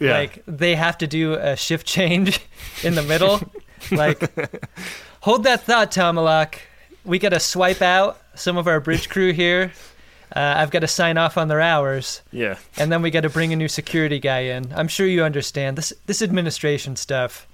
Yeah. 0.00 0.18
Like 0.18 0.42
they 0.46 0.74
have 0.74 0.98
to 0.98 1.06
do 1.06 1.34
a 1.34 1.56
shift 1.56 1.86
change 1.86 2.40
in 2.82 2.96
the 2.96 3.02
middle. 3.02 3.40
like, 3.92 4.20
hold 5.20 5.44
that 5.44 5.62
thought, 5.62 5.92
Tomalak. 5.92 6.58
We 7.04 7.20
got 7.20 7.28
to 7.28 7.40
swipe 7.40 7.82
out 7.82 8.18
some 8.34 8.56
of 8.56 8.66
our 8.66 8.80
bridge 8.80 9.08
crew 9.08 9.32
here. 9.32 9.72
Uh, 10.34 10.54
I've 10.58 10.72
got 10.72 10.80
to 10.80 10.88
sign 10.88 11.18
off 11.18 11.38
on 11.38 11.46
their 11.46 11.60
hours, 11.60 12.20
yeah. 12.32 12.58
and 12.76 12.90
then 12.90 13.00
we 13.00 13.12
got 13.12 13.20
to 13.20 13.30
bring 13.30 13.52
a 13.52 13.56
new 13.56 13.68
security 13.68 14.18
guy 14.18 14.40
in. 14.40 14.72
I'm 14.74 14.88
sure 14.88 15.06
you 15.06 15.22
understand 15.22 15.78
this. 15.78 15.92
This 16.06 16.20
administration 16.20 16.96
stuff. 16.96 17.46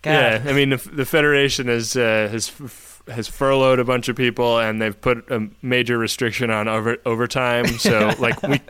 God. 0.00 0.12
Yeah, 0.12 0.50
I 0.50 0.54
mean, 0.54 0.70
the, 0.70 0.76
the 0.78 1.04
Federation 1.04 1.68
has 1.68 1.96
uh, 1.96 2.28
has 2.30 2.48
f- 2.48 2.93
has 3.08 3.28
furloughed 3.28 3.78
a 3.78 3.84
bunch 3.84 4.08
of 4.08 4.16
people, 4.16 4.58
and 4.58 4.80
they've 4.80 4.98
put 4.98 5.30
a 5.30 5.48
major 5.62 5.98
restriction 5.98 6.50
on 6.50 6.68
over 6.68 6.96
overtime. 7.04 7.66
So, 7.66 8.12
like, 8.18 8.42
we 8.42 8.60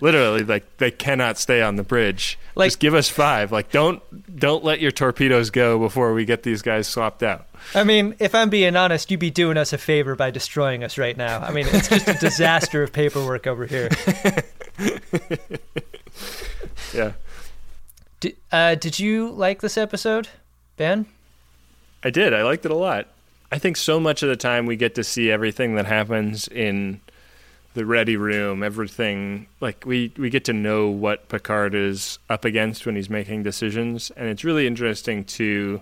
literally 0.00 0.44
like 0.44 0.76
they 0.78 0.90
cannot 0.90 1.38
stay 1.38 1.62
on 1.62 1.76
the 1.76 1.82
bridge. 1.82 2.38
Like- 2.54 2.68
Just 2.68 2.80
give 2.80 2.94
us 2.94 3.08
five. 3.08 3.52
Like, 3.52 3.70
don't 3.70 4.02
don't 4.38 4.64
let 4.64 4.80
your 4.80 4.90
torpedoes 4.90 5.50
go 5.50 5.78
before 5.78 6.12
we 6.14 6.24
get 6.24 6.42
these 6.42 6.62
guys 6.62 6.86
swapped 6.88 7.22
out. 7.22 7.46
I 7.74 7.84
mean, 7.84 8.14
if 8.18 8.34
I'm 8.34 8.50
being 8.50 8.76
honest, 8.76 9.10
you'd 9.10 9.20
be 9.20 9.30
doing 9.30 9.56
us 9.56 9.72
a 9.72 9.78
favor 9.78 10.14
by 10.14 10.30
destroying 10.30 10.84
us 10.84 10.98
right 10.98 11.16
now. 11.16 11.40
I 11.40 11.52
mean, 11.52 11.66
it's 11.68 11.88
just 11.88 12.06
a 12.08 12.14
disaster 12.14 12.82
of 12.82 12.92
paperwork 12.92 13.46
over 13.46 13.66
here. 13.66 13.88
Yeah, 16.94 17.12
Did, 18.20 18.36
uh, 18.50 18.74
did 18.76 18.98
you 18.98 19.30
like 19.30 19.60
this 19.60 19.76
episode, 19.76 20.28
Ben? 20.76 21.06
I 22.02 22.10
did. 22.10 22.32
I 22.32 22.42
liked 22.42 22.64
it 22.64 22.70
a 22.70 22.74
lot. 22.76 23.08
I 23.50 23.58
think 23.58 23.76
so 23.76 24.00
much 24.00 24.22
of 24.22 24.28
the 24.28 24.36
time 24.36 24.66
we 24.66 24.76
get 24.76 24.94
to 24.96 25.04
see 25.04 25.30
everything 25.30 25.76
that 25.76 25.86
happens 25.86 26.48
in 26.48 27.00
the 27.74 27.86
ready 27.86 28.16
room, 28.16 28.62
everything 28.62 29.46
like 29.60 29.84
we 29.86 30.12
we 30.16 30.30
get 30.30 30.44
to 30.46 30.52
know 30.52 30.88
what 30.88 31.28
Picard 31.28 31.74
is 31.74 32.18
up 32.30 32.44
against 32.44 32.86
when 32.86 32.96
he's 32.96 33.10
making 33.10 33.42
decisions, 33.42 34.10
and 34.16 34.28
it's 34.28 34.44
really 34.44 34.66
interesting 34.66 35.24
to 35.24 35.80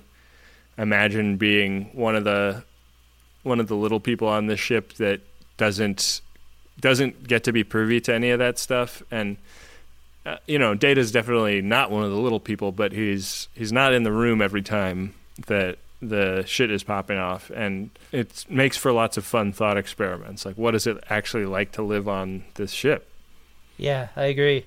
imagine 0.76 1.36
being 1.36 1.84
one 1.92 2.16
of 2.16 2.24
the 2.24 2.64
one 3.44 3.60
of 3.60 3.68
the 3.68 3.76
little 3.76 4.00
people 4.00 4.28
on 4.28 4.46
the 4.46 4.56
ship 4.56 4.94
that 4.94 5.20
doesn't 5.56 6.20
doesn't 6.80 7.26
get 7.28 7.44
to 7.44 7.52
be 7.52 7.62
privy 7.62 8.00
to 8.00 8.12
any 8.12 8.30
of 8.30 8.40
that 8.40 8.58
stuff. 8.58 9.02
And 9.10 9.36
uh, 10.26 10.38
you 10.46 10.58
know 10.58 10.74
data's 10.74 11.12
definitely 11.12 11.60
not 11.60 11.90
one 11.90 12.02
of 12.02 12.10
the 12.10 12.16
little 12.16 12.40
people 12.40 12.72
but 12.72 12.92
he's 12.92 13.48
he's 13.54 13.72
not 13.72 13.92
in 13.92 14.04
the 14.04 14.12
room 14.12 14.40
every 14.40 14.62
time 14.62 15.14
that 15.48 15.76
the 16.02 16.44
shit 16.46 16.70
is 16.70 16.82
popping 16.82 17.18
off 17.18 17.50
and 17.50 17.90
it 18.12 18.44
makes 18.48 18.76
for 18.76 18.92
lots 18.92 19.16
of 19.16 19.24
fun 19.24 19.52
thought 19.52 19.78
experiments 19.78 20.44
like 20.44 20.56
what 20.56 20.74
is 20.74 20.86
it 20.86 21.02
actually 21.08 21.46
like 21.46 21.72
to 21.72 21.82
live 21.82 22.08
on 22.08 22.44
this 22.54 22.72
ship 22.72 23.08
Yeah, 23.76 24.08
I 24.16 24.24
agree. 24.24 24.66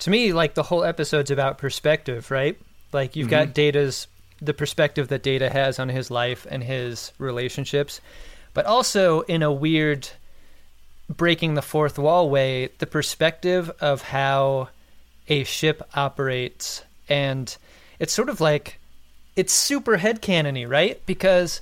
To 0.00 0.10
me, 0.10 0.32
like 0.32 0.54
the 0.54 0.62
whole 0.62 0.84
episode's 0.84 1.30
about 1.30 1.58
perspective, 1.58 2.30
right? 2.30 2.58
Like 2.92 3.16
you've 3.16 3.30
got 3.30 3.44
mm-hmm. 3.44 3.52
Data's 3.52 4.06
the 4.40 4.54
perspective 4.54 5.08
that 5.08 5.22
Data 5.22 5.48
has 5.48 5.78
on 5.78 5.88
his 5.88 6.10
life 6.10 6.46
and 6.50 6.62
his 6.62 7.12
relationships, 7.18 8.00
but 8.52 8.66
also 8.66 9.22
in 9.22 9.42
a 9.42 9.52
weird 9.52 10.08
breaking 11.08 11.54
the 11.54 11.62
fourth 11.62 11.98
wall 11.98 12.28
way, 12.28 12.70
the 12.78 12.86
perspective 12.86 13.70
of 13.80 14.02
how 14.02 14.68
a 15.28 15.44
ship 15.44 15.82
operates 15.94 16.82
and 17.08 17.56
it's 17.98 18.12
sort 18.12 18.28
of 18.28 18.40
like 18.40 18.78
it's 19.36 19.52
super 19.52 19.98
headcanony, 19.98 20.68
right? 20.68 21.00
Because 21.06 21.60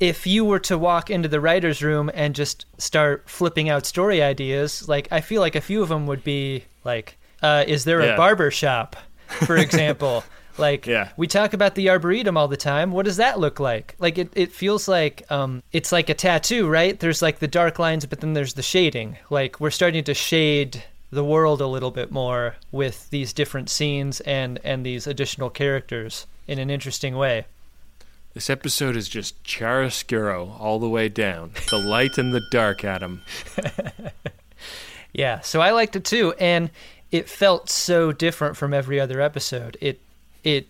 if 0.00 0.26
you 0.26 0.44
were 0.44 0.60
to 0.60 0.78
walk 0.78 1.10
into 1.10 1.28
the 1.28 1.40
writer's 1.40 1.82
room 1.82 2.10
and 2.14 2.34
just 2.34 2.66
start 2.78 3.24
flipping 3.28 3.68
out 3.68 3.84
story 3.86 4.22
ideas, 4.22 4.88
like 4.88 5.08
I 5.10 5.20
feel 5.20 5.40
like 5.40 5.56
a 5.56 5.60
few 5.60 5.82
of 5.82 5.88
them 5.88 6.06
would 6.06 6.22
be 6.22 6.64
like, 6.84 7.16
uh, 7.42 7.64
is 7.66 7.84
there 7.84 8.00
Yeah. 8.02 8.14
a 8.14 8.16
barber 8.16 8.50
shop, 8.50 8.96
for 9.26 9.56
example? 9.66 10.24
like, 10.56 10.86
Yeah. 10.86 11.08
we 11.16 11.26
talk 11.28 11.52
about 11.52 11.74
the 11.76 11.88
arboretum 11.88 12.36
all 12.36 12.48
the 12.48 12.56
time. 12.56 12.90
What 12.92 13.04
does 13.06 13.16
that 13.18 13.38
look 13.38 13.58
like? 13.60 13.94
Like, 14.00 14.18
it, 14.18 14.30
it 14.34 14.52
feels 14.52 14.88
like 14.88 15.22
um, 15.30 15.62
it's 15.72 15.92
like 15.92 16.08
a 16.08 16.14
tattoo, 16.14 16.68
right? 16.68 16.98
There's 16.98 17.22
like 17.22 17.38
the 17.38 17.46
dark 17.48 17.78
lines, 17.78 18.06
but 18.06 18.20
then 18.20 18.34
there's 18.34 18.54
the 18.54 18.62
shading. 18.62 19.18
Like, 19.30 19.60
we're 19.60 19.70
starting 19.70 20.02
to 20.04 20.14
shade 20.14 20.82
the 21.10 21.24
world 21.24 21.60
a 21.60 21.66
little 21.66 21.90
bit 21.92 22.10
more 22.12 22.56
with 22.72 23.08
these 23.10 23.32
different 23.32 23.70
scenes 23.70 24.20
and 24.22 24.58
and 24.62 24.84
these 24.84 25.06
additional 25.06 25.48
characters 25.48 26.26
in 26.48 26.58
an 26.58 26.70
interesting 26.70 27.16
way. 27.16 27.44
this 28.34 28.50
episode 28.50 28.96
is 28.96 29.08
just 29.08 29.40
chiaroscuro 29.44 30.58
all 30.58 30.78
the 30.80 30.88
way 30.88 31.08
down 31.08 31.52
the 31.70 31.78
light 31.78 32.18
and 32.18 32.32
the 32.34 32.42
dark 32.50 32.84
adam 32.84 33.22
Yeah, 35.12 35.40
so 35.40 35.60
I 35.60 35.70
liked 35.70 35.96
it 35.96 36.04
too, 36.04 36.34
and 36.38 36.70
it 37.10 37.28
felt 37.28 37.70
so 37.70 38.12
different 38.12 38.56
from 38.56 38.74
every 38.74 39.00
other 39.00 39.20
episode. 39.20 39.76
It 39.80 40.00
it 40.44 40.68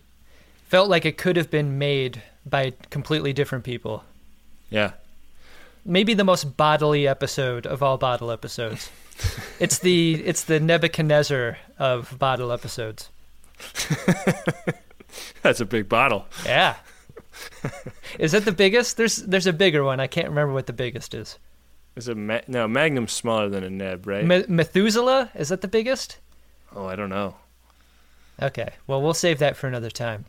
felt 0.68 0.88
like 0.88 1.04
it 1.04 1.18
could 1.18 1.36
have 1.36 1.50
been 1.50 1.78
made 1.78 2.22
by 2.46 2.72
completely 2.90 3.32
different 3.32 3.64
people. 3.64 4.04
yeah 4.70 4.92
Maybe 5.84 6.14
the 6.14 6.24
most 6.24 6.56
bodily 6.56 7.08
episode 7.08 7.66
of 7.66 7.82
all 7.82 7.98
bottle 7.98 8.30
episodes. 8.30 8.90
it's 9.60 9.78
the 9.80 10.22
it's 10.24 10.44
the 10.44 10.60
Nebuchadnezzar 10.60 11.58
of 11.78 12.16
bottle 12.18 12.52
episodes. 12.52 13.10
that's 15.42 15.60
a 15.60 15.64
big 15.66 15.88
bottle 15.88 16.26
Yeah. 16.44 16.76
is 18.18 18.32
that 18.32 18.44
the 18.44 18.52
biggest? 18.52 18.96
There's 18.96 19.16
there's 19.16 19.46
a 19.46 19.52
bigger 19.52 19.84
one. 19.84 20.00
I 20.00 20.06
can't 20.08 20.28
remember 20.28 20.52
what 20.52 20.66
the 20.66 20.72
biggest 20.72 21.14
is. 21.14 21.38
Is 21.94 22.08
a 22.08 22.14
ma- 22.14 22.40
no 22.48 22.66
Magnum's 22.66 23.12
smaller 23.12 23.48
than 23.48 23.62
a 23.64 23.70
Neb, 23.70 24.06
right? 24.06 24.24
Me- 24.24 24.44
Methuselah 24.48 25.30
is 25.34 25.48
that 25.50 25.60
the 25.60 25.68
biggest? 25.68 26.18
oh, 26.74 26.86
I 26.86 26.96
don't 26.96 27.10
know. 27.10 27.36
Okay. 28.42 28.70
Well, 28.86 29.00
we'll 29.02 29.14
save 29.14 29.38
that 29.40 29.56
for 29.56 29.66
another 29.66 29.90
time. 29.90 30.24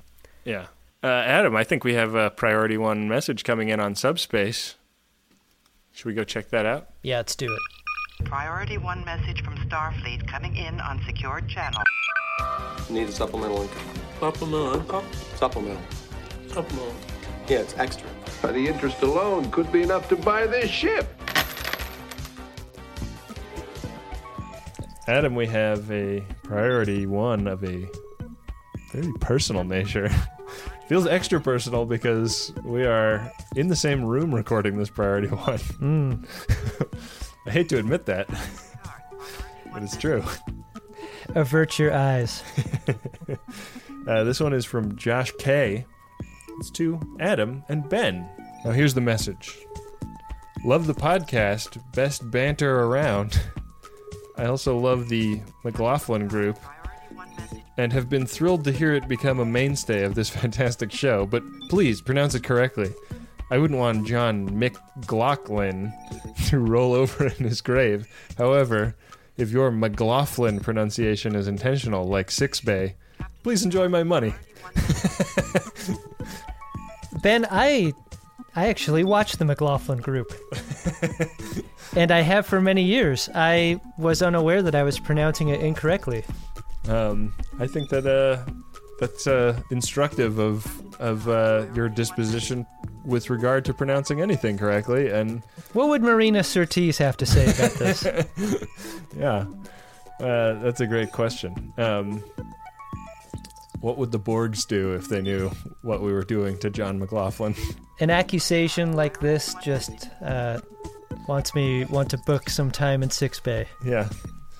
Yeah, 0.46 0.68
uh, 1.04 1.08
Adam, 1.08 1.56
I 1.56 1.64
think 1.64 1.84
we 1.84 1.94
have 1.96 2.16
a 2.16 2.30
priority 2.30 2.78
one 2.78 3.08
message 3.08 3.44
coming 3.44 3.70
in 3.70 3.80
on 3.80 3.96
subspace. 3.96 4.76
Should 5.94 6.06
we 6.06 6.14
go 6.14 6.24
check 6.24 6.50
that 6.50 6.66
out? 6.66 6.90
Yeah, 7.04 7.18
let's 7.18 7.36
do 7.36 7.52
it. 7.52 8.26
Priority 8.26 8.78
1 8.78 9.06
message 9.06 9.42
from 9.44 9.56
Starfleet 9.58 10.28
coming 10.28 10.56
in 10.58 10.80
on 10.82 11.02
secured 11.06 11.48
channel. 11.50 11.82
Need 12.90 13.10
a 13.10 13.12
supplemental 13.12 13.62
income. 13.62 13.84
Supplemental 14.20 14.74
income? 14.80 15.06
Supplemental. 15.36 15.82
Supplemental. 16.48 16.96
Yeah, 17.48 17.60
it's 17.60 17.78
extra. 17.78 18.08
By 18.42 18.52
the 18.52 18.68
interest 18.68 19.02
alone 19.02 19.52
could 19.52 19.72
be 19.72 19.84
enough 19.84 20.08
to 20.10 20.16
buy 20.16 20.48
this 20.48 20.70
ship. 20.70 21.08
Adam, 25.08 25.34
we 25.36 25.48
have 25.48 25.90
a 25.92 26.22
priority 26.44 27.06
one 27.08 27.48
of 27.48 27.64
a 27.64 27.88
very 28.92 29.12
personal 29.20 29.64
nature. 29.64 30.10
Feels 30.88 31.06
extra 31.08 31.40
personal 31.40 31.86
because 31.86 32.52
we 32.64 32.86
are 32.86 33.32
in 33.56 33.68
the 33.68 33.76
same 33.76 34.04
room 34.04 34.34
recording 34.34 34.78
this 34.78 34.90
priority 34.90 35.28
one. 35.30 35.58
Hmm. 35.60 36.14
I 37.48 37.52
hate 37.52 37.70
to 37.70 37.78
admit 37.80 38.06
that, 38.08 38.28
but 39.74 39.82
it's 39.82 39.98
true. 39.98 40.24
Avert 41.36 41.78
your 41.80 41.94
eyes. 41.94 42.44
Uh, 44.08 44.24
this 44.24 44.40
one 44.40 44.54
is 44.54 44.66
from 44.66 44.96
Josh 44.96 45.32
K. 45.38 45.86
It's 46.58 46.72
to 46.72 47.00
Adam 47.20 47.64
and 47.70 47.88
Ben. 47.88 48.28
Now, 48.66 48.72
here's 48.72 48.96
the 48.96 49.02
message 49.02 49.56
Love 50.66 50.88
the 50.88 50.96
podcast, 50.96 51.80
best 51.94 52.32
banter 52.32 52.80
around. 52.86 53.40
I 54.36 54.46
also 54.46 54.78
love 54.78 55.10
the 55.10 55.42
McLaughlin 55.64 56.28
group 56.28 56.58
Priority 56.60 57.14
1 57.16 57.36
message. 57.36 57.64
and 57.78 57.94
have 57.94 58.10
been 58.10 58.26
thrilled 58.26 58.64
to 58.64 58.72
hear 58.72 58.94
it 58.96 59.08
become 59.08 59.40
a 59.40 59.46
mainstay 59.46 60.04
of 60.04 60.16
this 60.16 60.30
fantastic 60.42 60.92
show. 60.92 61.28
But 61.28 61.44
please 61.70 62.02
pronounce 62.02 62.34
it 62.34 62.44
correctly. 62.44 62.92
I 63.52 63.60
wouldn't 63.60 63.80
want 63.80 64.08
John 64.08 64.58
McLaughlin 64.58 65.94
to 66.48 66.58
roll 66.60 66.94
over 66.94 67.28
in 67.28 67.46
his 67.46 67.62
grave. 67.62 68.08
However, 68.40 68.96
if 69.40 69.52
your 69.52 69.72
McLaughlin 69.72 70.60
pronunciation 70.60 71.36
is 71.36 71.48
intentional, 71.48 72.06
like 72.06 72.30
Six 72.30 72.60
Bay, 72.60 72.96
please 73.44 73.64
enjoy 73.64 73.88
my 73.88 74.04
money. 74.04 74.34
Ben, 77.24 77.46
I 77.50 77.94
I 78.56 78.68
actually 78.68 79.04
watched 79.04 79.40
the 79.40 79.46
McLaughlin 79.46 80.00
group. 80.00 80.34
and 81.96 82.12
I 82.12 82.22
have 82.22 82.46
for 82.46 82.62
many 82.62 82.84
years. 82.84 83.30
I 83.34 83.80
was 83.98 84.22
unaware 84.22 84.62
that 84.62 84.76
I 84.76 84.84
was 84.84 85.00
pronouncing 85.00 85.50
it 85.50 85.62
incorrectly. 85.62 86.24
Um, 86.88 87.34
I 87.60 87.68
think 87.68 87.90
that 87.90 88.06
uh, 88.06 88.44
that's 89.00 89.28
uh, 89.28 89.60
instructive 89.72 90.40
of 90.40 90.66
of 91.00 91.28
uh, 91.30 91.66
your 91.74 91.90
disposition 91.90 92.66
with 93.06 93.30
regard 93.30 93.64
to 93.66 93.74
pronouncing 93.74 94.22
anything 94.22 94.58
correctly. 94.58 95.10
And 95.10 95.42
What 95.74 95.88
would 95.90 96.02
Marina 96.04 96.40
Sirtis 96.40 96.98
have 96.98 97.16
to 97.18 97.26
say 97.26 97.46
about 97.46 97.72
this? 97.80 98.06
yeah, 99.18 99.46
uh, 100.20 100.54
that's 100.62 100.82
a 100.82 100.88
great 100.88 101.12
question. 101.14 101.74
Um, 101.78 102.22
what 103.80 103.98
would 103.98 104.12
the 104.12 104.20
Borgs 104.20 104.68
do 104.68 104.94
if 104.94 105.08
they 105.08 105.22
knew 105.22 105.50
what 105.84 106.02
we 106.02 106.12
were 106.12 106.26
doing 106.26 106.58
to 106.60 106.70
John 106.70 107.00
McLaughlin? 107.00 107.56
An 108.02 108.10
accusation 108.10 108.94
like 108.94 109.20
this 109.22 109.56
just 109.64 110.10
uh, 110.22 110.60
wants 111.28 111.56
me 111.56 111.86
want 111.86 112.10
to 112.10 112.18
book 112.18 112.50
some 112.50 112.72
time 112.72 113.04
in 113.04 113.10
Six 113.10 113.40
Bay. 113.40 113.68
yeah, 113.86 114.10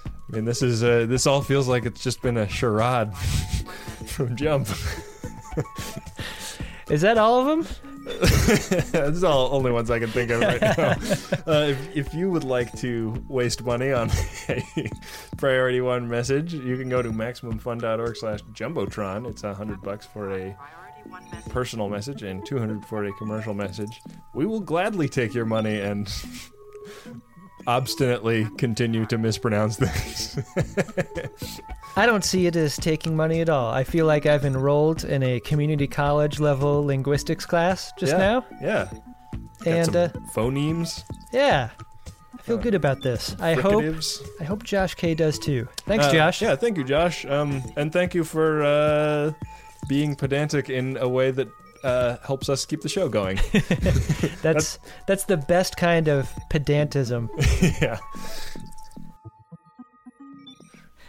I 0.06 0.36
mean 0.36 0.46
this 0.46 0.62
is 0.62 0.84
uh, 0.84 1.06
this 1.08 1.28
all 1.28 1.42
feels 1.42 1.68
like 1.68 1.86
it's 1.86 2.02
just 2.02 2.22
been 2.22 2.38
a 2.38 2.48
charade 2.48 3.12
from 4.10 4.36
Jump. 4.36 4.68
Is 6.90 7.02
that 7.02 7.18
all 7.18 7.40
of 7.42 7.46
them? 7.46 7.68
These 9.12 9.24
are 9.24 9.32
all 9.32 9.54
only 9.54 9.72
ones 9.72 9.92
I 9.92 10.00
can 10.00 10.10
think 10.10 10.32
of 10.32 10.42
right 10.42 10.62
now. 10.62 10.96
Uh, 11.48 11.68
if, 11.70 11.96
if 11.96 12.14
you 12.14 12.30
would 12.30 12.44
like 12.44 12.72
to 12.80 13.24
waste 13.28 13.64
money 13.64 13.92
on 13.92 14.12
a 14.50 14.64
priority 15.38 15.82
one 15.82 16.08
message, 16.08 16.54
you 16.54 16.78
can 16.78 16.90
go 16.90 17.02
to 17.02 17.10
maximumfun.org 17.10 18.16
slash 18.18 18.42
jumbotron. 18.54 19.28
It's 19.28 19.44
a 19.44 19.54
hundred 19.54 19.82
bucks 19.82 20.06
for 20.06 20.32
a 20.32 20.56
personal 21.50 21.90
message 21.90 22.22
and 22.22 22.46
200 22.46 22.86
for 22.86 23.06
a 23.06 23.14
commercial 23.14 23.56
message. 23.56 24.00
We 24.36 24.46
will 24.46 24.60
gladly 24.60 25.10
take 25.10 25.34
your 25.34 25.46
money 25.46 25.80
and 25.80 26.08
obstinately 27.68 28.48
continue 28.58 29.06
to 29.08 29.18
mispronounce 29.18 29.78
things. 29.78 30.40
I 31.96 32.06
don't 32.06 32.24
see 32.24 32.46
it 32.48 32.56
as 32.56 32.78
taking 32.78 33.16
money 33.16 33.42
at 33.42 33.50
all. 33.50 33.72
I 33.72 33.84
feel 33.84 34.06
like 34.06 34.26
I've 34.26 34.46
enrolled 34.46 35.04
in 35.04 35.24
a 35.24 35.40
community 35.42 35.88
college 35.88 36.40
level 36.40 36.86
linguistics 36.86 37.46
class 37.46 37.92
just 37.98 38.14
yeah, 38.14 38.18
now. 38.18 38.46
Yeah. 38.62 38.90
And 39.66 39.96
uh, 39.96 40.10
phonemes. 40.34 41.04
yeah, 41.34 41.70
I 42.38 42.42
feel 42.44 42.58
good 42.58 42.76
about 42.76 43.02
this. 43.02 43.36
I 43.42 43.54
hope. 43.56 43.84
I 44.40 44.44
hope 44.46 44.64
Josh 44.64 44.96
K 44.96 45.14
does 45.14 45.38
too. 45.38 45.68
Thanks, 45.80 46.06
Uh, 46.06 46.14
Josh. 46.14 46.42
Yeah, 46.42 46.56
thank 46.56 46.78
you, 46.78 46.86
Josh. 46.86 47.26
Um, 47.26 47.62
and 47.76 47.92
thank 47.92 48.14
you 48.16 48.24
for 48.24 48.64
uh, 48.64 49.34
being 49.90 50.16
pedantic 50.16 50.70
in 50.70 50.96
a 50.98 51.10
way 51.10 51.32
that 51.32 51.50
uh, 51.84 52.18
helps 52.26 52.50
us 52.50 52.66
keep 52.66 52.82
the 52.82 52.90
show 52.90 53.08
going. 53.10 53.40
That's 54.42 54.80
that's 55.08 55.26
the 55.26 55.38
best 55.38 55.78
kind 55.78 56.08
of 56.08 56.30
pedantism. 56.52 57.30
yeah. 57.82 57.98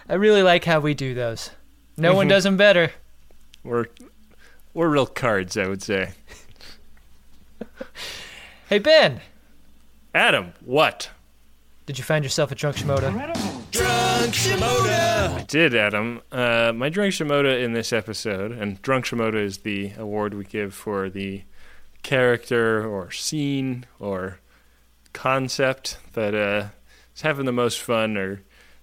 I 0.08 0.14
really 0.14 0.42
like 0.42 0.64
how 0.64 0.80
we 0.80 0.94
do 0.94 1.14
those. 1.14 1.50
No 1.96 2.14
one 2.14 2.26
Mhm. 2.26 2.30
does 2.30 2.44
them 2.44 2.56
better. 2.56 2.92
We're 3.62 3.86
we're 4.74 4.88
real 4.88 5.06
cards, 5.06 5.56
I 5.56 5.66
would 5.68 5.82
say. 5.82 6.12
Hey 8.68 8.78
Ben, 8.78 9.20
Adam, 10.14 10.52
what? 10.64 11.10
did 11.86 11.98
you 11.98 12.04
find 12.04 12.24
yourself 12.24 12.52
a 12.52 12.54
drunk 12.54 12.76
Shimoda? 12.76 13.59
I 15.36 15.44
did, 15.48 15.74
Adam. 15.74 16.20
Uh, 16.30 16.72
my 16.74 16.88
drunk 16.88 17.12
Shimoda 17.12 17.62
in 17.62 17.72
this 17.72 17.92
episode, 17.92 18.52
and 18.52 18.80
drunk 18.82 19.06
Shimoda 19.06 19.42
is 19.42 19.58
the 19.58 19.92
award 19.96 20.34
we 20.34 20.44
give 20.44 20.74
for 20.74 21.10
the 21.10 21.42
character 22.02 22.86
or 22.86 23.10
scene 23.10 23.86
or 23.98 24.40
concept 25.12 25.98
that 26.12 26.34
uh, 26.34 26.68
is 27.14 27.22
having 27.22 27.46
the 27.46 27.52
most 27.52 27.80
fun 27.80 28.16
or 28.16 28.42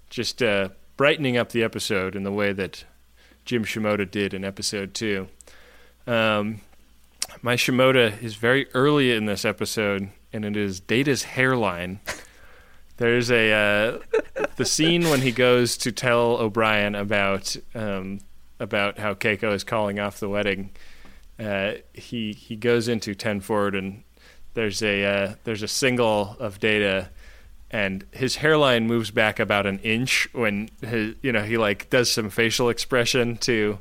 just 0.10 0.42
uh, 0.42 0.70
brightening 0.98 1.38
up 1.38 1.52
the 1.52 1.64
episode 1.64 2.16
in 2.16 2.24
the 2.24 2.32
way 2.32 2.54
that 2.54 2.84
Jim 3.46 3.64
Shimoda 3.64 4.10
did 4.10 4.34
in 4.34 4.44
episode 4.44 4.94
two. 4.94 5.28
Um, 6.06 6.62
my 7.42 7.56
Shimoda 7.56 8.22
is 8.22 8.36
very 8.36 8.68
early 8.74 9.12
in 9.12 9.26
this 9.26 9.46
episode, 9.46 10.10
and 10.34 10.44
it 10.46 10.58
is 10.58 10.80
Data's 10.80 11.24
hairline. 11.24 12.00
There's 12.98 13.32
a 13.32 13.52
uh, 13.52 14.46
the 14.56 14.66
scene 14.66 15.10
when 15.10 15.22
he 15.22 15.32
goes 15.32 15.78
to 15.78 15.92
tell 15.92 16.38
O'Brien 16.38 16.96
about 16.96 17.56
um, 17.76 18.20
about 18.60 18.98
how 18.98 19.14
Keiko 19.14 19.54
is 19.54 19.64
calling 19.64 20.00
off 20.00 20.20
the 20.20 20.30
wedding. 20.30 20.72
Uh, 21.40 21.74
he 21.94 22.34
he 22.34 22.56
goes 22.56 22.88
into 22.88 23.14
ten 23.14 23.40
forward 23.40 23.76
and 23.76 24.04
there's 24.58 24.82
a 24.82 25.06
uh, 25.06 25.36
there's 25.44 25.62
a 25.62 25.68
single 25.68 26.36
of 26.40 26.60
Data, 26.60 27.10
and 27.70 28.04
his 28.12 28.38
hairline 28.38 28.88
moves 28.88 29.12
back 29.12 29.40
about 29.40 29.68
an 29.68 29.78
inch 29.80 30.28
when 30.34 30.70
his, 30.82 31.14
you 31.22 31.32
know 31.32 31.44
he 31.44 31.58
like 31.58 31.92
does 31.92 32.10
some 32.12 32.32
facial 32.32 32.70
expression 32.70 33.38
to 33.38 33.78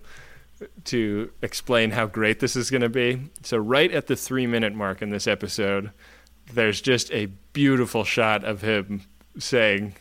to 0.84 1.30
explain 1.40 1.92
how 1.92 2.04
great 2.04 2.40
this 2.40 2.56
is 2.56 2.70
going 2.70 2.82
to 2.82 2.90
be. 2.90 3.30
So 3.42 3.56
right 3.56 3.90
at 3.90 4.06
the 4.06 4.16
three 4.16 4.46
minute 4.46 4.74
mark 4.74 5.00
in 5.00 5.08
this 5.08 5.26
episode, 5.26 5.92
there's 6.52 6.82
just 6.82 7.10
a 7.10 7.28
beautiful 7.56 8.04
shot 8.04 8.44
of 8.44 8.60
him 8.60 9.00
saying, 9.38 9.94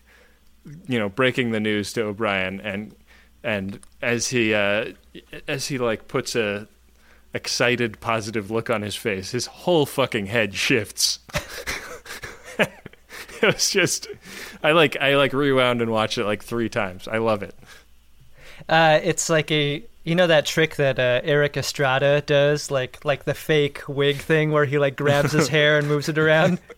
you 0.90 1.00
know, 1.00 1.08
breaking 1.08 1.52
the 1.52 1.60
news 1.62 1.94
to 1.94 2.04
O'Brien, 2.04 2.60
and 2.60 2.94
and 3.46 3.80
as 4.02 4.28
he 4.28 4.54
uh, 4.54 4.92
as 5.48 5.70
he 5.70 5.78
like 5.78 6.10
puts 6.10 6.36
a 6.36 6.68
excited, 7.34 8.02
positive 8.02 8.52
look 8.52 8.70
on 8.70 8.82
his 8.82 8.98
face, 8.98 9.32
his 9.32 9.46
whole 9.46 9.86
fucking 9.86 10.26
head 10.26 10.54
shifts. 10.54 11.20
it 12.60 12.70
was 13.42 13.70
just, 13.70 14.08
I 14.62 14.74
like 14.74 14.98
I 15.00 15.16
like 15.16 15.32
rewound 15.32 15.82
and 15.82 15.90
watched 15.92 16.18
it 16.18 16.26
like 16.26 16.44
three 16.44 16.68
times. 16.68 17.08
I 17.08 17.20
love 17.20 17.42
it. 17.42 17.56
Uh, 18.68 19.00
it's 19.02 19.30
like 19.30 19.50
a 19.50 19.82
you 20.06 20.16
know 20.16 20.28
that 20.28 20.46
trick 20.46 20.76
that 20.78 21.00
uh, 21.00 21.20
Erik 21.24 21.58
Estrada 21.58 22.22
does, 22.22 22.72
like 22.72 23.04
like 23.04 23.26
the 23.26 23.34
fake 23.34 23.82
wig 23.90 24.18
thing 24.18 24.52
where 24.52 24.64
he 24.66 24.78
like 24.78 24.96
grabs 24.96 25.34
his 25.34 25.48
hair 25.50 25.78
and 25.78 25.88
moves 25.88 26.08
it 26.08 26.18
around. 26.18 26.60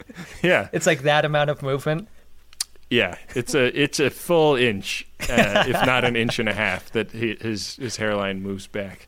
Yeah, 0.42 0.70
It's 0.72 0.88
like 0.88 1.04
that 1.04 1.26
amount 1.26 1.52
of 1.52 1.62
movement. 1.62 2.08
Yeah, 2.90 3.18
it's 3.36 3.54
a 3.54 3.66
it's 3.80 4.00
a 4.00 4.10
full 4.10 4.56
inch, 4.56 5.06
uh, 5.30 5.66
if 5.68 5.86
not 5.86 6.06
an 6.06 6.16
inch 6.16 6.40
and 6.40 6.50
a 6.50 6.54
half, 6.54 6.90
that 6.94 7.12
he, 7.12 7.36
his 7.36 7.76
his 7.76 7.98
hairline 7.98 8.42
moves 8.42 8.66
back. 8.66 9.08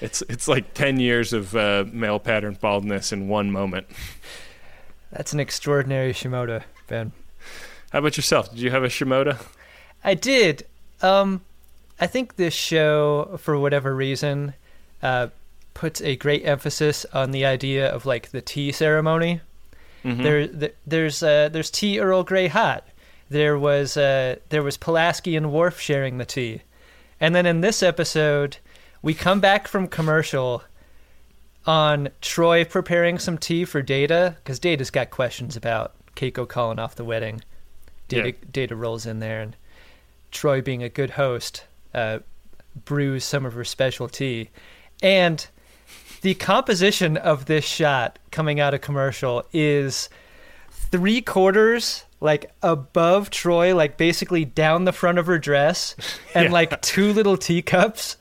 It's 0.00 0.22
it's 0.30 0.46
like 0.48 0.72
ten 0.72 1.00
years 1.00 1.32
of 1.34 1.54
uh, 1.56 1.84
male 1.92 2.18
pattern 2.18 2.56
baldness 2.58 3.12
in 3.12 3.28
one 3.28 3.50
moment. 3.50 3.88
That's 5.10 5.32
an 5.32 5.40
extraordinary 5.40 6.12
Shimoda, 6.12 6.62
Ben. 6.86 7.12
How 7.90 7.98
about 7.98 8.16
yourself? 8.16 8.50
Did 8.50 8.60
you 8.60 8.70
have 8.70 8.84
a 8.84 8.88
Shimoda? 8.88 9.44
I 10.04 10.14
did. 10.14 10.66
Um, 11.02 11.42
I 12.00 12.06
think 12.06 12.36
this 12.36 12.54
show, 12.54 13.38
for 13.40 13.58
whatever 13.58 13.94
reason, 13.94 14.54
uh, 15.02 15.28
puts 15.74 16.00
a 16.02 16.16
great 16.16 16.44
emphasis 16.44 17.04
on 17.12 17.30
the 17.30 17.44
idea 17.44 17.88
of 17.88 18.04
like 18.06 18.30
the 18.30 18.40
tea 18.40 18.72
ceremony. 18.72 19.40
Mhm. 20.04 20.22
There, 20.22 20.46
th- 20.46 20.74
there's 20.86 21.22
uh, 21.22 21.48
there's 21.50 21.70
tea 21.70 21.98
Earl 22.00 22.22
Grey 22.22 22.48
hot. 22.48 22.86
There 23.30 23.58
was 23.58 23.96
uh, 23.96 24.36
there 24.50 24.62
was 24.62 24.76
Pulaski 24.76 25.36
and 25.36 25.50
Worf 25.52 25.80
sharing 25.80 26.18
the 26.18 26.24
tea, 26.24 26.62
and 27.20 27.34
then 27.34 27.44
in 27.46 27.60
this 27.60 27.82
episode, 27.82 28.58
we 29.02 29.14
come 29.14 29.40
back 29.40 29.66
from 29.66 29.88
commercial 29.88 30.62
on 31.66 32.08
Troi 32.22 32.64
preparing 32.68 33.18
some 33.18 33.36
tea 33.38 33.64
for 33.64 33.82
Data 33.82 34.36
because 34.44 34.58
Data's 34.60 34.90
got 34.90 35.10
questions 35.10 35.56
about 35.56 35.92
Keiko 36.14 36.46
calling 36.46 36.78
off 36.78 36.94
the 36.94 37.04
wedding. 37.04 37.42
Data 38.08 38.28
Yeah. 38.28 38.34
Data 38.52 38.76
rolls 38.76 39.04
in 39.06 39.18
there 39.18 39.40
and 39.42 39.56
Troi, 40.30 40.62
being 40.62 40.82
a 40.82 40.88
good 40.88 41.10
host, 41.10 41.64
uh, 41.96 42.18
brews 42.84 43.24
some 43.24 43.44
of 43.44 43.54
her 43.54 43.64
special 43.64 44.08
tea. 44.08 44.50
And 45.02 45.44
the 46.22 46.34
composition 46.34 47.16
of 47.16 47.46
this 47.46 47.64
shot 47.64 48.18
coming 48.30 48.60
out 48.60 48.74
of 48.74 48.80
commercial 48.82 49.44
is 49.52 50.08
three 50.70 51.20
quarters 51.22 52.04
like 52.20 52.50
above 52.62 53.30
Troi, 53.30 53.74
like 53.74 53.96
basically 53.98 54.44
down 54.44 54.84
the 54.84 54.92
front 54.92 55.18
of 55.18 55.26
her 55.26 55.38
dress, 55.38 55.94
and 56.34 56.44
Yeah. 56.46 56.52
like 56.52 56.80
two 56.82 57.12
little 57.12 57.36
teacups. 57.36 58.16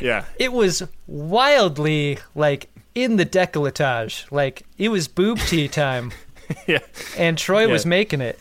Yeah, 0.00 0.24
It 0.38 0.52
was 0.52 0.82
wildly 1.06 2.18
like 2.34 2.68
in 2.94 3.16
the 3.16 3.24
decolletage. 3.26 4.30
Like 4.32 4.64
it 4.78 4.88
was 4.90 5.08
boob 5.08 5.38
tea 5.38 5.68
time, 5.68 6.12
yeah. 6.66 6.80
and 7.16 7.38
Troi 7.38 7.66
Yeah. 7.66 7.72
was 7.72 7.86
making 7.86 8.20
it. 8.20 8.38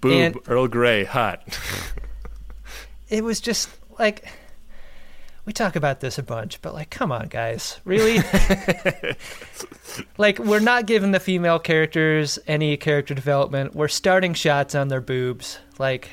Boob 0.00 0.12
And- 0.12 0.36
Earl 0.46 0.68
Grey 0.68 1.04
hot. 1.04 1.42
it 3.08 3.24
was 3.24 3.40
just 3.40 3.70
like 3.98 4.28
we 5.46 5.52
talk 5.52 5.76
about 5.76 6.00
this 6.00 6.18
a 6.18 6.24
bunch, 6.24 6.60
but 6.60 6.74
like, 6.74 6.90
come 6.90 7.12
on, 7.12 7.28
guys, 7.28 7.80
really? 7.84 8.18
like, 10.18 10.40
we're 10.40 10.58
not 10.58 10.86
giving 10.86 11.12
the 11.12 11.20
female 11.20 11.60
characters 11.60 12.38
any 12.48 12.76
character 12.76 13.14
development. 13.14 13.74
We're 13.74 13.86
starting 13.86 14.34
shots 14.34 14.74
on 14.74 14.88
their 14.88 15.00
boobs. 15.00 15.60
Like, 15.78 16.10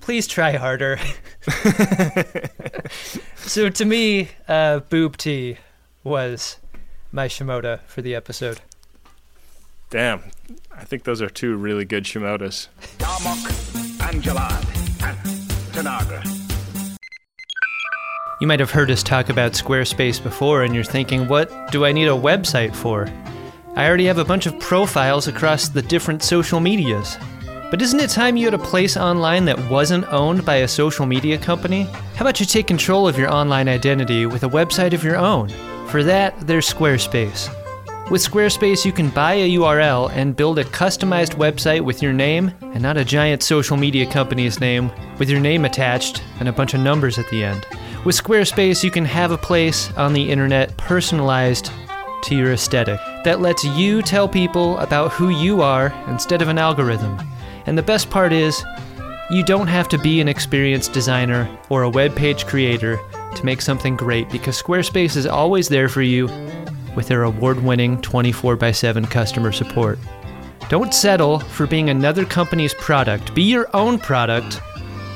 please 0.00 0.26
try 0.26 0.56
harder. 0.56 0.98
so 3.36 3.68
to 3.68 3.84
me, 3.84 4.30
uh, 4.48 4.80
boob 4.80 5.16
tea 5.16 5.58
was 6.02 6.56
my 7.12 7.28
Shimoda 7.28 7.82
for 7.82 8.02
the 8.02 8.16
episode. 8.16 8.60
Damn, 9.90 10.24
I 10.72 10.84
think 10.84 11.04
those 11.04 11.22
are 11.22 11.30
two 11.30 11.56
really 11.56 11.84
good 11.84 12.02
Shimodas. 12.02 12.66
Darmok, 12.98 14.10
and 14.10 14.22
Jalad, 14.22 14.87
You 18.40 18.46
might 18.46 18.60
have 18.60 18.70
heard 18.70 18.90
us 18.90 19.02
talk 19.02 19.28
about 19.28 19.52
Squarespace 19.52 20.22
before, 20.22 20.62
and 20.62 20.74
you're 20.74 20.84
thinking, 20.84 21.28
what 21.28 21.70
do 21.72 21.84
I 21.84 21.92
need 21.92 22.08
a 22.08 22.12
website 22.12 22.74
for? 22.74 23.08
I 23.76 23.86
already 23.86 24.06
have 24.06 24.18
a 24.18 24.24
bunch 24.24 24.46
of 24.46 24.58
profiles 24.58 25.28
across 25.28 25.68
the 25.68 25.82
different 25.82 26.22
social 26.22 26.60
medias. 26.60 27.16
But 27.70 27.82
isn't 27.82 28.00
it 28.00 28.10
time 28.10 28.36
you 28.36 28.46
had 28.46 28.54
a 28.54 28.58
place 28.58 28.96
online 28.96 29.44
that 29.44 29.70
wasn't 29.70 30.10
owned 30.12 30.44
by 30.44 30.56
a 30.56 30.68
social 30.68 31.04
media 31.04 31.36
company? 31.36 31.82
How 32.14 32.22
about 32.22 32.40
you 32.40 32.46
take 32.46 32.66
control 32.66 33.06
of 33.06 33.18
your 33.18 33.32
online 33.32 33.68
identity 33.68 34.24
with 34.24 34.42
a 34.42 34.48
website 34.48 34.94
of 34.94 35.04
your 35.04 35.16
own? 35.16 35.48
For 35.88 36.02
that, 36.04 36.34
there's 36.46 36.68
Squarespace. 36.68 37.54
With 38.10 38.24
Squarespace, 38.24 38.86
you 38.86 38.92
can 38.92 39.10
buy 39.10 39.34
a 39.34 39.50
URL 39.50 40.10
and 40.12 40.34
build 40.34 40.58
a 40.58 40.64
customized 40.64 41.34
website 41.34 41.82
with 41.82 42.02
your 42.02 42.14
name 42.14 42.54
and 42.62 42.80
not 42.80 42.96
a 42.96 43.04
giant 43.04 43.42
social 43.42 43.76
media 43.76 44.10
company's 44.10 44.60
name 44.60 44.90
with 45.18 45.28
your 45.28 45.40
name 45.40 45.66
attached 45.66 46.22
and 46.40 46.48
a 46.48 46.52
bunch 46.52 46.72
of 46.72 46.80
numbers 46.80 47.18
at 47.18 47.28
the 47.28 47.44
end. 47.44 47.66
With 48.06 48.16
Squarespace, 48.16 48.82
you 48.82 48.90
can 48.90 49.04
have 49.04 49.30
a 49.30 49.36
place 49.36 49.92
on 49.98 50.14
the 50.14 50.30
internet 50.30 50.74
personalized 50.78 51.70
to 52.22 52.34
your 52.34 52.54
aesthetic 52.54 52.98
that 53.24 53.40
lets 53.40 53.62
you 53.62 54.00
tell 54.00 54.26
people 54.26 54.78
about 54.78 55.12
who 55.12 55.28
you 55.28 55.60
are 55.60 55.92
instead 56.08 56.40
of 56.40 56.48
an 56.48 56.56
algorithm. 56.56 57.20
And 57.66 57.76
the 57.76 57.82
best 57.82 58.08
part 58.08 58.32
is, 58.32 58.64
you 59.30 59.44
don't 59.44 59.66
have 59.66 59.88
to 59.90 59.98
be 59.98 60.22
an 60.22 60.28
experienced 60.28 60.94
designer 60.94 61.46
or 61.68 61.82
a 61.82 61.90
web 61.90 62.16
page 62.16 62.46
creator 62.46 62.98
to 63.34 63.44
make 63.44 63.60
something 63.60 63.96
great 63.96 64.30
because 64.30 64.60
Squarespace 64.60 65.14
is 65.14 65.26
always 65.26 65.68
there 65.68 65.90
for 65.90 66.00
you 66.00 66.26
with 66.94 67.08
their 67.08 67.24
award 67.24 67.62
winning 67.62 68.00
24 68.02 68.62
x 68.64 68.78
7 68.78 69.04
customer 69.06 69.52
support. 69.52 69.98
Don't 70.68 70.92
settle 70.92 71.38
for 71.38 71.66
being 71.66 71.90
another 71.90 72.24
company's 72.24 72.74
product. 72.74 73.34
Be 73.34 73.42
your 73.42 73.68
own 73.74 73.98
product 73.98 74.60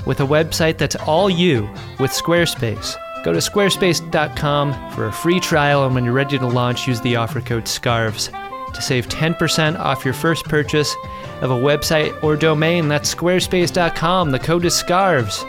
with 0.07 0.21
a 0.21 0.27
website 0.27 0.79
that's 0.79 0.97
all 0.97 1.29
you 1.29 1.63
with 1.99 2.11
Squarespace. 2.11 2.97
Go 3.23 3.33
to 3.33 3.39
squarespace.com 3.39 4.91
for 4.93 5.07
a 5.07 5.13
free 5.13 5.39
trial, 5.39 5.85
and 5.85 5.95
when 5.95 6.05
you're 6.05 6.13
ready 6.13 6.39
to 6.39 6.47
launch, 6.47 6.89
use 6.89 7.01
the 7.03 7.17
offer 7.17 7.41
code 7.41 7.69
SCARVES 7.69 8.31
to 8.75 8.83
save 8.83 9.09
10% 9.09 9.79
off 9.79 10.05
your 10.05 10.15
first 10.15 10.45
purchase 10.47 10.95
of 11.41 11.51
a 11.51 11.55
website 11.55 12.21
or 12.25 12.37
domain. 12.37 12.89
That's 12.89 13.15
squarespace.com. 13.15 14.31
The 14.31 14.39
code 14.39 14.65
is 14.65 14.75
SCARVES. 14.75 15.45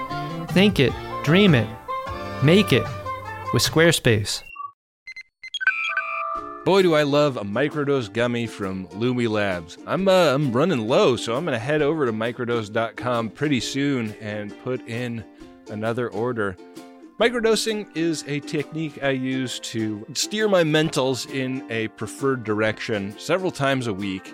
Think 0.51 0.79
it, 0.79 0.93
dream 1.23 1.55
it, 1.55 1.67
make 2.43 2.73
it 2.73 2.83
with 3.53 3.63
Squarespace. 3.63 4.43
Boy, 6.65 6.81
do 6.81 6.93
I 6.95 7.03
love 7.03 7.35
a 7.35 7.43
microdose 7.43 8.11
gummy 8.11 8.47
from 8.47 8.87
Lumi 8.87 9.27
Labs. 9.27 9.77
I'm 9.85 10.07
uh, 10.07 10.33
I'm 10.33 10.53
running 10.53 10.87
low, 10.87 11.17
so 11.17 11.35
I'm 11.35 11.43
gonna 11.43 11.59
head 11.59 11.81
over 11.81 12.05
to 12.05 12.13
microdose.com 12.13 13.31
pretty 13.31 13.59
soon 13.59 14.13
and 14.21 14.57
put 14.63 14.87
in 14.87 15.25
another 15.69 16.07
order. 16.09 16.55
Microdosing 17.19 17.85
is 17.97 18.23
a 18.27 18.39
technique 18.39 19.03
I 19.03 19.09
use 19.09 19.59
to 19.59 20.05
steer 20.13 20.47
my 20.47 20.63
mentals 20.63 21.29
in 21.29 21.69
a 21.69 21.89
preferred 21.89 22.45
direction 22.45 23.13
several 23.19 23.51
times 23.51 23.87
a 23.87 23.93
week. 23.93 24.33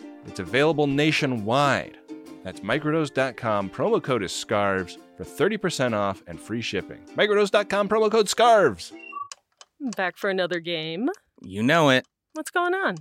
It's 0.25 0.39
available 0.39 0.87
nationwide. 0.87 1.97
That's 2.43 2.61
microdose.com. 2.61 3.69
Promo 3.69 4.01
code 4.01 4.23
is 4.23 4.31
SCARVES 4.31 4.97
for 5.17 5.23
30% 5.23 5.93
off 5.93 6.23
and 6.27 6.39
free 6.39 6.61
shipping. 6.61 7.03
Microdose.com, 7.15 7.89
promo 7.89 8.11
code 8.11 8.27
SCARVES. 8.27 8.93
Back 9.95 10.17
for 10.17 10.29
another 10.29 10.59
game. 10.59 11.09
You 11.41 11.63
know 11.63 11.89
it. 11.89 12.05
What's 12.33 12.51
going 12.51 12.73
on? 12.73 12.97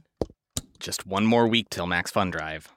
Just 0.78 1.06
one 1.06 1.26
more 1.26 1.46
week 1.46 1.68
till 1.70 1.86
Max 1.86 2.10
Fun 2.10 2.30
Drive. 2.30 2.68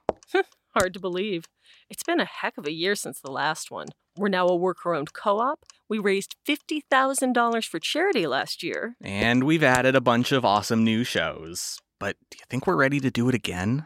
Hard 0.76 0.94
to 0.94 1.00
believe. 1.00 1.46
It's 1.90 2.04
been 2.04 2.20
a 2.20 2.26
heck 2.26 2.58
of 2.58 2.66
a 2.66 2.72
year 2.72 2.96
since 2.96 3.20
the 3.20 3.32
last 3.32 3.70
one. 3.70 3.88
We're 4.18 4.30
now 4.30 4.48
a 4.48 4.56
worker 4.56 4.96
owned 4.96 5.14
co 5.14 5.40
op. 5.40 5.66
We 5.88 6.00
raised 6.00 6.36
$50,000 6.48 7.66
for 7.66 7.80
charity 7.80 8.26
last 8.26 8.64
year. 8.64 8.96
And 9.02 9.44
we've 9.44 9.64
added 9.64 9.96
a 9.96 10.02
bunch 10.02 10.32
of 10.32 10.44
awesome 10.44 10.84
new 10.84 11.04
shows. 11.04 11.80
But 12.00 12.18
do 12.32 12.38
you 12.40 12.46
think 12.50 12.66
we're 12.66 12.76
ready 12.76 13.00
to 13.00 13.12
do 13.12 13.30
it 13.30 13.36
again? 13.36 13.86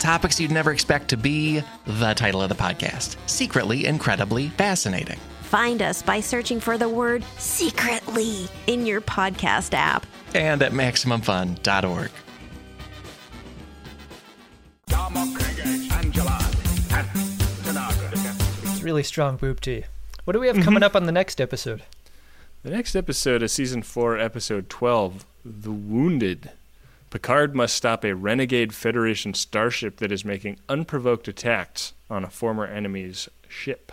Topics 0.00 0.40
you'd 0.40 0.50
never 0.50 0.72
expect 0.72 1.08
to 1.08 1.18
be 1.18 1.62
the 1.86 2.14
title 2.14 2.40
of 2.40 2.48
the 2.48 2.54
podcast 2.54 3.16
Secretly 3.26 3.84
Incredibly 3.84 4.48
Fascinating. 4.48 5.18
Find 5.42 5.82
us 5.82 6.00
by 6.00 6.20
searching 6.20 6.58
for 6.58 6.78
the 6.78 6.88
word 6.88 7.22
secretly 7.36 8.48
in 8.66 8.86
your 8.86 9.02
podcast 9.02 9.74
app. 9.74 10.06
And 10.34 10.62
at 10.62 10.72
MaximumFun.org. 10.72 12.10
It's 18.62 18.82
really 18.82 19.02
strong 19.02 19.36
boob 19.36 19.60
tea. 19.60 19.84
What 20.24 20.32
do 20.32 20.40
we 20.40 20.46
have 20.46 20.56
mm-hmm. 20.56 20.64
coming 20.64 20.82
up 20.82 20.96
on 20.96 21.04
the 21.04 21.12
next 21.12 21.42
episode? 21.42 21.82
The 22.62 22.70
next 22.70 22.96
episode 22.96 23.42
is 23.42 23.52
season 23.52 23.82
4, 23.82 24.18
episode 24.18 24.70
12 24.70 25.26
The 25.44 25.70
Wounded. 25.70 26.52
Picard 27.10 27.56
must 27.56 27.74
stop 27.74 28.04
a 28.04 28.14
renegade 28.14 28.72
Federation 28.72 29.34
starship 29.34 29.96
that 29.96 30.12
is 30.12 30.24
making 30.24 30.58
unprovoked 30.68 31.26
attacks 31.26 31.92
on 32.08 32.24
a 32.24 32.30
former 32.30 32.64
enemy's 32.64 33.28
ship. 33.48 33.92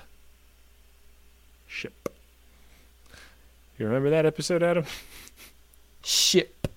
Ship. 1.65 2.09
You 3.77 3.87
remember 3.87 4.11
that 4.11 4.25
episode, 4.25 4.61
Adam? 4.61 4.85
Ship. 6.03 6.67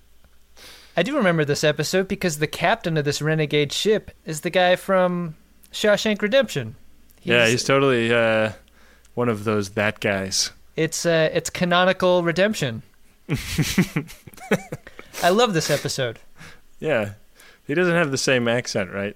I 0.97 1.03
do 1.03 1.15
remember 1.15 1.45
this 1.45 1.63
episode 1.63 2.07
because 2.07 2.39
the 2.39 2.47
captain 2.47 2.97
of 2.97 3.05
this 3.05 3.21
renegade 3.21 3.71
ship 3.71 4.11
is 4.25 4.41
the 4.41 4.49
guy 4.49 4.75
from 4.75 5.35
Shawshank 5.71 6.21
Redemption. 6.21 6.75
yeah, 7.23 7.47
he's 7.47 7.63
totally 7.63 8.13
uh, 8.13 8.51
one 9.13 9.29
of 9.29 9.43
those 9.43 9.69
that 9.71 9.99
guys. 9.99 10.51
It's 10.75 11.05
uh, 11.05 11.29
it's 11.33 11.49
canonical 11.49 12.23
redemption. 12.23 12.81
I 15.23 15.29
love 15.29 15.53
this 15.53 15.69
episode. 15.69 16.19
Yeah. 16.79 17.13
He 17.67 17.73
doesn't 17.73 17.93
have 17.93 18.11
the 18.11 18.17
same 18.17 18.47
accent, 18.47 18.91
right? 18.91 19.15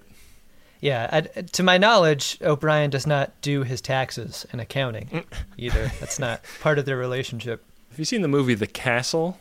Yeah, 0.80 1.08
I, 1.10 1.20
to 1.20 1.62
my 1.62 1.78
knowledge, 1.78 2.38
O'Brien 2.42 2.90
does 2.90 3.06
not 3.06 3.32
do 3.40 3.62
his 3.62 3.80
taxes 3.80 4.46
and 4.52 4.60
accounting 4.60 5.08
mm. 5.08 5.24
either. 5.56 5.90
That's 6.00 6.18
not 6.18 6.42
part 6.60 6.78
of 6.78 6.84
their 6.84 6.96
relationship. 6.96 7.64
Have 7.90 7.98
you 7.98 8.04
seen 8.04 8.22
the 8.22 8.28
movie 8.28 8.54
The 8.54 8.66
Castle? 8.66 9.38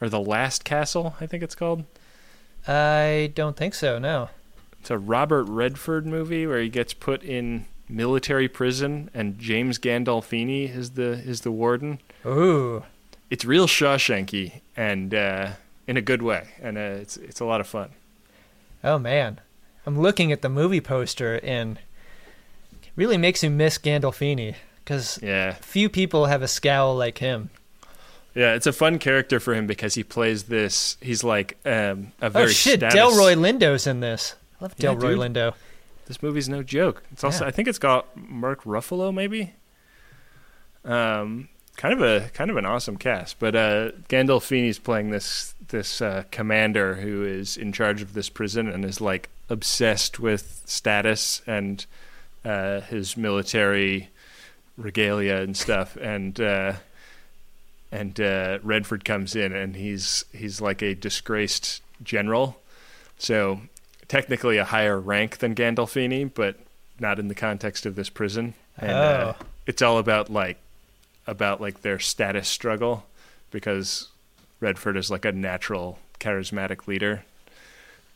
Or 0.00 0.08
The 0.08 0.20
Last 0.20 0.64
Castle, 0.64 1.14
I 1.20 1.26
think 1.26 1.42
it's 1.42 1.54
called? 1.54 1.84
I 2.66 3.32
don't 3.34 3.56
think 3.56 3.74
so. 3.74 3.98
No. 3.98 4.30
It's 4.80 4.90
a 4.90 4.98
Robert 4.98 5.44
Redford 5.44 6.06
movie 6.06 6.46
where 6.46 6.60
he 6.60 6.68
gets 6.68 6.92
put 6.92 7.22
in 7.22 7.66
military 7.88 8.48
prison 8.48 9.10
and 9.14 9.38
James 9.38 9.78
Gandolfini 9.78 10.74
is 10.74 10.90
the 10.90 11.12
is 11.12 11.42
the 11.42 11.50
warden. 11.50 12.00
Ooh. 12.26 12.82
It's 13.30 13.44
real 13.44 13.66
Shawshanky 13.66 14.60
and 14.76 15.14
uh, 15.14 15.50
in 15.86 15.96
a 15.96 16.02
good 16.02 16.22
way, 16.22 16.48
and 16.62 16.76
uh, 16.76 16.80
it's 17.02 17.16
it's 17.16 17.40
a 17.40 17.44
lot 17.44 17.60
of 17.60 17.66
fun. 17.66 17.90
Oh 18.82 18.98
man, 18.98 19.40
I'm 19.86 19.98
looking 19.98 20.30
at 20.32 20.42
the 20.42 20.48
movie 20.48 20.80
poster 20.80 21.40
and 21.42 21.78
it 22.82 22.90
really 22.96 23.16
makes 23.16 23.42
you 23.42 23.50
miss 23.50 23.78
Gandolfini 23.78 24.54
because 24.84 25.18
Yeah. 25.22 25.54
few 25.54 25.88
people 25.88 26.26
have 26.26 26.42
a 26.42 26.48
scowl 26.48 26.94
like 26.96 27.18
him. 27.18 27.50
Yeah, 28.34 28.54
it's 28.54 28.66
a 28.66 28.72
fun 28.72 28.98
character 28.98 29.40
for 29.40 29.54
him 29.54 29.66
because 29.66 29.94
he 29.94 30.02
plays 30.04 30.44
this. 30.44 30.96
He's 31.00 31.22
like 31.24 31.56
um, 31.64 32.12
a 32.20 32.28
very 32.28 32.46
oh 32.46 32.48
shit, 32.48 32.80
status- 32.80 32.98
Delroy 33.00 33.36
Lindo's 33.36 33.86
in 33.86 34.00
this. 34.00 34.34
I 34.60 34.64
love 34.64 34.76
Delroy 34.76 35.00
dude. 35.00 35.18
Lindo. 35.34 35.54
This 36.06 36.22
movie's 36.22 36.48
no 36.48 36.62
joke. 36.62 37.02
It's 37.12 37.24
also 37.24 37.44
Yeah. 37.44 37.48
I 37.48 37.50
think 37.52 37.68
it's 37.68 37.78
got 37.78 38.14
Mark 38.16 38.64
Ruffalo 38.64 39.14
maybe. 39.14 39.54
Um, 40.84 41.48
kind 41.76 41.92
of 41.94 42.00
a 42.02 42.28
kind 42.30 42.50
of 42.50 42.56
an 42.56 42.64
awesome 42.66 42.96
cast, 42.96 43.38
but 43.38 43.54
uh, 43.54 43.90
Gandolfini's 44.08 44.78
playing 44.78 45.10
this 45.10 45.54
this 45.68 46.00
uh, 46.00 46.24
commander 46.30 46.94
who 46.96 47.24
is 47.24 47.56
in 47.56 47.72
charge 47.72 48.02
of 48.02 48.12
this 48.14 48.28
prison 48.28 48.68
and 48.68 48.84
is 48.84 49.00
like 49.00 49.28
obsessed 49.50 50.18
with 50.20 50.62
status 50.66 51.42
and 51.46 51.84
uh, 52.44 52.80
his 52.82 53.16
military 53.16 54.08
regalia 54.76 55.36
and 55.36 55.56
stuff, 55.56 55.96
and 55.96 56.40
uh, 56.40 56.74
and 57.92 58.20
uh, 58.20 58.58
Redford 58.62 59.04
comes 59.04 59.34
in 59.36 59.52
and 59.52 59.76
he's 59.76 60.24
he's 60.32 60.60
like 60.60 60.82
a 60.82 60.94
disgraced 60.94 61.82
general, 62.02 62.60
so 63.18 63.60
technically 64.08 64.58
a 64.58 64.64
higher 64.64 64.98
rank 65.00 65.38
than 65.38 65.54
Gandolfini, 65.54 66.30
but 66.32 66.56
not 67.00 67.18
in 67.18 67.28
the 67.28 67.34
context 67.34 67.86
of 67.86 67.94
this 67.96 68.08
prison. 68.10 68.54
And 68.78 68.90
uh, 68.92 69.34
Oh. 69.38 69.44
it's 69.66 69.82
all 69.82 69.98
about 69.98 70.28
like 70.30 70.58
about 71.26 71.60
like 71.60 71.82
their 71.82 71.98
status 71.98 72.48
struggle 72.48 73.06
because 73.50 74.08
Redford 74.60 74.96
is 74.96 75.10
like 75.10 75.24
a 75.24 75.32
natural 75.32 75.98
charismatic 76.20 76.86
leader. 76.86 77.24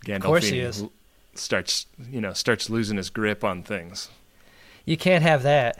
Gandolfini 0.04 0.22
course 0.22 0.48
he 0.48 0.60
is. 0.60 0.82
l- 0.82 0.92
starts 1.34 1.86
you 2.10 2.20
know 2.20 2.32
starts 2.32 2.68
losing 2.70 2.96
his 2.96 3.10
grip 3.10 3.44
on 3.44 3.62
things. 3.62 4.08
You 4.84 4.96
can't 4.96 5.22
have 5.22 5.42
that. 5.42 5.78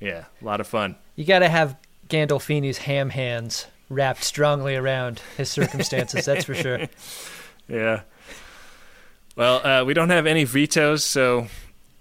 Yeah, 0.00 0.24
a 0.40 0.44
lot 0.44 0.60
of 0.60 0.66
fun. 0.66 0.96
You 1.16 1.24
got 1.24 1.40
to 1.40 1.48
have 1.48 1.76
Gandolfini's 2.08 2.78
ham 2.78 3.10
hands 3.10 3.66
wrapped 3.88 4.22
strongly 4.24 4.76
around 4.76 5.20
his 5.36 5.50
circumstances. 5.50 6.24
that's 6.24 6.44
for 6.44 6.54
sure. 6.54 6.80
Yeah. 7.68 8.00
Well, 9.36 9.64
uh, 9.64 9.84
we 9.84 9.94
don't 9.94 10.10
have 10.10 10.26
any 10.26 10.42
vetoes, 10.42 11.04
so 11.04 11.46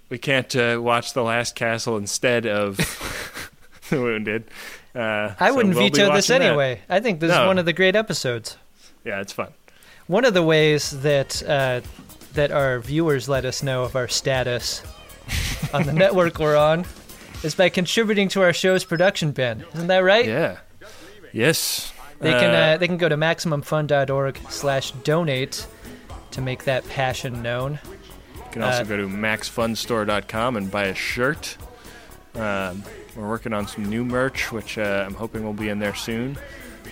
we 0.09 0.17
can't 0.17 0.53
uh, 0.55 0.79
watch 0.81 1.13
The 1.13 1.21
Last 1.21 1.53
Castle 1.55 1.95
instead 1.95 2.47
of 2.47 2.79
Wounded. 3.97 4.45
Uh, 4.95 5.33
I 5.39 5.49
so 5.49 5.55
wouldn't 5.55 5.75
we'll 5.75 5.83
veto 5.85 6.05
this 6.13 6.29
watching 6.29 6.39
that. 6.39 6.47
anyway. 6.47 6.81
I 6.89 6.99
think 6.99 7.19
this 7.19 7.29
No. 7.31 7.43
is 7.43 7.47
one 7.47 7.57
of 7.57 7.65
the 7.65 7.73
great 7.73 7.95
episodes. 7.95 8.57
Yeah, 9.05 9.21
it's 9.21 9.33
fun. 9.33 9.49
One 10.07 10.25
of 10.25 10.33
the 10.33 10.43
ways 10.43 11.01
that 11.01 11.41
uh, 11.43 11.81
that 12.33 12.51
our 12.51 12.79
viewers 12.79 13.29
let 13.29 13.45
us 13.45 13.61
know 13.63 13.83
of 13.83 13.95
our 13.95 14.07
status 14.07 14.81
on 15.73 15.83
the 15.85 15.93
network 15.93 16.39
we're 16.39 16.57
on 16.57 16.85
is 17.43 17.55
by 17.55 17.69
contributing 17.69 18.27
to 18.29 18.41
our 18.41 18.51
show's 18.53 18.83
production 18.83 19.31
bin. 19.31 19.63
Isn't 19.75 19.87
that 19.87 19.99
right? 19.99 20.25
Yeah. 20.25 20.57
Yes. 21.31 21.93
They 22.19 22.31
can 22.31 22.53
uh, 22.53 22.77
they 22.77 22.87
can 22.87 22.97
go 22.97 23.07
to 23.07 23.15
maximumfun.org 23.15 24.39
slash 24.49 24.91
donate 25.03 25.65
to 26.31 26.41
make 26.41 26.65
that 26.65 26.87
passion 26.89 27.41
known. 27.41 27.79
You 28.35 28.43
can 28.51 28.63
also 28.63 28.81
uh, 28.81 28.83
go 28.83 28.97
to 28.97 29.07
maxfunstore.com 29.07 30.57
and 30.57 30.69
buy 30.71 30.85
a 30.85 30.95
shirt. 30.95 31.55
Um, 32.35 32.83
we're 33.15 33.27
working 33.27 33.53
on 33.53 33.67
some 33.67 33.85
new 33.85 34.03
merch, 34.03 34.51
which 34.51 34.77
uh, 34.77 35.03
I'm 35.05 35.13
hoping 35.13 35.43
will 35.43 35.53
be 35.53 35.69
in 35.69 35.79
there 35.79 35.95
soon. 35.95 36.37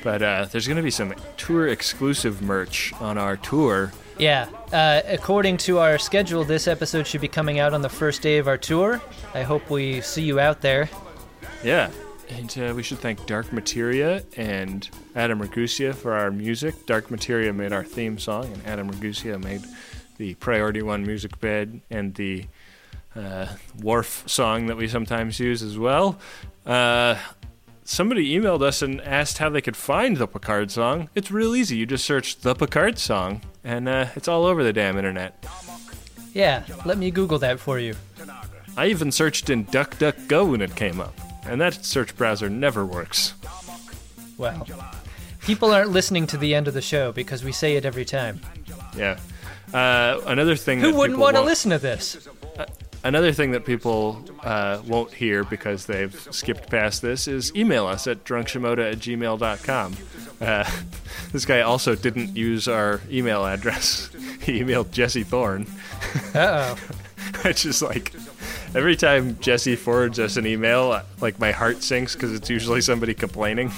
But 0.03 0.21
uh, 0.21 0.47
there's 0.51 0.67
going 0.67 0.77
to 0.77 0.83
be 0.83 0.91
some 0.91 1.13
tour 1.37 1.67
exclusive 1.67 2.41
merch 2.41 2.93
on 2.99 3.17
our 3.17 3.37
tour. 3.37 3.91
Yeah, 4.17 4.47
uh, 4.71 5.01
according 5.07 5.57
to 5.57 5.79
our 5.79 5.97
schedule, 5.97 6.43
this 6.43 6.67
episode 6.67 7.05
should 7.07 7.21
be 7.21 7.27
coming 7.27 7.59
out 7.59 7.73
on 7.73 7.81
the 7.81 7.89
first 7.89 8.21
day 8.21 8.37
of 8.37 8.47
our 8.47 8.57
tour. 8.57 9.01
I 9.33 9.43
hope 9.43 9.69
we 9.69 10.01
see 10.01 10.23
you 10.23 10.39
out 10.39 10.61
there. 10.61 10.89
Yeah. 11.63 11.89
And 12.29 12.57
uh, 12.59 12.73
we 12.75 12.83
should 12.83 12.99
thank 12.99 13.25
Dark 13.25 13.53
Materia 13.53 14.21
and 14.35 14.89
Adam 15.15 15.39
Ragusea 15.39 15.95
for 15.95 16.13
our 16.13 16.29
music. 16.29 16.85
Dark 16.85 17.09
Materia 17.09 17.53
made 17.53 17.71
our 17.71 17.85
theme 17.85 18.19
song, 18.19 18.51
and 18.51 18.67
Adam 18.67 18.91
Ragusea 18.91 19.41
made 19.41 19.61
the 20.17 20.33
Priority 20.35 20.81
One 20.81 21.05
music 21.05 21.39
bed 21.39 21.79
and 21.89 22.13
the 22.15 22.45
uh, 23.17 23.47
Worf 23.81 24.23
song 24.27 24.67
that 24.67 24.77
we 24.77 24.87
sometimes 24.87 25.39
use 25.39 25.63
as 25.63 25.77
well. 25.77 26.19
Uh, 26.65 27.17
somebody 27.83 28.37
emailed 28.37 28.61
us 28.61 28.81
and 28.81 29.01
asked 29.01 29.37
how 29.39 29.49
they 29.49 29.61
could 29.61 29.77
find 29.77 30.17
the 30.17 30.27
Picard 30.27 30.71
song. 30.71 31.09
It's 31.15 31.31
real 31.31 31.55
easy. 31.55 31.77
You 31.77 31.85
just 31.85 32.05
search 32.05 32.39
the 32.41 32.53
Picard 32.53 32.99
song, 32.99 33.41
and 33.63 33.89
uh, 33.89 34.07
it's 34.15 34.27
all 34.27 34.45
over 34.45 34.63
the 34.63 34.73
damn 34.73 34.97
internet. 34.97 35.45
Yeah, 36.33 36.63
let 36.85 36.97
me 36.97 37.09
Google 37.09 37.39
that 37.39 37.59
for 37.59 37.79
you. 37.79 37.95
I 38.75 38.87
even 38.87 39.11
searched 39.11 39.49
in 39.49 39.65
DuckDuckGo 39.65 40.51
when 40.51 40.61
it 40.61 40.75
came 40.75 41.01
up, 41.01 41.17
and 41.45 41.59
that 41.59 41.85
search 41.85 42.15
browser 42.15 42.49
never 42.49 42.85
works. 42.85 43.33
Well, 44.37 44.67
people 45.41 45.71
aren't 45.71 45.89
listening 45.89 46.27
to 46.27 46.37
the 46.37 46.53
end 46.53 46.67
of 46.67 46.75
the 46.75 46.81
show 46.81 47.11
because 47.11 47.43
we 47.43 47.51
say 47.51 47.75
it 47.75 47.85
every 47.85 48.05
time. 48.05 48.39
Yeah. 48.95 49.17
Uh, 49.73 50.21
another 50.27 50.55
thing 50.55 50.79
Who 50.79 50.93
wouldn't 50.93 51.19
want 51.19 51.35
to 51.35 51.41
listen 51.41 51.71
to 51.71 51.79
this? 51.79 52.27
Another 53.03 53.31
thing 53.31 53.51
that 53.51 53.65
people 53.65 54.23
uh, 54.43 54.81
won't 54.85 55.13
hear 55.13 55.43
because 55.43 55.85
they've 55.85 56.13
skipped 56.31 56.69
past 56.69 57.01
this 57.01 57.27
is 57.27 57.55
email 57.55 57.85
us 57.85 58.07
at 58.07 58.23
drunkshimoda 58.23 58.91
at 58.91 58.99
gmail.com. 58.99 59.95
Uh, 60.41 60.69
this 61.31 61.45
guy 61.45 61.61
also 61.61 61.95
didn't 61.95 62.35
use 62.35 62.67
our 62.67 63.01
email 63.09 63.45
address. 63.45 64.09
he 64.41 64.61
emailed 64.61 64.91
Jesse 64.91 65.23
Thorn. 65.23 65.67
Uh 66.33 66.75
oh. 66.75 67.43
Which 67.43 67.65
is 67.65 67.81
like, 67.81 68.13
every 68.73 68.95
time 68.95 69.37
Jesse 69.39 69.75
forwards 69.75 70.19
us 70.19 70.37
an 70.37 70.45
email, 70.45 71.01
like 71.19 71.39
my 71.39 71.51
heart 71.51 71.83
sinks 71.83 72.13
because 72.13 72.33
it's 72.33 72.49
usually 72.49 72.81
somebody 72.81 73.13
complaining. 73.13 73.71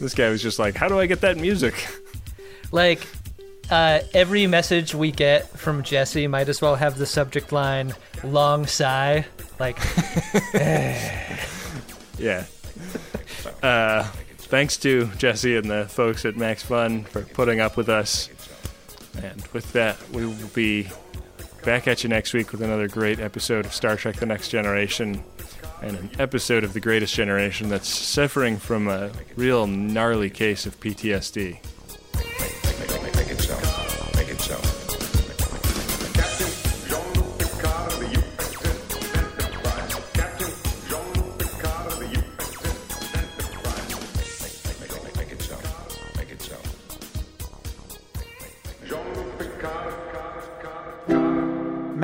this 0.00 0.14
guy 0.14 0.28
was 0.28 0.42
just 0.42 0.58
like, 0.58 0.74
How 0.74 0.88
do 0.88 0.98
I 0.98 1.06
get 1.06 1.20
that 1.22 1.36
music? 1.38 1.74
Like, 2.72 3.06
uh, 3.70 4.00
every 4.14 4.46
message 4.46 4.94
we 4.94 5.10
get 5.12 5.48
from 5.58 5.82
Jesse 5.82 6.26
might 6.26 6.48
as 6.48 6.60
well 6.60 6.76
have 6.76 6.98
the 6.98 7.06
subject 7.06 7.52
line 7.52 7.94
"long 8.24 8.66
sigh." 8.66 9.26
Like, 9.58 9.78
Yeah. 12.18 12.44
Uh, 13.62 14.02
thanks 14.38 14.76
to 14.78 15.06
Jesse 15.18 15.56
and 15.56 15.70
the 15.70 15.86
folks 15.88 16.24
at 16.24 16.36
Max 16.36 16.62
Fun 16.62 17.04
for 17.04 17.22
putting 17.22 17.60
up 17.60 17.76
with 17.76 17.88
us. 17.88 18.28
And 19.22 19.46
with 19.52 19.72
that, 19.72 19.96
we 20.10 20.26
will 20.26 20.34
be 20.54 20.88
back 21.64 21.88
at 21.88 22.02
you 22.02 22.08
next 22.08 22.32
week 22.34 22.52
with 22.52 22.62
another 22.62 22.88
great 22.88 23.20
episode 23.20 23.66
of 23.66 23.72
Star 23.72 23.96
Trek 23.96 24.16
The 24.16 24.26
Next 24.26 24.48
Generation 24.48 25.22
and 25.82 25.96
an 25.96 26.10
episode 26.18 26.64
of 26.64 26.72
The 26.72 26.80
Greatest 26.80 27.14
Generation 27.14 27.68
that's 27.68 27.88
suffering 27.88 28.58
from 28.58 28.88
a 28.88 29.10
real 29.36 29.66
gnarly 29.66 30.30
case 30.30 30.66
of 30.66 30.78
PTSD. 30.80 31.58